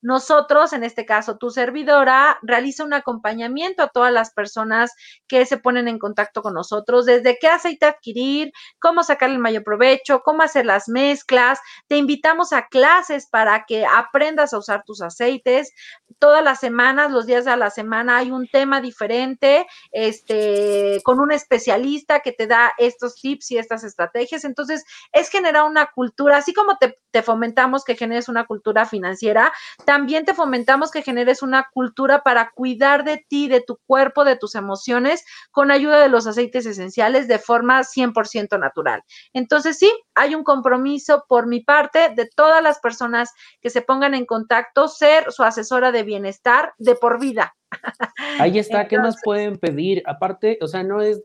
nosotros, 0.00 0.72
en 0.72 0.84
este 0.84 1.06
caso, 1.06 1.36
tu 1.36 1.50
servidora, 1.50 2.38
realiza 2.42 2.84
un 2.84 2.94
acompañamiento 2.94 3.82
a 3.82 3.88
todas 3.88 4.12
las 4.12 4.32
personas 4.32 4.92
que 5.28 5.46
se 5.46 5.58
ponen 5.58 5.88
en 5.88 5.98
contacto 5.98 6.42
con 6.42 6.54
nosotros, 6.54 7.06
desde 7.06 7.38
qué 7.40 7.48
aceite 7.48 7.86
adquirir, 7.86 8.52
cómo 8.78 9.02
sacar 9.02 9.30
el 9.30 9.38
mayor 9.38 9.64
provecho, 9.64 10.20
cómo 10.22 10.42
hacer 10.42 10.66
las 10.66 10.88
mezclas. 10.88 11.58
Te 11.88 11.96
invitamos 11.96 12.52
a 12.52 12.66
clases 12.66 13.26
para 13.26 13.64
que 13.66 13.84
aprendas 13.86 14.52
a 14.52 14.58
usar 14.58 14.82
tus 14.84 15.02
aceites. 15.02 15.72
Todas 16.18 16.42
las 16.42 16.60
semanas, 16.60 17.10
los 17.10 17.26
días 17.26 17.44
de 17.44 17.56
la 17.56 17.70
semana, 17.70 18.18
hay 18.18 18.30
un 18.30 18.48
tema 18.48 18.80
diferente, 18.80 19.66
este, 19.92 21.00
con 21.04 21.20
un 21.20 21.32
especialista 21.32 22.20
que 22.20 22.32
te 22.32 22.46
da 22.46 22.72
estos 22.78 23.14
tips 23.16 23.50
y 23.50 23.58
estas 23.58 23.84
estrategias. 23.84 24.44
Entonces, 24.44 24.84
es 25.12 25.28
generar 25.30 25.64
una 25.64 25.86
cultura, 25.86 26.38
así 26.38 26.52
como 26.52 26.76
te, 26.78 26.98
te 27.10 27.22
fomentamos 27.22 27.84
que 27.84 27.96
generes 27.96 28.28
una 28.28 28.46
cultura 28.46 28.86
financiera, 28.86 29.52
también 29.84 30.24
te 30.24 30.34
fomentamos 30.34 30.90
que 30.90 31.02
generes 31.02 31.42
una 31.42 31.68
cultura 31.72 32.22
para 32.22 32.50
cuidar 32.50 33.04
de 33.04 33.24
ti, 33.28 33.48
de 33.48 33.60
tu 33.60 33.78
cuerpo, 33.86 34.24
de 34.24 34.36
tus 34.36 34.54
emociones, 34.54 35.24
con 35.50 35.70
ayuda 35.70 36.00
de 36.00 36.08
los 36.08 36.26
aceites 36.26 36.66
esenciales 36.66 37.28
de 37.28 37.38
forma 37.38 37.82
100% 37.82 38.58
natural. 38.58 39.02
Entonces, 39.32 39.78
sí, 39.78 39.92
hay 40.14 40.34
un 40.34 40.44
compromiso 40.44 41.24
por 41.28 41.46
mi 41.46 41.60
parte 41.60 42.10
de 42.14 42.28
todas 42.34 42.62
las 42.62 42.78
personas 42.80 43.32
que 43.60 43.70
se 43.70 43.82
pongan 43.82 44.14
en 44.14 44.26
contacto, 44.26 44.88
ser 44.88 45.32
su 45.32 45.42
asesora 45.42 45.92
de 45.92 46.02
bienestar 46.02 46.74
de 46.78 46.94
por 46.94 47.20
vida. 47.20 47.54
Ahí 48.40 48.58
está, 48.58 48.86
¿qué 48.88 48.98
más 48.98 49.16
pueden 49.22 49.58
pedir? 49.58 50.02
Aparte, 50.06 50.58
o 50.60 50.68
sea, 50.68 50.82
no 50.82 51.02
es, 51.02 51.22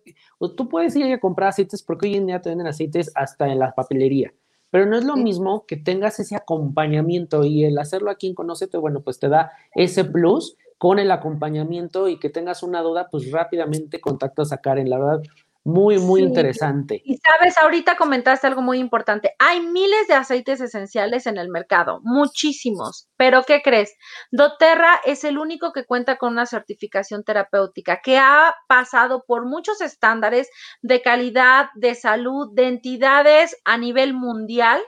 tú 0.57 0.67
puedes 0.69 0.95
ir 0.95 1.11
a 1.13 1.19
comprar 1.19 1.49
aceites 1.49 1.83
porque 1.83 2.07
hoy 2.07 2.15
en 2.15 2.27
día 2.27 2.41
te 2.41 2.49
venden 2.49 2.67
aceites 2.67 3.11
hasta 3.15 3.47
en 3.47 3.59
la 3.59 3.73
papelería. 3.73 4.33
Pero 4.71 4.85
no 4.87 4.97
es 4.97 5.03
lo 5.03 5.15
mismo 5.15 5.65
que 5.67 5.77
tengas 5.77 6.19
ese 6.19 6.35
acompañamiento 6.35 7.43
y 7.43 7.65
el 7.65 7.77
hacerlo 7.77 8.09
aquí 8.09 8.27
en 8.27 8.35
Conocete, 8.35 8.77
bueno, 8.77 9.01
pues 9.01 9.19
te 9.19 9.29
da 9.29 9.51
ese 9.75 10.05
plus 10.05 10.57
con 10.77 10.97
el 10.97 11.11
acompañamiento 11.11 12.07
y 12.07 12.17
que 12.17 12.29
tengas 12.29 12.63
una 12.63 12.81
duda, 12.81 13.09
pues 13.11 13.29
rápidamente 13.31 14.01
contactas 14.01 14.51
a 14.51 14.57
Karen. 14.57 14.89
La 14.89 14.97
verdad, 14.97 15.21
muy, 15.63 15.99
muy 15.99 16.21
interesante. 16.21 17.01
Y 17.05 17.17
sabes, 17.17 17.57
ahorita 17.57 17.95
comentaste 17.95 18.47
algo 18.47 18.61
muy 18.61 18.79
importante. 18.79 19.35
Hay 19.37 19.61
miles 19.61 20.07
de 20.07 20.15
aceites 20.15 20.59
esenciales 20.59 21.27
en 21.27 21.37
el 21.37 21.49
mercado, 21.49 21.99
muchísimos. 22.03 23.07
Pero 23.15 23.43
¿qué 23.43 23.61
crees? 23.61 23.93
doTERRA 24.31 25.01
es 25.05 25.23
el 25.23 25.37
único 25.37 25.71
que 25.71 25.85
cuenta 25.85 26.17
con 26.17 26.33
una 26.33 26.47
certificación 26.47 27.23
terapéutica 27.23 28.01
que 28.03 28.17
ha 28.17 28.55
pasado 28.67 29.23
por 29.27 29.45
muchos 29.45 29.81
estándares 29.81 30.49
de 30.81 31.01
calidad, 31.01 31.67
de 31.75 31.93
salud, 31.93 32.49
de 32.53 32.67
entidades 32.67 33.55
a 33.63 33.77
nivel 33.77 34.13
mundial 34.13 34.81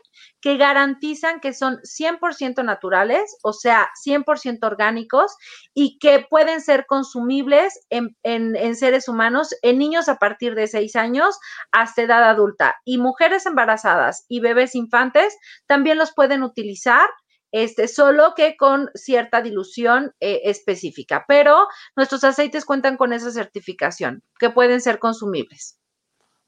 que 0.43 0.57
garantizan 0.57 1.39
que 1.39 1.53
son 1.53 1.79
100% 1.83 2.65
naturales, 2.65 3.37
o 3.43 3.53
sea, 3.53 3.89
100% 4.05 4.67
orgánicos 4.67 5.37
y 5.73 5.97
que 5.99 6.27
pueden 6.29 6.59
ser 6.59 6.85
consumibles 6.85 7.79
en, 7.89 8.17
en, 8.23 8.75
seres 8.75 9.07
humanos, 9.07 9.55
en 9.61 9.77
niños 9.77 10.09
a 10.09 10.17
partir 10.17 10.53
de 10.53 10.67
6 10.67 10.97
años 10.97 11.39
hasta 11.71 12.01
edad 12.01 12.25
adulta. 12.25 12.75
Y 12.83 12.97
mujeres 12.97 13.45
embarazadas 13.45 14.25
y 14.27 14.41
bebés 14.41 14.75
infantes 14.75 15.33
también 15.65 15.97
los 15.97 16.13
pueden 16.13 16.43
utilizar 16.43 17.09
este, 17.53 17.87
solo 17.87 18.33
que 18.35 18.57
con 18.57 18.89
cierta 18.95 19.41
dilución 19.41 20.11
eh, 20.19 20.41
específica. 20.43 21.23
Pero 21.25 21.67
nuestros 21.95 22.25
aceites 22.25 22.65
cuentan 22.65 22.97
con 22.97 23.13
esa 23.13 23.31
certificación, 23.31 24.23
que 24.39 24.49
pueden 24.49 24.81
ser 24.81 24.99
consumibles. 24.99 25.79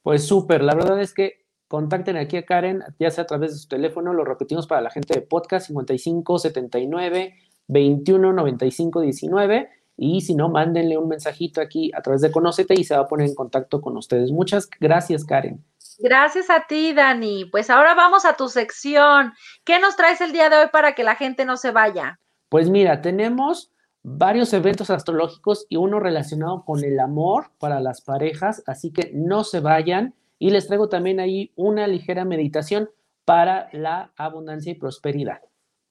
Pues 0.01 0.27
súper, 0.27 0.65
la 0.65 0.75
verdad 0.75 0.99
es 0.99 1.13
que 1.13 1.44
contacten 1.75 2.15
aquí 2.15 2.37
a 2.37 2.45
Karen, 2.45 2.85
ya 2.99 3.11
sea 3.11 3.25
a 3.25 3.27
través 3.27 3.51
de 3.51 3.57
su 3.57 3.67
teléfono, 3.67 4.13
lo 4.13 4.23
repetimos 4.23 4.65
para 4.65 4.79
la 4.79 4.89
gente 4.89 5.13
de 5.13 5.19
podcast 5.19 5.67
55 5.67 6.39
79 6.39 7.33
21 7.67 8.31
95 8.31 9.01
19 9.01 9.69
y 9.97 10.21
si 10.21 10.35
no, 10.35 10.47
mándenle 10.47 10.97
un 10.97 11.09
mensajito 11.09 11.59
aquí 11.59 11.91
a 11.93 12.01
través 12.01 12.21
de 12.21 12.31
Conócete 12.31 12.75
y 12.75 12.85
se 12.85 12.95
va 12.95 13.01
a 13.01 13.07
poner 13.09 13.27
en 13.27 13.35
contacto 13.35 13.81
con 13.81 13.97
ustedes. 13.97 14.31
Muchas 14.31 14.69
gracias, 14.79 15.25
Karen. 15.25 15.65
Gracias 15.99 16.49
a 16.49 16.65
ti, 16.65 16.93
Dani. 16.93 17.43
Pues 17.43 17.69
ahora 17.69 17.93
vamos 17.93 18.23
a 18.23 18.37
tu 18.37 18.47
sección. 18.47 19.33
¿Qué 19.65 19.77
nos 19.77 19.97
traes 19.97 20.21
el 20.21 20.31
día 20.31 20.49
de 20.49 20.55
hoy 20.55 20.67
para 20.71 20.95
que 20.95 21.03
la 21.03 21.15
gente 21.15 21.43
no 21.43 21.57
se 21.57 21.71
vaya? 21.71 22.21
Pues 22.47 22.69
mira, 22.69 23.01
tenemos 23.01 23.73
varios 24.01 24.53
eventos 24.53 24.89
astrológicos 24.89 25.65
y 25.67 25.75
uno 25.75 25.99
relacionado 25.99 26.63
con 26.63 26.85
el 26.85 27.01
amor 27.01 27.47
para 27.59 27.81
las 27.81 27.99
parejas, 27.99 28.63
así 28.65 28.93
que 28.93 29.11
no 29.13 29.43
se 29.43 29.59
vayan 29.59 30.13
y 30.39 30.49
les 30.49 30.67
traigo 30.67 30.89
también 30.89 31.19
ahí 31.19 31.51
una 31.55 31.87
ligera 31.87 32.25
meditación 32.25 32.89
para 33.25 33.69
la 33.71 34.13
abundancia 34.17 34.71
y 34.71 34.75
prosperidad. 34.75 35.41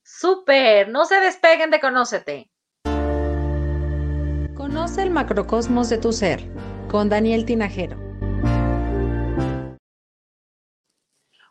Súper, 0.03 0.89
no 0.89 1.05
se 1.05 1.17
despeguen 1.21 1.71
de 1.71 1.81
Conócete. 1.81 2.51
Conoce 4.55 5.03
el 5.03 5.11
macrocosmos 5.11 5.89
de 5.89 5.99
tu 5.99 6.13
ser 6.13 6.41
con 6.89 7.09
Daniel 7.09 7.45
Tinajero. 7.45 7.99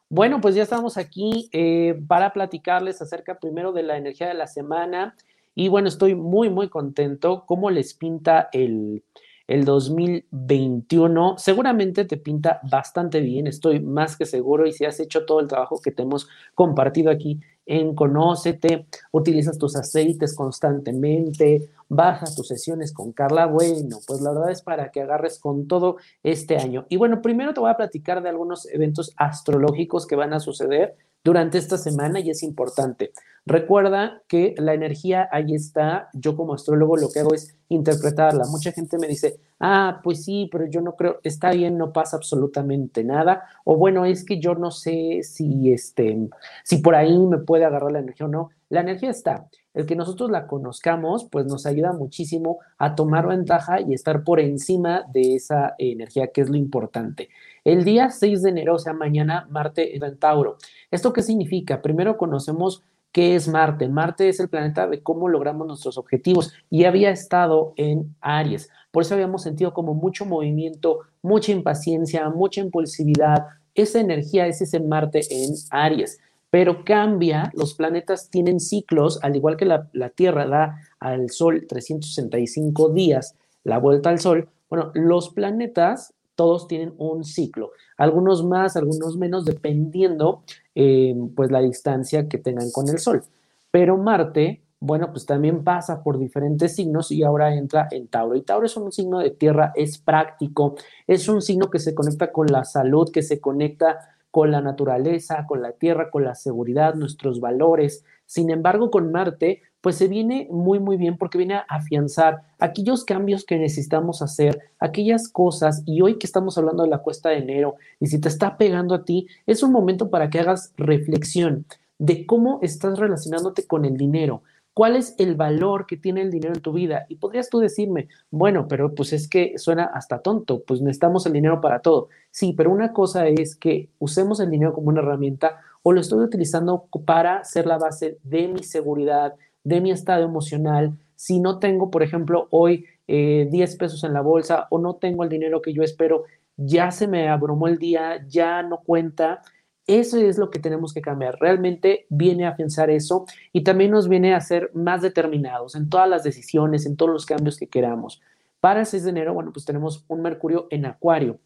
Bueno, 0.10 0.40
pues 0.42 0.54
ya 0.54 0.62
estamos 0.62 0.98
aquí 0.98 1.50
eh, 1.52 2.00
para 2.08 2.34
platicarles 2.34 3.02
acerca 3.02 3.40
primero 3.40 3.72
de 3.72 3.82
la 3.82 3.98
energía 3.98 4.28
de 4.28 4.36
la 4.36 4.46
semana. 4.46 5.16
Y 5.56 5.70
bueno, 5.70 5.88
estoy 5.88 6.14
muy, 6.14 6.52
muy 6.52 6.70
contento. 6.70 7.46
¿Cómo 7.48 7.72
les 7.72 7.96
pinta 7.96 8.50
el, 8.54 9.04
el 9.48 9.66
2021? 9.66 11.36
Seguramente 11.38 12.06
te 12.06 12.18
pinta 12.18 12.60
bastante 12.70 13.20
bien, 13.22 13.48
estoy 13.48 13.80
más 13.80 14.16
que 14.18 14.26
seguro. 14.26 14.66
Y 14.66 14.74
si 14.74 14.86
has 14.86 15.00
hecho 15.00 15.26
todo 15.26 15.40
el 15.40 15.48
trabajo 15.48 15.82
que 15.82 15.92
te 15.92 16.04
hemos 16.04 16.28
compartido 16.56 17.12
aquí 17.12 17.40
en 17.66 17.96
Conócete, 17.96 18.88
utilizas 19.12 19.58
tus 19.58 19.76
aceites 19.76 20.36
constantemente, 20.36 21.70
bajas 21.88 22.36
tus 22.36 22.48
sesiones 22.48 22.92
con 22.92 23.14
Carla, 23.14 23.46
bueno, 23.46 24.00
pues 24.06 24.22
la 24.22 24.34
verdad 24.34 24.52
es 24.52 24.62
para 24.62 24.92
que 24.92 25.02
agarres 25.02 25.40
con 25.40 25.68
todo 25.68 25.98
este 26.24 26.58
año. 26.58 26.86
Y 26.90 26.98
bueno, 26.98 27.22
primero 27.22 27.54
te 27.54 27.62
voy 27.62 27.72
a 27.72 27.78
platicar 27.78 28.22
de 28.22 28.30
algunos 28.30 28.66
eventos 28.68 29.14
astrológicos 29.16 30.06
que 30.06 30.16
van 30.16 30.34
a 30.34 30.40
suceder 30.40 30.96
durante 31.24 31.58
esta 31.58 31.78
semana 31.78 32.20
y 32.20 32.30
es 32.30 32.44
importante. 32.44 33.12
Recuerda 33.46 34.22
que 34.28 34.56
la 34.58 34.74
energía 34.74 35.28
ahí 35.32 35.54
está. 35.54 36.10
Yo 36.14 36.36
como 36.36 36.54
astrólogo 36.54 36.96
lo 36.96 37.10
que 37.10 37.20
hago 37.20 37.34
es 37.34 37.56
interpretarla. 37.68 38.46
Mucha 38.48 38.72
gente 38.72 38.98
me 38.98 39.08
dice, 39.08 39.40
ah, 39.60 40.00
pues 40.04 40.24
sí, 40.24 40.48
pero 40.52 40.66
yo 40.66 40.82
no 40.82 40.96
creo, 40.96 41.20
está 41.24 41.52
bien, 41.52 41.78
no 41.78 41.92
pasa 41.92 42.16
absolutamente 42.16 43.04
nada. 43.04 43.44
O 43.66 43.76
bueno, 43.76 44.06
es 44.06 44.24
que 44.24 44.40
yo 44.40 44.56
no 44.56 44.72
sé 44.72 45.22
si, 45.24 45.74
este, 45.74 46.30
si 46.64 46.78
por 46.78 46.96
ahí 46.96 47.18
me 47.18 47.38
puede 47.38 47.66
agarrar 47.66 47.92
la 47.92 48.00
energía 48.00 48.28
o 48.28 48.30
no. 48.30 48.50
La 48.70 48.82
energía 48.82 49.10
está. 49.10 49.48
El 49.74 49.86
que 49.86 49.96
nosotros 49.96 50.30
la 50.30 50.48
conozcamos, 50.48 51.26
pues 51.26 51.46
nos 51.46 51.66
ayuda 51.66 51.94
muchísimo 51.94 52.60
a 52.78 52.96
tomar 52.96 53.28
ventaja 53.28 53.82
y 53.82 53.94
estar 53.94 54.24
por 54.24 54.40
encima 54.40 55.04
de 55.12 55.36
esa 55.36 55.76
energía, 55.80 56.28
que 56.28 56.42
es 56.42 56.50
lo 56.50 56.58
importante. 56.58 57.30
El 57.64 57.86
día 57.86 58.10
6 58.10 58.42
de 58.42 58.50
enero, 58.50 58.76
o 58.76 58.80
sea, 58.80 58.94
mañana, 58.94 59.48
Marte 59.50 59.96
en 59.96 60.18
Tauro. 60.18 60.58
¿Esto 60.92 61.14
qué 61.14 61.22
significa? 61.22 61.82
Primero 61.82 62.18
conocemos 62.18 62.84
qué 63.14 63.36
es 63.36 63.48
Marte. 63.48 63.88
Marte 63.88 64.28
es 64.28 64.42
el 64.42 64.50
planeta 64.50 64.88
de 64.88 65.02
cómo 65.02 65.30
logramos 65.30 65.66
nuestros 65.66 65.98
objetivos 65.98 66.52
y 66.70 66.84
había 66.84 67.10
estado 67.12 67.74
en 67.78 68.14
Aries. 68.20 68.70
Por 68.92 69.04
eso 69.04 69.14
habíamos 69.14 69.44
sentido 69.44 69.74
como 69.74 69.94
mucho 69.94 70.26
movimiento, 70.26 71.00
mucha 71.22 71.54
impaciencia, 71.54 72.30
mucha 72.30 72.60
impulsividad. 72.60 73.46
Esa 73.76 74.02
energía 74.02 74.46
es 74.48 74.62
ese 74.62 74.82
Marte 74.82 75.22
en 75.30 75.54
Aries. 75.70 76.20
Pero 76.50 76.84
cambia, 76.84 77.50
los 77.56 77.74
planetas 77.74 78.30
tienen 78.30 78.60
ciclos, 78.60 79.20
al 79.24 79.36
igual 79.36 79.56
que 79.56 79.66
la, 79.66 79.90
la 79.94 80.10
Tierra 80.10 80.46
da 80.46 80.82
al 81.00 81.30
Sol 81.30 81.66
365 81.68 82.90
días 82.90 83.36
la 83.64 83.78
vuelta 83.80 84.10
al 84.10 84.20
Sol. 84.20 84.50
Bueno, 84.70 84.92
los 84.94 85.30
planetas 85.30 86.14
todos 86.36 86.68
tienen 86.68 86.94
un 86.98 87.24
ciclo, 87.24 87.72
algunos 87.98 88.44
más, 88.44 88.76
algunos 88.76 89.18
menos, 89.18 89.46
dependiendo 89.46 90.44
eh, 90.76 91.16
pues 91.36 91.52
la 91.52 91.62
distancia 91.62 92.28
que 92.28 92.38
tengan 92.38 92.72
con 92.72 92.90
el 92.90 93.00
Sol. 93.00 93.24
Pero 93.72 93.98
Marte, 93.98 94.62
bueno, 94.80 95.12
pues 95.12 95.26
también 95.26 95.64
pasa 95.64 96.04
por 96.04 96.18
diferentes 96.18 96.76
signos 96.76 97.10
y 97.12 97.24
ahora 97.24 97.56
entra 97.56 97.88
en 97.90 98.08
Tauro. 98.08 98.36
Y 98.36 98.42
Tauro 98.42 98.66
es 98.66 98.76
un 98.76 98.92
signo 98.92 99.20
de 99.20 99.32
tierra, 99.32 99.72
es 99.76 99.98
práctico, 99.98 100.76
es 101.08 101.30
un 101.30 101.42
signo 101.42 101.70
que 101.70 101.80
se 101.80 101.96
conecta 101.96 102.32
con 102.32 102.48
la 102.48 102.66
salud, 102.66 103.10
que 103.10 103.22
se 103.22 103.40
conecta 103.40 104.00
con 104.30 104.52
la 104.52 104.62
naturaleza, 104.62 105.46
con 105.48 105.62
la 105.62 105.72
tierra, 105.72 106.10
con 106.12 106.26
la 106.26 106.36
seguridad, 106.36 106.96
nuestros 106.96 107.40
valores. 107.40 108.04
Sin 108.26 108.50
embargo, 108.50 108.92
con 108.92 109.12
Marte, 109.12 109.62
pues 109.84 109.98
se 109.98 110.08
viene 110.08 110.48
muy, 110.50 110.80
muy 110.80 110.96
bien 110.96 111.18
porque 111.18 111.38
viene 111.38 111.56
a 111.56 111.66
afianzar 111.68 112.44
aquellos 112.58 113.04
cambios 113.04 113.44
que 113.44 113.58
necesitamos 113.58 114.22
hacer, 114.22 114.62
aquellas 114.80 115.28
cosas, 115.28 115.84
y 115.86 116.02
hoy 116.02 116.18
que 116.18 116.26
estamos 116.26 116.58
hablando 116.58 116.84
de 116.84 116.90
la 116.90 117.00
cuesta 117.00 117.28
de 117.28 117.40
enero, 117.40 117.76
y 118.00 118.08
si 118.08 118.18
te 118.22 118.30
está 118.30 118.56
pegando 118.56 118.96
a 118.96 119.04
ti, 119.04 119.28
es 119.46 119.62
un 119.62 119.74
momento 119.74 120.10
para 120.10 120.30
que 120.30 120.40
hagas 120.40 120.72
reflexión 120.78 121.66
de 122.00 122.26
cómo 122.26 122.60
estás 122.62 122.98
relacionándote 122.98 123.68
con 123.68 123.84
el 123.84 123.98
dinero, 123.98 124.44
cuál 124.74 124.96
es 124.96 125.16
el 125.18 125.36
valor 125.36 125.86
que 125.86 125.98
tiene 125.98 126.22
el 126.22 126.32
dinero 126.32 126.54
en 126.56 126.62
tu 126.62 126.72
vida. 126.72 127.06
Y 127.10 127.18
podrías 127.18 127.50
tú 127.50 127.60
decirme, 127.60 128.08
bueno, 128.32 128.70
pero 128.70 128.96
pues 128.96 129.12
es 129.12 129.28
que 129.28 129.58
suena 129.58 129.84
hasta 129.84 130.20
tonto, 130.20 130.64
pues 130.64 130.80
necesitamos 130.80 131.26
el 131.26 131.34
dinero 131.34 131.60
para 131.60 131.80
todo. 131.80 132.08
Sí, 132.32 132.54
pero 132.54 132.72
una 132.72 132.94
cosa 132.94 133.28
es 133.28 133.58
que 133.58 133.90
usemos 134.00 134.40
el 134.40 134.50
dinero 134.50 134.72
como 134.72 134.88
una 134.88 135.02
herramienta 135.02 135.60
o 135.82 135.92
lo 135.92 136.00
estoy 136.00 136.24
utilizando 136.24 136.88
para 137.06 137.44
ser 137.44 137.66
la 137.66 137.78
base 137.78 138.18
de 138.24 138.48
mi 138.48 138.64
seguridad, 138.64 139.36
de 139.64 139.82
mi 139.82 139.92
estado 139.92 140.24
emocional. 140.24 140.98
Si 141.16 141.40
no 141.40 141.60
tengo, 141.60 141.90
por 141.90 142.04
ejemplo, 142.04 142.48
hoy 142.52 142.86
10 143.08 143.74
eh, 143.74 143.78
pesos 143.78 144.04
en 144.04 144.14
la 144.14 144.22
bolsa 144.22 144.68
o 144.70 144.80
no 144.80 144.96
tengo 144.96 145.24
el 145.24 145.30
dinero 145.30 145.62
que 145.62 145.74
yo 145.74 145.84
espero, 145.84 146.24
ya 146.58 146.92
se 146.92 147.08
me 147.08 147.30
abrumó 147.30 147.68
el 147.68 147.78
día, 147.78 148.26
ya 148.28 148.64
no 148.64 148.78
cuenta. 148.78 149.42
Eso 149.86 150.18
es 150.18 150.38
lo 150.38 150.50
que 150.50 150.60
tenemos 150.60 150.94
que 150.94 151.02
cambiar. 151.02 151.38
Realmente 151.40 152.06
viene 152.10 152.46
a 152.46 152.56
pensar 152.56 152.90
eso 152.90 153.26
y 153.52 153.64
también 153.64 153.92
nos 153.92 154.08
viene 154.08 154.34
a 154.34 154.40
ser 154.40 154.72
más 154.74 155.02
determinados 155.02 155.76
en 155.76 155.90
todas 155.90 156.10
las 156.10 156.24
decisiones, 156.24 156.86
en 156.86 156.96
todos 156.96 157.12
los 157.12 157.26
cambios 157.26 157.58
que 157.58 157.68
queramos. 157.68 158.22
Para 158.62 158.82
el 158.82 158.86
6 158.86 159.04
de 159.04 159.10
enero, 159.10 159.34
bueno, 159.34 159.52
pues 159.52 159.66
tenemos 159.66 160.06
un 160.08 160.22
Mercurio 160.22 160.68
en 160.70 160.86
Acuario. 160.86 161.40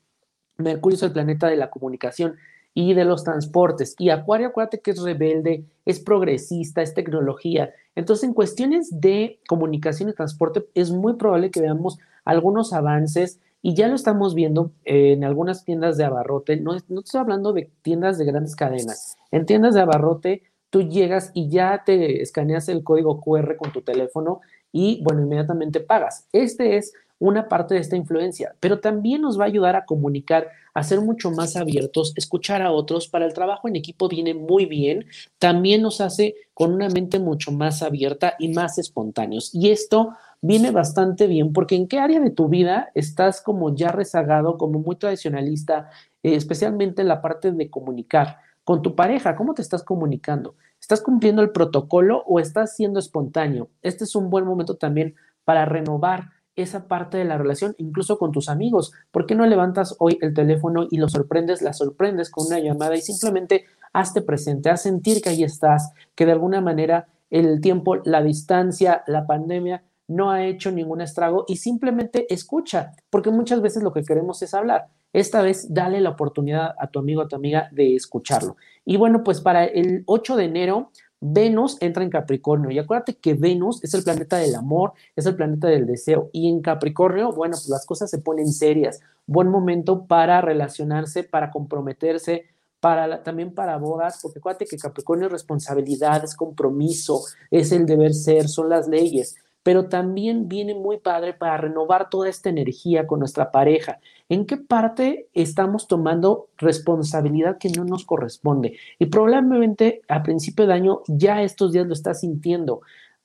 Mercurio 0.57 0.95
es 0.95 1.03
el 1.03 1.13
planeta 1.13 1.47
de 1.47 1.55
la 1.55 1.71
comunicación 1.71 2.35
y 2.79 2.93
de 2.93 3.05
los 3.05 3.23
transportes. 3.23 3.95
Y 3.97 4.11
Acuario, 4.11 4.49
acuérdate 4.49 4.81
que 4.81 4.91
es 4.91 5.01
rebelde, 5.01 5.65
es 5.83 5.99
progresista, 5.99 6.83
es 6.83 6.93
tecnología. 6.93 7.73
Entonces, 7.95 8.25
en 8.25 8.35
cuestiones 8.35 9.01
de 9.01 9.39
comunicación 9.47 10.09
y 10.09 10.13
transporte, 10.13 10.63
es 10.75 10.91
muy 10.91 11.15
probable 11.15 11.49
que 11.49 11.59
veamos 11.59 11.97
algunos 12.23 12.73
avances 12.73 13.39
y 13.63 13.73
ya 13.73 13.87
lo 13.87 13.95
estamos 13.95 14.35
viendo 14.35 14.73
en 14.85 15.23
algunas 15.23 15.65
tiendas 15.65 15.97
de 15.97 16.03
abarrote. 16.03 16.57
No, 16.57 16.77
no 16.87 16.99
estoy 16.99 17.19
hablando 17.19 17.51
de 17.51 17.71
tiendas 17.81 18.19
de 18.19 18.25
grandes 18.25 18.55
cadenas. 18.55 19.17
En 19.31 19.47
tiendas 19.47 19.73
de 19.73 19.81
abarrote, 19.81 20.43
tú 20.69 20.83
llegas 20.83 21.31
y 21.33 21.49
ya 21.49 21.81
te 21.83 22.21
escaneas 22.21 22.69
el 22.69 22.83
código 22.83 23.19
QR 23.21 23.55
con 23.55 23.71
tu 23.71 23.81
teléfono 23.81 24.41
y, 24.71 25.01
bueno, 25.03 25.23
inmediatamente 25.23 25.79
pagas. 25.79 26.27
Este 26.31 26.77
es 26.77 26.93
una 27.19 27.47
parte 27.47 27.73
de 27.73 27.79
esta 27.79 27.95
influencia, 27.95 28.55
pero 28.59 28.79
también 28.79 29.21
nos 29.21 29.39
va 29.39 29.45
a 29.45 29.47
ayudar 29.47 29.75
a 29.75 29.85
comunicar, 29.85 30.49
a 30.73 30.83
ser 30.83 31.01
mucho 31.01 31.31
más 31.31 31.55
abiertos, 31.55 32.13
escuchar 32.15 32.61
a 32.61 32.71
otros. 32.71 33.07
Para 33.07 33.25
el 33.25 33.33
trabajo 33.33 33.67
en 33.67 33.75
equipo 33.75 34.07
viene 34.07 34.33
muy 34.33 34.65
bien, 34.65 35.05
también 35.39 35.81
nos 35.81 36.01
hace 36.01 36.35
con 36.53 36.73
una 36.73 36.89
mente 36.89 37.19
mucho 37.19 37.51
más 37.51 37.81
abierta 37.81 38.35
y 38.37 38.49
más 38.49 38.77
espontáneos. 38.77 39.53
Y 39.53 39.71
esto 39.71 40.13
viene 40.41 40.71
bastante 40.71 41.27
bien 41.27 41.53
porque 41.53 41.75
en 41.75 41.87
qué 41.87 41.99
área 41.99 42.19
de 42.19 42.29
tu 42.29 42.47
vida 42.47 42.91
estás 42.93 43.41
como 43.41 43.75
ya 43.75 43.89
rezagado, 43.89 44.57
como 44.57 44.79
muy 44.79 44.95
tradicionalista, 44.95 45.89
eh, 46.21 46.35
especialmente 46.35 47.01
en 47.01 47.07
la 47.07 47.21
parte 47.21 47.51
de 47.51 47.69
comunicar 47.69 48.37
con 48.63 48.81
tu 48.81 48.95
pareja, 48.95 49.35
¿cómo 49.37 49.53
te 49.53 49.61
estás 49.61 49.81
comunicando? 49.81 50.55
¿Estás 50.81 51.01
cumpliendo 51.01 51.41
el 51.41 51.51
protocolo 51.51 52.23
o 52.27 52.39
estás 52.39 52.75
siendo 52.75 52.99
espontáneo? 52.99 53.69
Este 53.81 54.03
es 54.03 54.13
un 54.13 54.29
buen 54.29 54.45
momento 54.45 54.75
también 54.75 55.15
para 55.45 55.63
renovar 55.63 56.31
esa 56.57 56.87
parte 56.87 57.17
de 57.17 57.23
la 57.23 57.37
relación, 57.37 57.75
incluso 57.77 58.17
con 58.17 58.33
tus 58.33 58.49
amigos. 58.49 58.91
¿Por 59.11 59.25
qué 59.25 59.35
no 59.35 59.45
levantas 59.45 59.95
hoy 59.99 60.17
el 60.21 60.33
teléfono 60.33 60.87
y 60.91 60.97
lo 60.97 61.07
sorprendes, 61.07 61.61
la 61.61 61.71
sorprendes 61.71 62.29
con 62.29 62.47
una 62.47 62.59
llamada 62.59 62.97
y 62.97 63.01
simplemente 63.01 63.65
hazte 63.93 64.21
presente, 64.21 64.69
haz 64.69 64.81
sentir 64.81 65.21
que 65.21 65.29
ahí 65.29 65.43
estás, 65.43 65.93
que 66.15 66.25
de 66.25 66.33
alguna 66.33 66.59
manera 66.59 67.07
el 67.29 67.61
tiempo, 67.61 67.97
la 68.03 68.21
distancia, 68.21 69.03
la 69.07 69.25
pandemia 69.25 69.83
no 70.07 70.31
ha 70.31 70.45
hecho 70.45 70.71
ningún 70.71 71.01
estrago 71.01 71.45
y 71.47 71.57
simplemente 71.57 72.31
escucha, 72.33 72.93
porque 73.09 73.29
muchas 73.29 73.61
veces 73.61 73.83
lo 73.83 73.93
que 73.93 74.03
queremos 74.03 74.41
es 74.41 74.53
hablar. 74.53 74.87
Esta 75.13 75.41
vez 75.41 75.73
dale 75.73 76.01
la 76.01 76.11
oportunidad 76.11 76.75
a 76.79 76.87
tu 76.87 76.99
amigo 76.99 77.21
o 77.21 77.25
a 77.25 77.27
tu 77.27 77.35
amiga 77.35 77.69
de 77.71 77.95
escucharlo. 77.95 78.55
Y 78.85 78.97
bueno, 78.97 79.23
pues 79.23 79.41
para 79.41 79.65
el 79.65 80.03
8 80.05 80.35
de 80.35 80.45
enero 80.45 80.91
Venus 81.19 81.77
entra 81.81 82.03
en 82.03 82.09
Capricornio 82.09 82.69
y 82.69 82.79
acuérdate 82.79 83.15
que 83.15 83.33
Venus 83.33 83.83
es 83.83 83.93
el 83.93 84.03
planeta 84.03 84.37
del 84.37 84.55
amor, 84.55 84.93
es 85.15 85.25
el 85.25 85.35
planeta 85.35 85.67
del 85.67 85.87
deseo 85.87 86.29
y 86.31 86.49
en 86.49 86.61
Capricornio, 86.61 87.31
bueno, 87.31 87.55
pues 87.55 87.69
las 87.69 87.85
cosas 87.85 88.09
se 88.09 88.19
ponen 88.19 88.47
serias. 88.47 88.99
Buen 89.25 89.49
momento 89.49 90.05
para 90.05 90.41
relacionarse, 90.41 91.23
para 91.23 91.51
comprometerse, 91.51 92.45
para 92.79 93.23
también 93.23 93.53
para 93.53 93.77
bodas, 93.77 94.19
porque 94.21 94.39
acuérdate 94.39 94.65
que 94.65 94.77
Capricornio 94.77 95.25
es 95.25 95.31
responsabilidad, 95.31 96.23
es 96.23 96.35
compromiso, 96.35 97.23
es 97.49 97.71
el 97.71 97.85
deber 97.85 98.13
ser, 98.13 98.47
son 98.47 98.69
las 98.69 98.87
leyes 98.87 99.37
pero 99.67 99.89
también 99.89 100.47
viene 100.47 100.73
muy 100.73 100.97
padre 100.97 101.33
para 101.33 101.57
renovar 101.57 102.09
toda 102.09 102.29
esta 102.29 102.47
energía 102.47 103.05
con 103.05 103.19
nuestra 103.19 103.51
pareja. 103.51 103.99
¿En 104.29 104.45
qué 104.45 104.57
parte 104.57 105.29
estamos 105.33 105.87
tomando 105.87 106.49
responsabilidad 106.57 107.57
que 107.57 107.69
no 107.69 107.85
nos 107.85 108.05
corresponde? 108.05 108.77
Y 108.99 109.05
probablemente 109.05 110.01
a 110.09 110.21
principio 110.21 110.67
de 110.67 110.73
año 110.73 111.01
ya 111.07 111.41
estos 111.43 111.71
días 111.71 111.87
lo 111.87 111.93
estás 111.93 112.19
sintiendo. 112.21 112.81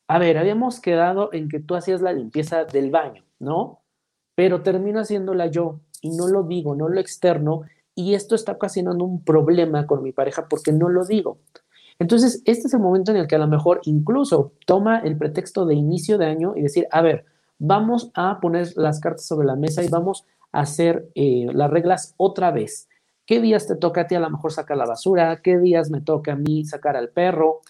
A 0.06 0.18
ver, 0.18 0.38
habíamos 0.38 0.80
quedado 0.80 1.30
en 1.32 1.48
que 1.48 1.58
tú 1.58 1.74
hacías 1.74 2.02
la 2.02 2.12
limpieza 2.12 2.64
del 2.64 2.90
baño, 2.90 3.24
¿no? 3.40 3.80
Pero 4.36 4.62
termino 4.62 5.00
haciéndola 5.00 5.46
yo 5.46 5.80
y 6.00 6.10
no 6.10 6.28
lo 6.28 6.44
digo, 6.44 6.76
no 6.76 6.88
lo 6.88 7.00
externo 7.00 7.62
y 7.94 8.14
esto 8.14 8.34
está 8.34 8.52
ocasionando 8.52 9.04
un 9.04 9.24
problema 9.24 9.86
con 9.86 10.02
mi 10.02 10.12
pareja 10.12 10.46
porque 10.48 10.72
no 10.72 10.88
lo 10.88 11.04
digo. 11.04 11.38
Entonces, 11.98 12.42
este 12.44 12.68
es 12.68 12.74
el 12.74 12.80
momento 12.80 13.10
en 13.10 13.18
el 13.18 13.26
que 13.26 13.34
a 13.34 13.38
lo 13.38 13.48
mejor 13.48 13.80
incluso 13.84 14.52
toma 14.66 15.00
el 15.00 15.16
pretexto 15.16 15.66
de 15.66 15.74
inicio 15.74 16.16
de 16.16 16.26
año 16.26 16.54
y 16.56 16.62
decir, 16.62 16.86
a 16.90 17.02
ver, 17.02 17.24
vamos 17.58 18.10
a 18.14 18.40
poner 18.40 18.68
las 18.76 19.00
cartas 19.00 19.26
sobre 19.26 19.46
la 19.46 19.56
mesa 19.56 19.84
y 19.84 19.88
vamos 19.88 20.26
hacer 20.52 21.10
eh, 21.14 21.46
las 21.52 21.70
reglas 21.70 22.14
otra 22.16 22.50
vez. 22.50 22.88
¿Qué 23.26 23.40
días 23.40 23.66
te 23.66 23.76
toca 23.76 24.02
a 24.02 24.06
ti 24.06 24.14
a 24.14 24.20
lo 24.20 24.30
mejor 24.30 24.52
sacar 24.52 24.76
la 24.76 24.86
basura? 24.86 25.40
¿Qué 25.42 25.58
días 25.58 25.90
me 25.90 26.00
toca 26.00 26.32
a 26.32 26.36
mí 26.36 26.64
sacar 26.64 26.96
al 26.96 27.08
perro? 27.08 27.60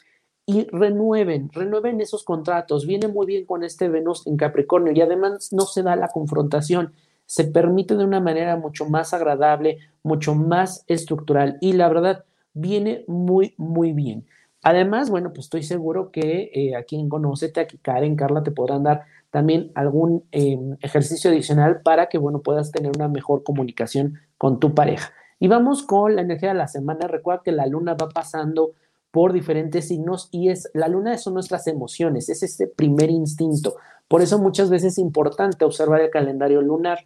Y 0.45 0.67
renueven, 0.73 1.51
renueven 1.53 2.01
esos 2.01 2.25
contratos. 2.25 2.87
Viene 2.87 3.07
muy 3.09 3.27
bien 3.27 3.47
con 3.47 3.63
este 3.63 3.89
Venus 3.89 4.27
en 4.27 4.37
Capricornio 4.37 4.93
y 4.93 5.01
además 5.01 5.53
no 5.53 5.63
se 5.63 5.83
da 5.83 5.95
la 5.95 6.09
confrontación. 6.09 6.93
Se 7.27 7.45
permite 7.45 7.97
de 7.97 8.05
una 8.05 8.21
manera 8.21 8.57
mucho 8.57 8.87
más 8.87 9.15
agradable, 9.15 9.79
mucho 10.03 10.35
más 10.35 10.85
estructural 10.89 11.59
y 11.61 11.75
la 11.75 11.89
verdad 11.89 12.25
viene 12.55 13.05
muy, 13.07 13.55
muy 13.57 13.93
bien. 13.93 14.27
Además, 14.63 15.11
bueno, 15.11 15.33
pues 15.33 15.47
estoy 15.47 15.63
seguro 15.63 16.11
que 16.11 16.51
eh, 16.55 16.77
a 16.77 16.85
quien 16.85 17.09
conoce, 17.09 17.53
aquí 17.57 17.79
Karen, 17.79 18.17
Carla, 18.17 18.43
te 18.43 18.53
podrán 18.53 18.85
dar 18.85 19.05
también 19.33 19.73
algún 19.75 20.25
em, 20.31 20.77
ejercicio 20.83 21.31
adicional 21.31 21.81
para 21.81 22.11
que, 22.11 22.19
bueno, 22.19 22.43
puedas 22.43 22.71
tener 22.71 22.93
una 22.95 23.09
mejor 23.09 23.43
comunicación 23.43 24.19
con 24.37 24.61
tu 24.61 24.75
pareja. 24.75 25.11
Y 25.41 25.49
vamos 25.49 25.83
con 25.83 26.15
la 26.15 26.21
energía 26.21 26.51
de 26.51 26.59
la 26.59 26.69
semana. 26.69 27.09
Recuerda 27.09 27.41
que 27.43 27.51
la 27.51 27.67
luna 27.67 27.95
va 27.95 28.11
pasando 28.11 28.75
por 29.11 29.33
diferentes 29.33 29.89
signos 29.89 30.29
y 30.33 30.51
es 30.51 30.71
la 30.75 30.87
luna 30.87 31.17
son 31.17 31.35
nuestras 31.35 31.67
emociones, 31.67 32.29
es 32.29 32.43
ese 32.43 32.67
primer 32.67 33.11
instinto. 33.11 33.77
Por 34.07 34.21
eso 34.21 34.39
muchas 34.39 34.69
veces 34.69 34.93
es 34.93 34.99
importante 34.99 35.65
observar 35.65 36.03
el 36.03 36.11
calendario 36.11 36.61
lunar. 36.61 36.99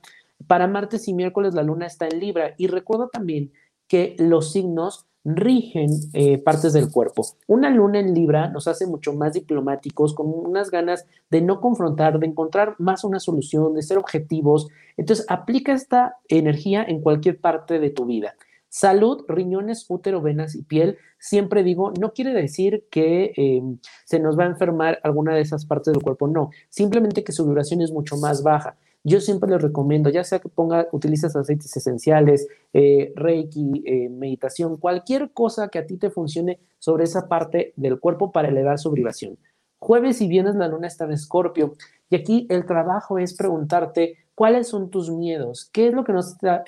Para 0.49 0.67
martes 0.67 1.07
y 1.07 1.15
miércoles 1.15 1.55
la 1.55 1.63
luna 1.63 1.87
está 1.87 2.07
en 2.09 2.19
Libra 2.19 2.55
y 2.59 2.67
recuerda 2.67 3.09
también 3.09 3.53
que 3.87 4.17
los 4.19 4.51
signos 4.51 5.07
rigen 5.27 5.91
eh, 6.13 6.39
partes 6.39 6.73
del 6.73 6.91
cuerpo. 6.91 7.27
Una 7.49 7.69
luna 7.69 7.99
en 7.99 8.15
Libra 8.15 8.49
nos 8.49 8.69
hace 8.69 8.87
mucho 8.87 9.13
más 9.13 9.33
diplomáticos, 9.33 10.15
con 10.15 10.29
unas 10.29 10.71
ganas 10.71 11.05
de 11.31 11.41
no 11.41 11.61
confrontar, 11.61 12.21
de 12.21 12.27
encontrar 12.27 12.77
más 12.79 13.03
una 13.03 13.19
solución, 13.19 13.75
de 13.75 13.83
ser 13.83 13.99
objetivos. 13.99 14.69
Entonces, 14.97 15.27
aplica 15.29 15.73
esta 15.73 16.17
energía 16.29 16.85
en 16.85 17.01
cualquier 17.01 17.41
parte 17.41 17.81
de 17.81 17.91
tu 17.91 18.07
vida. 18.07 18.37
Salud, 18.69 19.25
riñones, 19.27 19.87
útero, 19.89 20.23
venas 20.23 20.55
y 20.55 20.63
piel. 20.63 20.99
Siempre 21.19 21.65
digo, 21.65 21.93
no 21.99 22.13
quiere 22.13 22.33
decir 22.33 22.85
que 22.91 23.33
eh, 23.37 23.63
se 24.05 24.21
nos 24.21 24.39
va 24.39 24.45
a 24.45 24.49
enfermar 24.49 25.01
alguna 25.03 25.35
de 25.35 25.41
esas 25.41 25.67
partes 25.67 25.93
del 25.93 26.03
cuerpo, 26.03 26.29
no. 26.29 26.51
Simplemente 26.69 27.25
que 27.25 27.33
su 27.33 27.45
duración 27.45 27.81
es 27.81 27.91
mucho 27.91 28.17
más 28.17 28.43
baja. 28.43 28.77
Yo 29.09 29.21
siempre 29.21 29.49
les 29.49 29.63
recomiendo, 29.63 30.11
ya 30.11 30.25
sea 30.25 30.41
que 30.41 30.49
ponga, 30.49 30.89
utilices 30.91 31.37
aceites 31.37 31.77
esenciales, 31.77 32.49
eh, 32.73 33.13
reiki, 33.15 33.85
eh, 33.87 34.09
meditación, 34.09 34.79
cualquier 34.79 35.31
cosa 35.31 35.69
que 35.69 35.79
a 35.79 35.87
ti 35.87 35.97
te 35.97 36.11
funcione 36.11 36.59
sobre 36.81 37.05
esa 37.05 37.29
parte 37.29 37.73
del 37.77 38.01
cuerpo 38.01 38.33
para 38.33 38.49
elevar 38.49 38.81
su 38.81 38.91
vibración. 38.91 39.39
Jueves 39.79 40.21
y 40.21 40.27
viernes 40.27 40.57
la 40.57 40.67
luna 40.67 40.89
está 40.89 41.05
en 41.05 41.13
escorpio 41.13 41.75
y 42.11 42.17
aquí 42.17 42.49
el 42.51 42.67
trabajo 42.67 43.21
es 43.21 43.35
preguntarte 43.35 44.17
cuáles 44.35 44.67
son 44.67 44.91
tus 44.91 45.09
miedos, 45.09 45.71
qué 45.73 45.87
es 45.87 45.95
lo 45.95 46.03
que 46.03 46.13
no, 46.13 46.23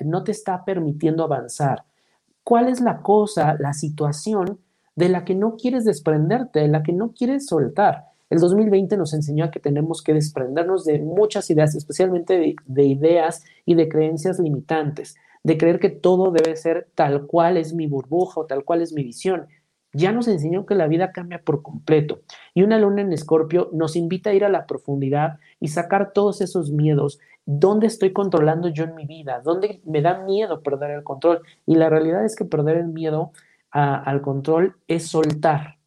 no 0.04 0.22
te 0.22 0.30
está 0.30 0.64
permitiendo 0.64 1.24
avanzar, 1.24 1.86
cuál 2.44 2.68
es 2.68 2.80
la 2.80 3.02
cosa, 3.02 3.56
la 3.58 3.72
situación 3.72 4.60
de 4.94 5.08
la 5.08 5.24
que 5.24 5.34
no 5.34 5.56
quieres 5.56 5.84
desprenderte, 5.84 6.60
de 6.60 6.68
la 6.68 6.84
que 6.84 6.92
no 6.92 7.10
quieres 7.14 7.46
soltar. 7.46 8.04
El 8.30 8.40
2020 8.40 8.96
nos 8.98 9.14
enseñó 9.14 9.44
a 9.44 9.50
que 9.50 9.60
tenemos 9.60 10.02
que 10.02 10.12
desprendernos 10.12 10.84
de 10.84 10.98
muchas 10.98 11.48
ideas, 11.50 11.74
especialmente 11.74 12.56
de, 12.66 12.84
ideas 12.84 13.44
y 13.64 13.74
de 13.74 13.88
creencias 13.88 14.38
limitantes, 14.38 15.16
de 15.42 15.56
creer 15.56 15.78
que 15.78 15.88
todo 15.88 16.30
debe 16.30 16.54
ser 16.56 16.88
tal 16.94 17.26
cual 17.26 17.56
es 17.56 17.72
mi 17.72 17.86
burbuja 17.86 18.40
o 18.40 18.46
tal 18.46 18.64
cual 18.64 18.82
es 18.82 18.92
mi 18.92 19.02
visión. 19.02 19.46
Ya 19.94 20.12
nos 20.12 20.28
enseñó 20.28 20.66
que 20.66 20.74
la 20.74 20.86
vida 20.86 21.12
cambia 21.12 21.40
por 21.42 21.62
completo 21.62 22.20
y 22.52 22.62
una 22.62 22.78
luna 22.78 23.00
en 23.00 23.12
escorpio 23.14 23.70
nos 23.72 23.96
invita 23.96 24.30
a 24.30 24.34
ir 24.34 24.44
a 24.44 24.50
la 24.50 24.66
profundidad 24.66 25.38
y 25.58 25.68
sacar 25.68 26.12
todos 26.12 26.42
esos 26.42 26.70
miedos. 26.70 27.20
¿Dónde 27.46 27.86
estoy 27.86 28.12
controlando 28.12 28.68
yo 28.68 28.84
en 28.84 28.94
mi 28.94 29.06
vida? 29.06 29.40
¿Dónde 29.42 29.80
me 29.86 30.02
da 30.02 30.22
miedo 30.24 30.62
perder 30.62 30.90
el 30.90 31.04
control? 31.04 31.40
Y 31.64 31.76
la 31.76 31.88
realidad 31.88 32.26
es 32.26 32.36
que 32.36 32.44
perder 32.44 32.76
el 32.76 32.88
miedo 32.88 33.32
al 33.70 34.20
control 34.20 34.76
es 34.86 35.08
soltar, 35.08 35.77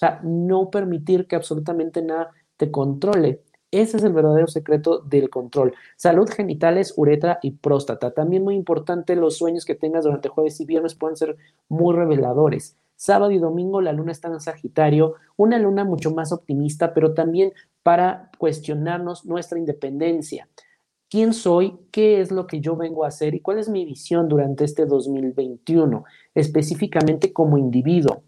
sea, 0.00 0.20
no 0.22 0.70
permitir 0.70 1.26
que 1.26 1.36
absolutamente 1.36 2.02
nada 2.02 2.30
te 2.56 2.70
controle. 2.70 3.42
Ese 3.70 3.98
es 3.98 4.02
el 4.02 4.12
verdadero 4.12 4.48
secreto 4.48 4.98
del 4.98 5.30
control. 5.30 5.74
Salud 5.96 6.28
genitales, 6.28 6.94
uretra 6.96 7.38
y 7.42 7.52
próstata. 7.52 8.10
También 8.12 8.42
muy 8.42 8.56
importante, 8.56 9.14
los 9.14 9.36
sueños 9.36 9.64
que 9.64 9.76
tengas 9.76 10.04
durante 10.04 10.28
jueves 10.28 10.60
y 10.60 10.64
viernes 10.64 10.94
pueden 10.94 11.16
ser 11.16 11.36
muy 11.68 11.94
reveladores. 11.94 12.76
Sábado 12.96 13.30
y 13.30 13.38
domingo 13.38 13.80
la 13.80 13.92
luna 13.92 14.12
está 14.12 14.28
en 14.28 14.40
Sagitario, 14.40 15.14
una 15.36 15.58
luna 15.58 15.84
mucho 15.84 16.10
más 16.10 16.32
optimista, 16.32 16.92
pero 16.92 17.14
también 17.14 17.52
para 17.82 18.30
cuestionarnos 18.38 19.24
nuestra 19.24 19.58
independencia. 19.58 20.48
¿Quién 21.08 21.32
soy? 21.32 21.78
¿Qué 21.90 22.20
es 22.20 22.30
lo 22.30 22.46
que 22.46 22.60
yo 22.60 22.76
vengo 22.76 23.04
a 23.04 23.08
hacer? 23.08 23.34
¿Y 23.34 23.40
cuál 23.40 23.58
es 23.58 23.68
mi 23.68 23.84
visión 23.84 24.28
durante 24.28 24.64
este 24.64 24.86
2021? 24.86 26.04
Específicamente 26.34 27.32
como 27.32 27.56
individuo. 27.56 28.22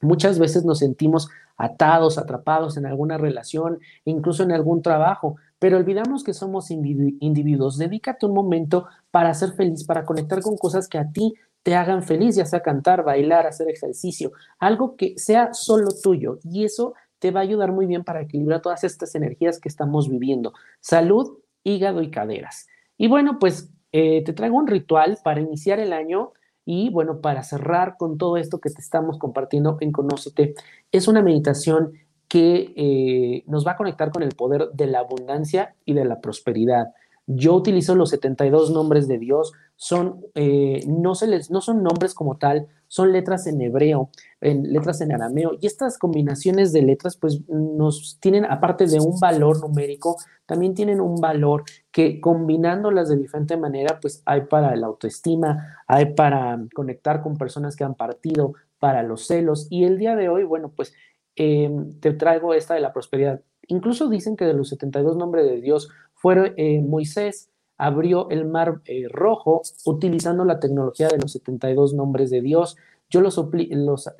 Muchas 0.00 0.38
veces 0.38 0.64
nos 0.64 0.78
sentimos 0.78 1.28
atados, 1.56 2.16
atrapados 2.16 2.76
en 2.76 2.86
alguna 2.86 3.18
relación, 3.18 3.80
incluso 4.04 4.42
en 4.42 4.52
algún 4.52 4.80
trabajo, 4.80 5.36
pero 5.58 5.76
olvidamos 5.76 6.24
que 6.24 6.32
somos 6.32 6.70
individuos. 6.70 7.76
Dedícate 7.76 8.24
un 8.24 8.32
momento 8.32 8.86
para 9.10 9.34
ser 9.34 9.52
feliz, 9.52 9.84
para 9.84 10.04
conectar 10.04 10.40
con 10.40 10.56
cosas 10.56 10.88
que 10.88 10.98
a 10.98 11.10
ti 11.12 11.34
te 11.62 11.74
hagan 11.74 12.02
feliz, 12.02 12.36
ya 12.36 12.46
sea 12.46 12.62
cantar, 12.62 13.04
bailar, 13.04 13.46
hacer 13.46 13.68
ejercicio, 13.68 14.32
algo 14.58 14.96
que 14.96 15.18
sea 15.18 15.52
solo 15.52 15.88
tuyo. 16.02 16.38
Y 16.42 16.64
eso 16.64 16.94
te 17.18 17.30
va 17.30 17.40
a 17.40 17.42
ayudar 17.42 17.72
muy 17.72 17.86
bien 17.86 18.04
para 18.04 18.22
equilibrar 18.22 18.62
todas 18.62 18.82
estas 18.82 19.14
energías 19.14 19.60
que 19.60 19.68
estamos 19.68 20.08
viviendo. 20.08 20.54
Salud, 20.80 21.38
hígado 21.62 22.00
y 22.00 22.10
caderas. 22.10 22.66
Y 22.96 23.08
bueno, 23.08 23.38
pues 23.38 23.70
eh, 23.92 24.24
te 24.24 24.32
traigo 24.32 24.56
un 24.56 24.66
ritual 24.66 25.18
para 25.22 25.40
iniciar 25.40 25.78
el 25.78 25.92
año 25.92 26.32
y 26.64 26.90
bueno, 26.90 27.20
para 27.20 27.42
cerrar 27.42 27.96
con 27.98 28.18
todo 28.18 28.36
esto 28.36 28.60
que 28.60 28.70
te 28.70 28.80
estamos 28.80 29.18
compartiendo 29.18 29.76
en 29.80 29.92
Conócete, 29.92 30.54
es 30.92 31.08
una 31.08 31.22
meditación 31.22 31.92
que 32.28 32.72
eh, 32.76 33.42
nos 33.46 33.66
va 33.66 33.72
a 33.72 33.76
conectar 33.76 34.10
con 34.10 34.22
el 34.22 34.34
poder 34.36 34.70
de 34.72 34.86
la 34.86 35.00
abundancia 35.00 35.74
y 35.84 35.94
de 35.94 36.04
la 36.04 36.20
prosperidad. 36.20 36.92
Yo 37.32 37.54
utilizo 37.54 37.94
los 37.94 38.10
72 38.10 38.72
nombres 38.72 39.06
de 39.06 39.18
Dios, 39.18 39.52
son, 39.76 40.24
eh, 40.34 40.82
no, 40.88 41.14
se 41.14 41.28
les, 41.28 41.50
no 41.50 41.60
son 41.60 41.82
nombres 41.84 42.12
como 42.12 42.38
tal, 42.38 42.66
son 42.88 43.12
letras 43.12 43.46
en 43.46 43.60
hebreo, 43.60 44.10
en 44.40 44.72
letras 44.72 45.00
en 45.00 45.12
arameo, 45.12 45.52
y 45.60 45.68
estas 45.68 45.96
combinaciones 45.96 46.72
de 46.72 46.82
letras 46.82 47.16
pues 47.16 47.40
nos 47.48 48.18
tienen, 48.20 48.44
aparte 48.44 48.86
de 48.86 48.98
un 48.98 49.20
valor 49.20 49.60
numérico, 49.60 50.16
también 50.44 50.74
tienen 50.74 51.00
un 51.00 51.20
valor 51.20 51.62
que 51.92 52.20
combinándolas 52.20 53.08
de 53.08 53.16
diferente 53.16 53.56
manera, 53.56 54.00
pues 54.00 54.22
hay 54.26 54.42
para 54.42 54.74
la 54.74 54.88
autoestima, 54.88 55.78
hay 55.86 56.14
para 56.14 56.58
conectar 56.74 57.22
con 57.22 57.36
personas 57.36 57.76
que 57.76 57.84
han 57.84 57.94
partido, 57.94 58.54
para 58.80 59.04
los 59.04 59.28
celos, 59.28 59.68
y 59.70 59.84
el 59.84 59.98
día 59.98 60.16
de 60.16 60.28
hoy, 60.28 60.42
bueno, 60.42 60.72
pues 60.74 60.94
em, 61.36 61.92
te 62.00 62.12
traigo 62.12 62.54
esta 62.54 62.74
de 62.74 62.80
la 62.80 62.92
prosperidad. 62.92 63.40
Incluso 63.68 64.08
dicen 64.08 64.36
que 64.36 64.46
de 64.46 64.54
los 64.54 64.68
72 64.70 65.16
nombres 65.16 65.46
de 65.46 65.60
Dios, 65.60 65.90
fueron 66.20 66.52
eh, 66.56 66.82
Moisés 66.82 67.48
abrió 67.78 68.28
el 68.28 68.44
mar 68.44 68.82
eh, 68.84 69.06
rojo 69.08 69.62
utilizando 69.86 70.44
la 70.44 70.60
tecnología 70.60 71.08
de 71.08 71.16
los 71.16 71.32
72 71.32 71.94
nombres 71.94 72.28
de 72.28 72.42
Dios. 72.42 72.76
Yo 73.08 73.22
los, 73.22 73.40
los 73.70 74.10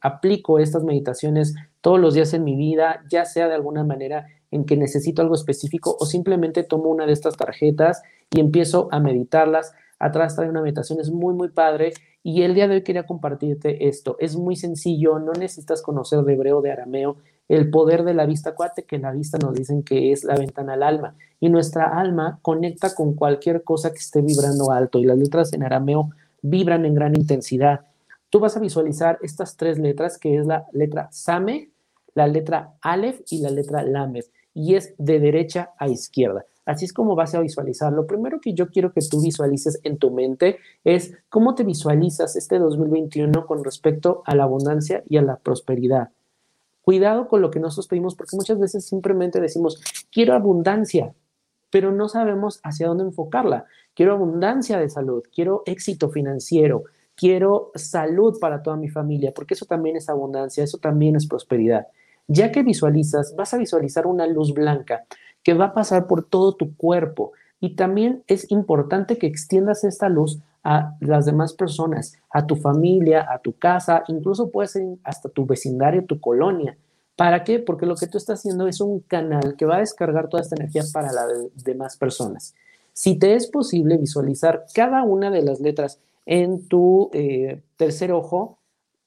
aplico 0.00 0.60
estas 0.60 0.84
meditaciones 0.84 1.56
todos 1.80 1.98
los 1.98 2.14
días 2.14 2.32
en 2.32 2.44
mi 2.44 2.54
vida, 2.54 3.02
ya 3.10 3.24
sea 3.24 3.48
de 3.48 3.56
alguna 3.56 3.82
manera 3.82 4.26
en 4.52 4.64
que 4.64 4.76
necesito 4.76 5.20
algo 5.20 5.34
específico 5.34 5.96
o 5.98 6.06
simplemente 6.06 6.62
tomo 6.62 6.90
una 6.90 7.04
de 7.04 7.12
estas 7.12 7.36
tarjetas 7.36 8.02
y 8.30 8.38
empiezo 8.38 8.88
a 8.92 9.00
meditarlas. 9.00 9.74
Atrás 9.98 10.36
trae 10.36 10.48
una 10.48 10.62
meditación, 10.62 11.00
es 11.00 11.10
muy, 11.10 11.34
muy 11.34 11.48
padre. 11.48 11.94
Y 12.22 12.42
el 12.42 12.54
día 12.54 12.68
de 12.68 12.76
hoy 12.76 12.82
quería 12.84 13.04
compartirte 13.04 13.88
esto. 13.88 14.14
Es 14.20 14.36
muy 14.36 14.54
sencillo, 14.54 15.18
no 15.18 15.32
necesitas 15.32 15.82
conocer 15.82 16.20
de 16.20 16.34
hebreo, 16.34 16.60
de 16.60 16.70
arameo, 16.70 17.16
el 17.48 17.70
poder 17.70 18.04
de 18.04 18.14
la 18.14 18.26
vista. 18.26 18.50
Acuérdate 18.50 18.84
que 18.84 18.98
la 18.98 19.12
vista 19.12 19.38
nos 19.38 19.54
dicen 19.54 19.82
que 19.82 20.12
es 20.12 20.24
la 20.24 20.36
ventana 20.36 20.74
al 20.74 20.82
alma 20.82 21.14
y 21.40 21.48
nuestra 21.48 21.98
alma 21.98 22.38
conecta 22.42 22.94
con 22.94 23.14
cualquier 23.14 23.62
cosa 23.64 23.90
que 23.90 23.98
esté 23.98 24.22
vibrando 24.22 24.70
alto 24.70 24.98
y 24.98 25.04
las 25.04 25.18
letras 25.18 25.52
en 25.52 25.62
arameo 25.62 26.10
vibran 26.40 26.84
en 26.84 26.94
gran 26.94 27.14
intensidad. 27.16 27.80
Tú 28.30 28.40
vas 28.40 28.56
a 28.56 28.60
visualizar 28.60 29.18
estas 29.22 29.56
tres 29.56 29.78
letras 29.78 30.18
que 30.18 30.38
es 30.38 30.46
la 30.46 30.66
letra 30.72 31.08
Same, 31.10 31.70
la 32.14 32.26
letra 32.26 32.74
Aleph 32.80 33.20
y 33.30 33.40
la 33.40 33.50
letra 33.50 33.82
Lamed 33.82 34.24
y 34.54 34.74
es 34.74 34.94
de 34.98 35.20
derecha 35.20 35.70
a 35.78 35.88
izquierda. 35.88 36.44
Así 36.64 36.84
es 36.84 36.92
como 36.92 37.16
vas 37.16 37.34
a 37.34 37.40
visualizar. 37.40 37.92
Lo 37.92 38.06
primero 38.06 38.40
que 38.40 38.54
yo 38.54 38.68
quiero 38.68 38.92
que 38.92 39.00
tú 39.08 39.20
visualices 39.20 39.80
en 39.82 39.98
tu 39.98 40.10
mente 40.10 40.58
es 40.84 41.12
cómo 41.28 41.54
te 41.54 41.64
visualizas 41.64 42.36
este 42.36 42.58
2021 42.58 43.46
con 43.46 43.64
respecto 43.64 44.22
a 44.26 44.34
la 44.36 44.44
abundancia 44.44 45.02
y 45.08 45.16
a 45.16 45.22
la 45.22 45.36
prosperidad. 45.36 46.10
Cuidado 46.82 47.28
con 47.28 47.40
lo 47.40 47.50
que 47.50 47.60
nosotros 47.60 47.88
pedimos, 47.88 48.16
porque 48.16 48.36
muchas 48.36 48.58
veces 48.58 48.84
simplemente 48.84 49.40
decimos, 49.40 49.80
quiero 50.12 50.34
abundancia, 50.34 51.14
pero 51.70 51.92
no 51.92 52.08
sabemos 52.08 52.60
hacia 52.64 52.88
dónde 52.88 53.04
enfocarla. 53.04 53.64
Quiero 53.94 54.12
abundancia 54.12 54.78
de 54.78 54.90
salud, 54.90 55.22
quiero 55.32 55.62
éxito 55.64 56.10
financiero, 56.10 56.84
quiero 57.14 57.70
salud 57.74 58.38
para 58.40 58.62
toda 58.62 58.76
mi 58.76 58.88
familia, 58.88 59.32
porque 59.34 59.54
eso 59.54 59.64
también 59.64 59.96
es 59.96 60.08
abundancia, 60.08 60.64
eso 60.64 60.78
también 60.78 61.16
es 61.16 61.26
prosperidad. 61.26 61.86
Ya 62.26 62.52
que 62.52 62.62
visualizas, 62.62 63.34
vas 63.36 63.54
a 63.54 63.58
visualizar 63.58 64.06
una 64.06 64.26
luz 64.26 64.52
blanca 64.52 65.04
que 65.42 65.54
va 65.54 65.66
a 65.66 65.74
pasar 65.74 66.06
por 66.06 66.24
todo 66.24 66.54
tu 66.54 66.76
cuerpo. 66.76 67.32
Y 67.60 67.76
también 67.76 68.24
es 68.26 68.50
importante 68.50 69.18
que 69.18 69.26
extiendas 69.26 69.84
esta 69.84 70.08
luz 70.08 70.40
a 70.64 70.96
las 71.00 71.26
demás 71.26 71.54
personas, 71.54 72.14
a 72.30 72.46
tu 72.46 72.56
familia, 72.56 73.26
a 73.30 73.38
tu 73.38 73.58
casa, 73.58 74.04
incluso 74.08 74.50
puede 74.50 74.68
ser 74.68 74.84
hasta 75.02 75.28
tu 75.28 75.46
vecindario, 75.46 76.04
tu 76.04 76.20
colonia. 76.20 76.76
¿Para 77.16 77.44
qué? 77.44 77.58
Porque 77.58 77.86
lo 77.86 77.96
que 77.96 78.06
tú 78.06 78.18
estás 78.18 78.40
haciendo 78.40 78.66
es 78.66 78.80
un 78.80 79.00
canal 79.00 79.56
que 79.56 79.66
va 79.66 79.76
a 79.76 79.80
descargar 79.80 80.28
toda 80.28 80.42
esta 80.42 80.56
energía 80.56 80.82
para 80.92 81.12
las 81.12 81.28
demás 81.64 81.96
personas. 81.96 82.54
Si 82.92 83.18
te 83.18 83.34
es 83.34 83.46
posible 83.46 83.96
visualizar 83.96 84.64
cada 84.74 85.02
una 85.02 85.30
de 85.30 85.42
las 85.42 85.60
letras 85.60 86.00
en 86.26 86.68
tu 86.68 87.10
eh, 87.12 87.62
tercer 87.76 88.12
ojo, 88.12 88.58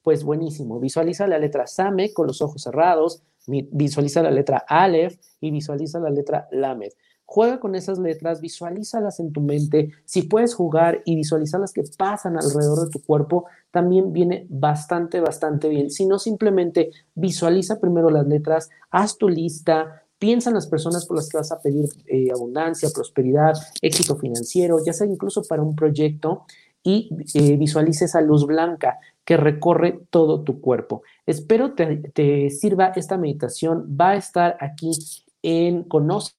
pues 0.02 0.24
buenísimo. 0.24 0.78
Visualiza 0.78 1.26
la 1.26 1.38
letra 1.38 1.66
Same 1.66 2.12
con 2.12 2.26
los 2.26 2.42
ojos 2.42 2.62
cerrados, 2.62 3.22
visualiza 3.46 4.22
la 4.22 4.30
letra 4.30 4.64
Aleph 4.68 5.18
y 5.40 5.50
visualiza 5.50 5.98
la 6.00 6.10
letra 6.10 6.48
Lamed. 6.50 6.92
Juega 7.28 7.58
con 7.58 7.74
esas 7.74 7.98
letras, 7.98 8.40
visualízalas 8.40 9.18
en 9.18 9.32
tu 9.32 9.40
mente. 9.40 9.90
Si 10.04 10.22
puedes 10.22 10.54
jugar 10.54 11.02
y 11.04 11.16
visualizar 11.16 11.60
las 11.60 11.72
que 11.72 11.82
pasan 11.98 12.36
alrededor 12.36 12.84
de 12.84 12.90
tu 12.90 13.02
cuerpo, 13.02 13.46
también 13.72 14.12
viene 14.12 14.46
bastante, 14.48 15.20
bastante 15.20 15.68
bien. 15.68 15.90
Si 15.90 16.06
no, 16.06 16.20
simplemente 16.20 16.92
visualiza 17.16 17.80
primero 17.80 18.10
las 18.10 18.28
letras, 18.28 18.70
haz 18.90 19.18
tu 19.18 19.28
lista, 19.28 20.04
piensa 20.20 20.50
en 20.50 20.54
las 20.54 20.68
personas 20.68 21.04
por 21.04 21.16
las 21.16 21.28
que 21.28 21.38
vas 21.38 21.50
a 21.50 21.60
pedir 21.60 21.88
eh, 22.06 22.30
abundancia, 22.32 22.90
prosperidad, 22.94 23.54
éxito 23.82 24.16
financiero, 24.16 24.78
ya 24.86 24.92
sea 24.92 25.08
incluso 25.08 25.42
para 25.42 25.62
un 25.62 25.74
proyecto, 25.74 26.44
y 26.84 27.10
eh, 27.34 27.56
visualiza 27.56 28.04
esa 28.04 28.20
luz 28.20 28.46
blanca 28.46 29.00
que 29.24 29.36
recorre 29.36 30.02
todo 30.10 30.42
tu 30.42 30.60
cuerpo. 30.60 31.02
Espero 31.26 31.74
te, 31.74 31.96
te 32.14 32.50
sirva 32.50 32.92
esta 32.94 33.18
meditación. 33.18 33.96
Va 34.00 34.10
a 34.10 34.16
estar 34.16 34.56
aquí 34.60 34.92
en 35.42 35.82
Conoce 35.82 36.30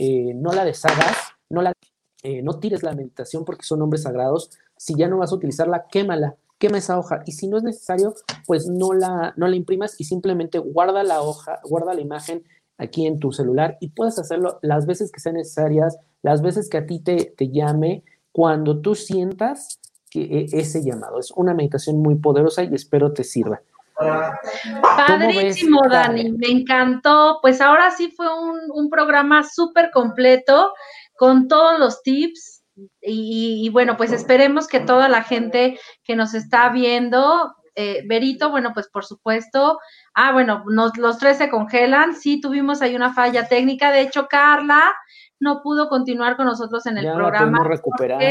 eh, 0.00 0.32
no 0.34 0.52
la 0.52 0.64
deshagas, 0.64 1.16
no, 1.50 1.62
la, 1.62 1.72
eh, 2.22 2.42
no 2.42 2.58
tires 2.60 2.82
la 2.82 2.94
meditación 2.94 3.44
porque 3.44 3.64
son 3.64 3.80
nombres 3.80 4.02
sagrados. 4.02 4.50
Si 4.76 4.94
ya 4.94 5.08
no 5.08 5.18
vas 5.18 5.32
a 5.32 5.34
utilizarla, 5.34 5.86
quémala, 5.90 6.36
quema 6.58 6.78
esa 6.78 6.98
hoja. 6.98 7.22
Y 7.26 7.32
si 7.32 7.48
no 7.48 7.56
es 7.56 7.62
necesario, 7.64 8.14
pues 8.46 8.68
no 8.68 8.92
la, 8.92 9.34
no 9.36 9.48
la 9.48 9.56
imprimas 9.56 10.00
y 10.00 10.04
simplemente 10.04 10.58
guarda 10.58 11.02
la 11.02 11.22
hoja, 11.22 11.60
guarda 11.64 11.94
la 11.94 12.00
imagen 12.00 12.44
aquí 12.76 13.06
en 13.06 13.18
tu 13.18 13.32
celular 13.32 13.76
y 13.80 13.88
puedes 13.88 14.18
hacerlo 14.18 14.60
las 14.62 14.86
veces 14.86 15.10
que 15.10 15.18
sean 15.20 15.34
necesarias, 15.34 15.98
las 16.22 16.42
veces 16.42 16.68
que 16.68 16.78
a 16.78 16.86
ti 16.86 17.00
te, 17.00 17.34
te 17.36 17.50
llame, 17.50 18.04
cuando 18.30 18.80
tú 18.80 18.94
sientas 18.94 19.80
que 20.10 20.22
e, 20.22 20.46
ese 20.52 20.84
llamado. 20.84 21.18
Es 21.18 21.32
una 21.32 21.54
meditación 21.54 21.98
muy 21.98 22.14
poderosa 22.16 22.62
y 22.62 22.74
espero 22.74 23.12
te 23.12 23.24
sirva. 23.24 23.62
Padrísimo, 23.98 25.82
Dani, 25.88 26.30
me 26.32 26.48
encantó. 26.48 27.38
Pues 27.42 27.60
ahora 27.60 27.90
sí 27.90 28.12
fue 28.16 28.26
un, 28.36 28.90
programa 28.90 29.42
súper 29.42 29.90
completo 29.90 30.72
con 31.16 31.48
todos 31.48 31.78
los 31.78 32.02
tips. 32.02 32.62
Y, 33.00 33.68
bueno, 33.70 33.96
pues 33.96 34.12
esperemos 34.12 34.68
que 34.68 34.80
toda 34.80 35.08
la 35.08 35.24
gente 35.24 35.78
que 36.04 36.14
nos 36.14 36.34
está 36.34 36.68
viendo, 36.68 37.54
eh, 37.74 38.04
Berito, 38.06 38.50
bueno, 38.50 38.70
pues 38.72 38.88
por 38.88 39.04
supuesto. 39.04 39.80
Ah, 40.14 40.32
bueno, 40.32 40.62
los 40.66 41.18
tres 41.18 41.38
se 41.38 41.50
congelan. 41.50 42.14
Sí, 42.14 42.40
tuvimos 42.40 42.82
ahí 42.82 42.94
una 42.94 43.14
falla 43.14 43.48
técnica. 43.48 43.90
De 43.90 44.02
hecho, 44.02 44.28
Carla 44.28 44.94
no 45.40 45.60
pudo 45.62 45.88
continuar 45.88 46.36
con 46.36 46.46
nosotros 46.46 46.86
en 46.86 46.98
el 46.98 47.12
programa. 47.12 47.64
recuperar. 47.64 48.22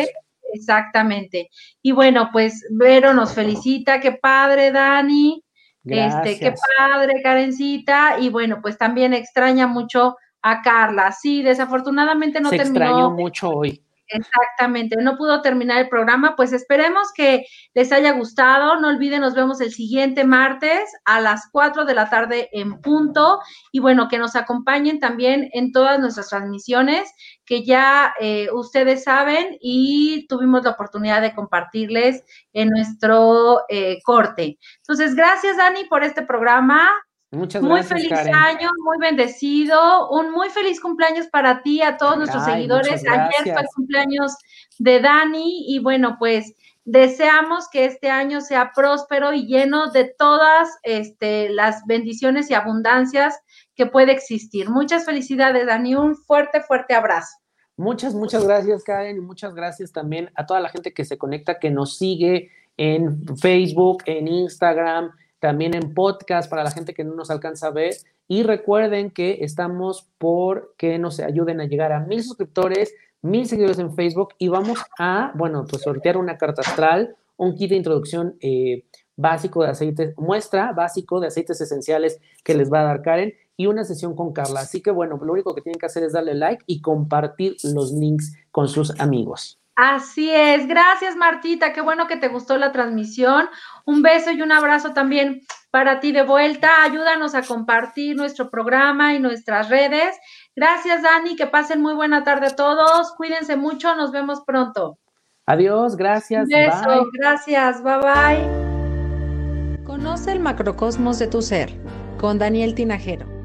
exactamente. 0.53 1.49
Y 1.81 1.91
bueno, 1.91 2.29
pues 2.31 2.65
Vero 2.71 3.13
nos 3.13 3.33
felicita. 3.33 3.99
Qué 3.99 4.13
padre, 4.13 4.71
Dani. 4.71 5.43
Este, 5.89 6.39
qué 6.39 6.53
padre, 6.77 7.21
Karencita. 7.21 8.19
Y 8.19 8.29
bueno, 8.29 8.59
pues 8.61 8.77
también 8.77 9.13
extraña 9.13 9.67
mucho 9.67 10.17
a 10.41 10.61
Carla. 10.61 11.11
Sí, 11.11 11.41
desafortunadamente 11.43 12.39
no 12.41 12.49
Se 12.49 12.57
terminó. 12.57 12.85
extrañó 12.85 13.11
mucho 13.11 13.49
hoy. 13.49 13.81
Exactamente, 14.09 14.95
no 15.01 15.17
pudo 15.17 15.41
terminar 15.41 15.79
el 15.79 15.89
programa, 15.89 16.35
pues 16.35 16.53
esperemos 16.53 17.11
que 17.13 17.45
les 17.73 17.91
haya 17.91 18.11
gustado. 18.11 18.79
No 18.79 18.87
olviden, 18.87 19.21
nos 19.21 19.35
vemos 19.35 19.59
el 19.59 19.73
siguiente 19.73 20.23
martes 20.23 20.89
a 21.05 21.19
las 21.19 21.49
4 21.51 21.85
de 21.85 21.93
la 21.93 22.09
tarde 22.09 22.49
en 22.53 22.79
punto. 22.81 23.39
Y 23.71 23.79
bueno, 23.79 24.07
que 24.07 24.17
nos 24.17 24.35
acompañen 24.35 24.99
también 24.99 25.49
en 25.53 25.71
todas 25.71 25.99
nuestras 25.99 26.29
transmisiones, 26.29 27.11
que 27.45 27.65
ya 27.65 28.13
eh, 28.19 28.47
ustedes 28.53 29.03
saben 29.03 29.57
y 29.59 30.25
tuvimos 30.27 30.63
la 30.63 30.71
oportunidad 30.71 31.21
de 31.21 31.35
compartirles 31.35 32.23
en 32.53 32.69
nuestro 32.69 33.61
eh, 33.69 33.99
corte. 34.03 34.57
Entonces, 34.77 35.15
gracias 35.15 35.57
Dani 35.57 35.85
por 35.85 36.03
este 36.03 36.21
programa. 36.21 36.89
Muchas 37.31 37.61
muy 37.61 37.81
gracias. 37.81 38.01
feliz 38.01 38.11
año, 38.33 38.69
muy 38.83 38.97
bendecido. 38.99 40.09
Un 40.11 40.31
muy 40.31 40.49
feliz 40.49 40.79
cumpleaños 40.79 41.27
para 41.27 41.61
ti, 41.61 41.81
a 41.81 41.97
todos 41.97 42.17
nuestros 42.17 42.45
seguidores. 42.45 43.03
Ayer 43.07 43.53
fue 43.53 43.61
el 43.61 43.67
cumpleaños 43.75 44.33
de 44.79 45.01
Dani 45.01 45.65
y 45.67 45.79
bueno, 45.79 46.15
pues 46.19 46.53
deseamos 46.85 47.67
que 47.69 47.83
este 47.83 48.09
año 48.09 48.39
sea 48.39 48.71
próspero 48.73 49.33
y 49.33 49.45
lleno 49.45 49.91
de 49.91 50.05
todas 50.05 50.69
este, 50.83 51.49
las 51.49 51.85
bendiciones 51.85 52.49
y 52.49 52.53
abundancias 52.53 53.37
que 53.75 53.87
puede 53.87 54.13
existir. 54.13 54.69
Muchas 54.69 55.05
felicidades, 55.05 55.65
Dani. 55.65 55.95
Un 55.95 56.15
fuerte, 56.15 56.61
fuerte 56.61 56.93
abrazo. 56.93 57.37
Muchas, 57.75 58.15
muchas 58.15 58.45
gracias, 58.45 58.83
Karen, 58.83 59.17
y 59.17 59.19
muchas 59.19 59.53
gracias 59.53 59.91
también 59.91 60.31
a 60.35 60.45
toda 60.45 60.61
la 60.61 60.69
gente 60.69 60.93
que 60.93 61.03
se 61.03 61.17
conecta, 61.17 61.59
que 61.59 61.69
nos 61.69 61.97
sigue 61.97 62.51
en 62.77 63.37
Facebook, 63.37 64.03
en 64.05 64.27
Instagram, 64.27 65.11
también 65.39 65.75
en 65.75 65.93
podcast 65.93 66.49
para 66.49 66.63
la 66.63 66.71
gente 66.71 66.93
que 66.93 67.03
no 67.03 67.13
nos 67.15 67.29
alcanza 67.29 67.67
a 67.67 67.71
ver. 67.71 67.95
Y 68.27 68.43
recuerden 68.43 69.11
que 69.11 69.39
estamos 69.41 70.07
por 70.17 70.73
que 70.77 70.97
nos 70.99 71.19
ayuden 71.19 71.61
a 71.61 71.65
llegar 71.65 71.91
a 71.91 71.99
mil 71.99 72.23
suscriptores, 72.23 72.93
mil 73.21 73.47
seguidores 73.47 73.79
en 73.79 73.93
Facebook 73.93 74.29
y 74.37 74.47
vamos 74.49 74.79
a, 74.99 75.31
bueno, 75.35 75.65
pues 75.69 75.83
sortear 75.83 76.17
una 76.17 76.37
carta 76.37 76.61
astral, 76.61 77.15
un 77.37 77.55
kit 77.55 77.69
de 77.69 77.77
introducción 77.77 78.35
eh, 78.41 78.85
básico 79.15 79.63
de 79.63 79.69
aceites, 79.69 80.13
muestra 80.17 80.73
básico 80.73 81.19
de 81.19 81.27
aceites 81.27 81.59
esenciales 81.61 82.19
que 82.43 82.53
les 82.53 82.71
va 82.71 82.81
a 82.81 82.85
dar 82.85 83.01
Karen 83.01 83.33
y 83.55 83.65
una 83.67 83.83
sesión 83.83 84.15
con 84.15 84.33
Carla. 84.33 84.61
Así 84.61 84.81
que 84.81 84.91
bueno, 84.91 85.19
lo 85.21 85.33
único 85.33 85.55
que 85.55 85.61
tienen 85.61 85.79
que 85.79 85.87
hacer 85.87 86.03
es 86.03 86.13
darle 86.13 86.35
like 86.35 86.63
y 86.67 86.81
compartir 86.81 87.55
los 87.63 87.91
links 87.91 88.35
con 88.51 88.67
sus 88.67 88.99
amigos. 88.99 89.59
Así 89.77 90.33
es, 90.33 90.67
gracias 90.67 91.15
Martita, 91.15 91.71
qué 91.71 91.81
bueno 91.81 92.07
que 92.07 92.17
te 92.17 92.29
gustó 92.29 92.57
la 92.57 92.71
transmisión. 92.71 93.47
Un 93.85 94.01
beso 94.01 94.31
y 94.31 94.41
un 94.41 94.51
abrazo 94.51 94.91
también 94.93 95.41
para 95.69 95.99
ti 95.99 96.11
de 96.11 96.23
vuelta. 96.23 96.81
Ayúdanos 96.81 97.35
a 97.35 97.43
compartir 97.43 98.15
nuestro 98.15 98.49
programa 98.49 99.13
y 99.13 99.19
nuestras 99.19 99.69
redes. 99.69 100.17
Gracias 100.55 101.03
Dani, 101.03 101.35
que 101.35 101.45
pasen 101.45 101.79
muy 101.79 101.93
buena 101.93 102.23
tarde 102.23 102.47
a 102.47 102.55
todos. 102.55 103.13
Cuídense 103.17 103.55
mucho, 103.55 103.93
nos 103.95 104.11
vemos 104.11 104.41
pronto. 104.47 104.97
Adiós, 105.45 105.95
gracias. 105.95 106.45
Un 106.45 106.49
beso, 106.49 107.09
gracias, 107.13 107.83
bye 107.83 107.99
bye. 107.99 109.83
Conoce 109.83 110.31
el 110.31 110.39
macrocosmos 110.39 111.19
de 111.19 111.27
tu 111.27 111.43
ser 111.43 111.71
con 112.17 112.39
Daniel 112.39 112.73
Tinajero 112.73 113.36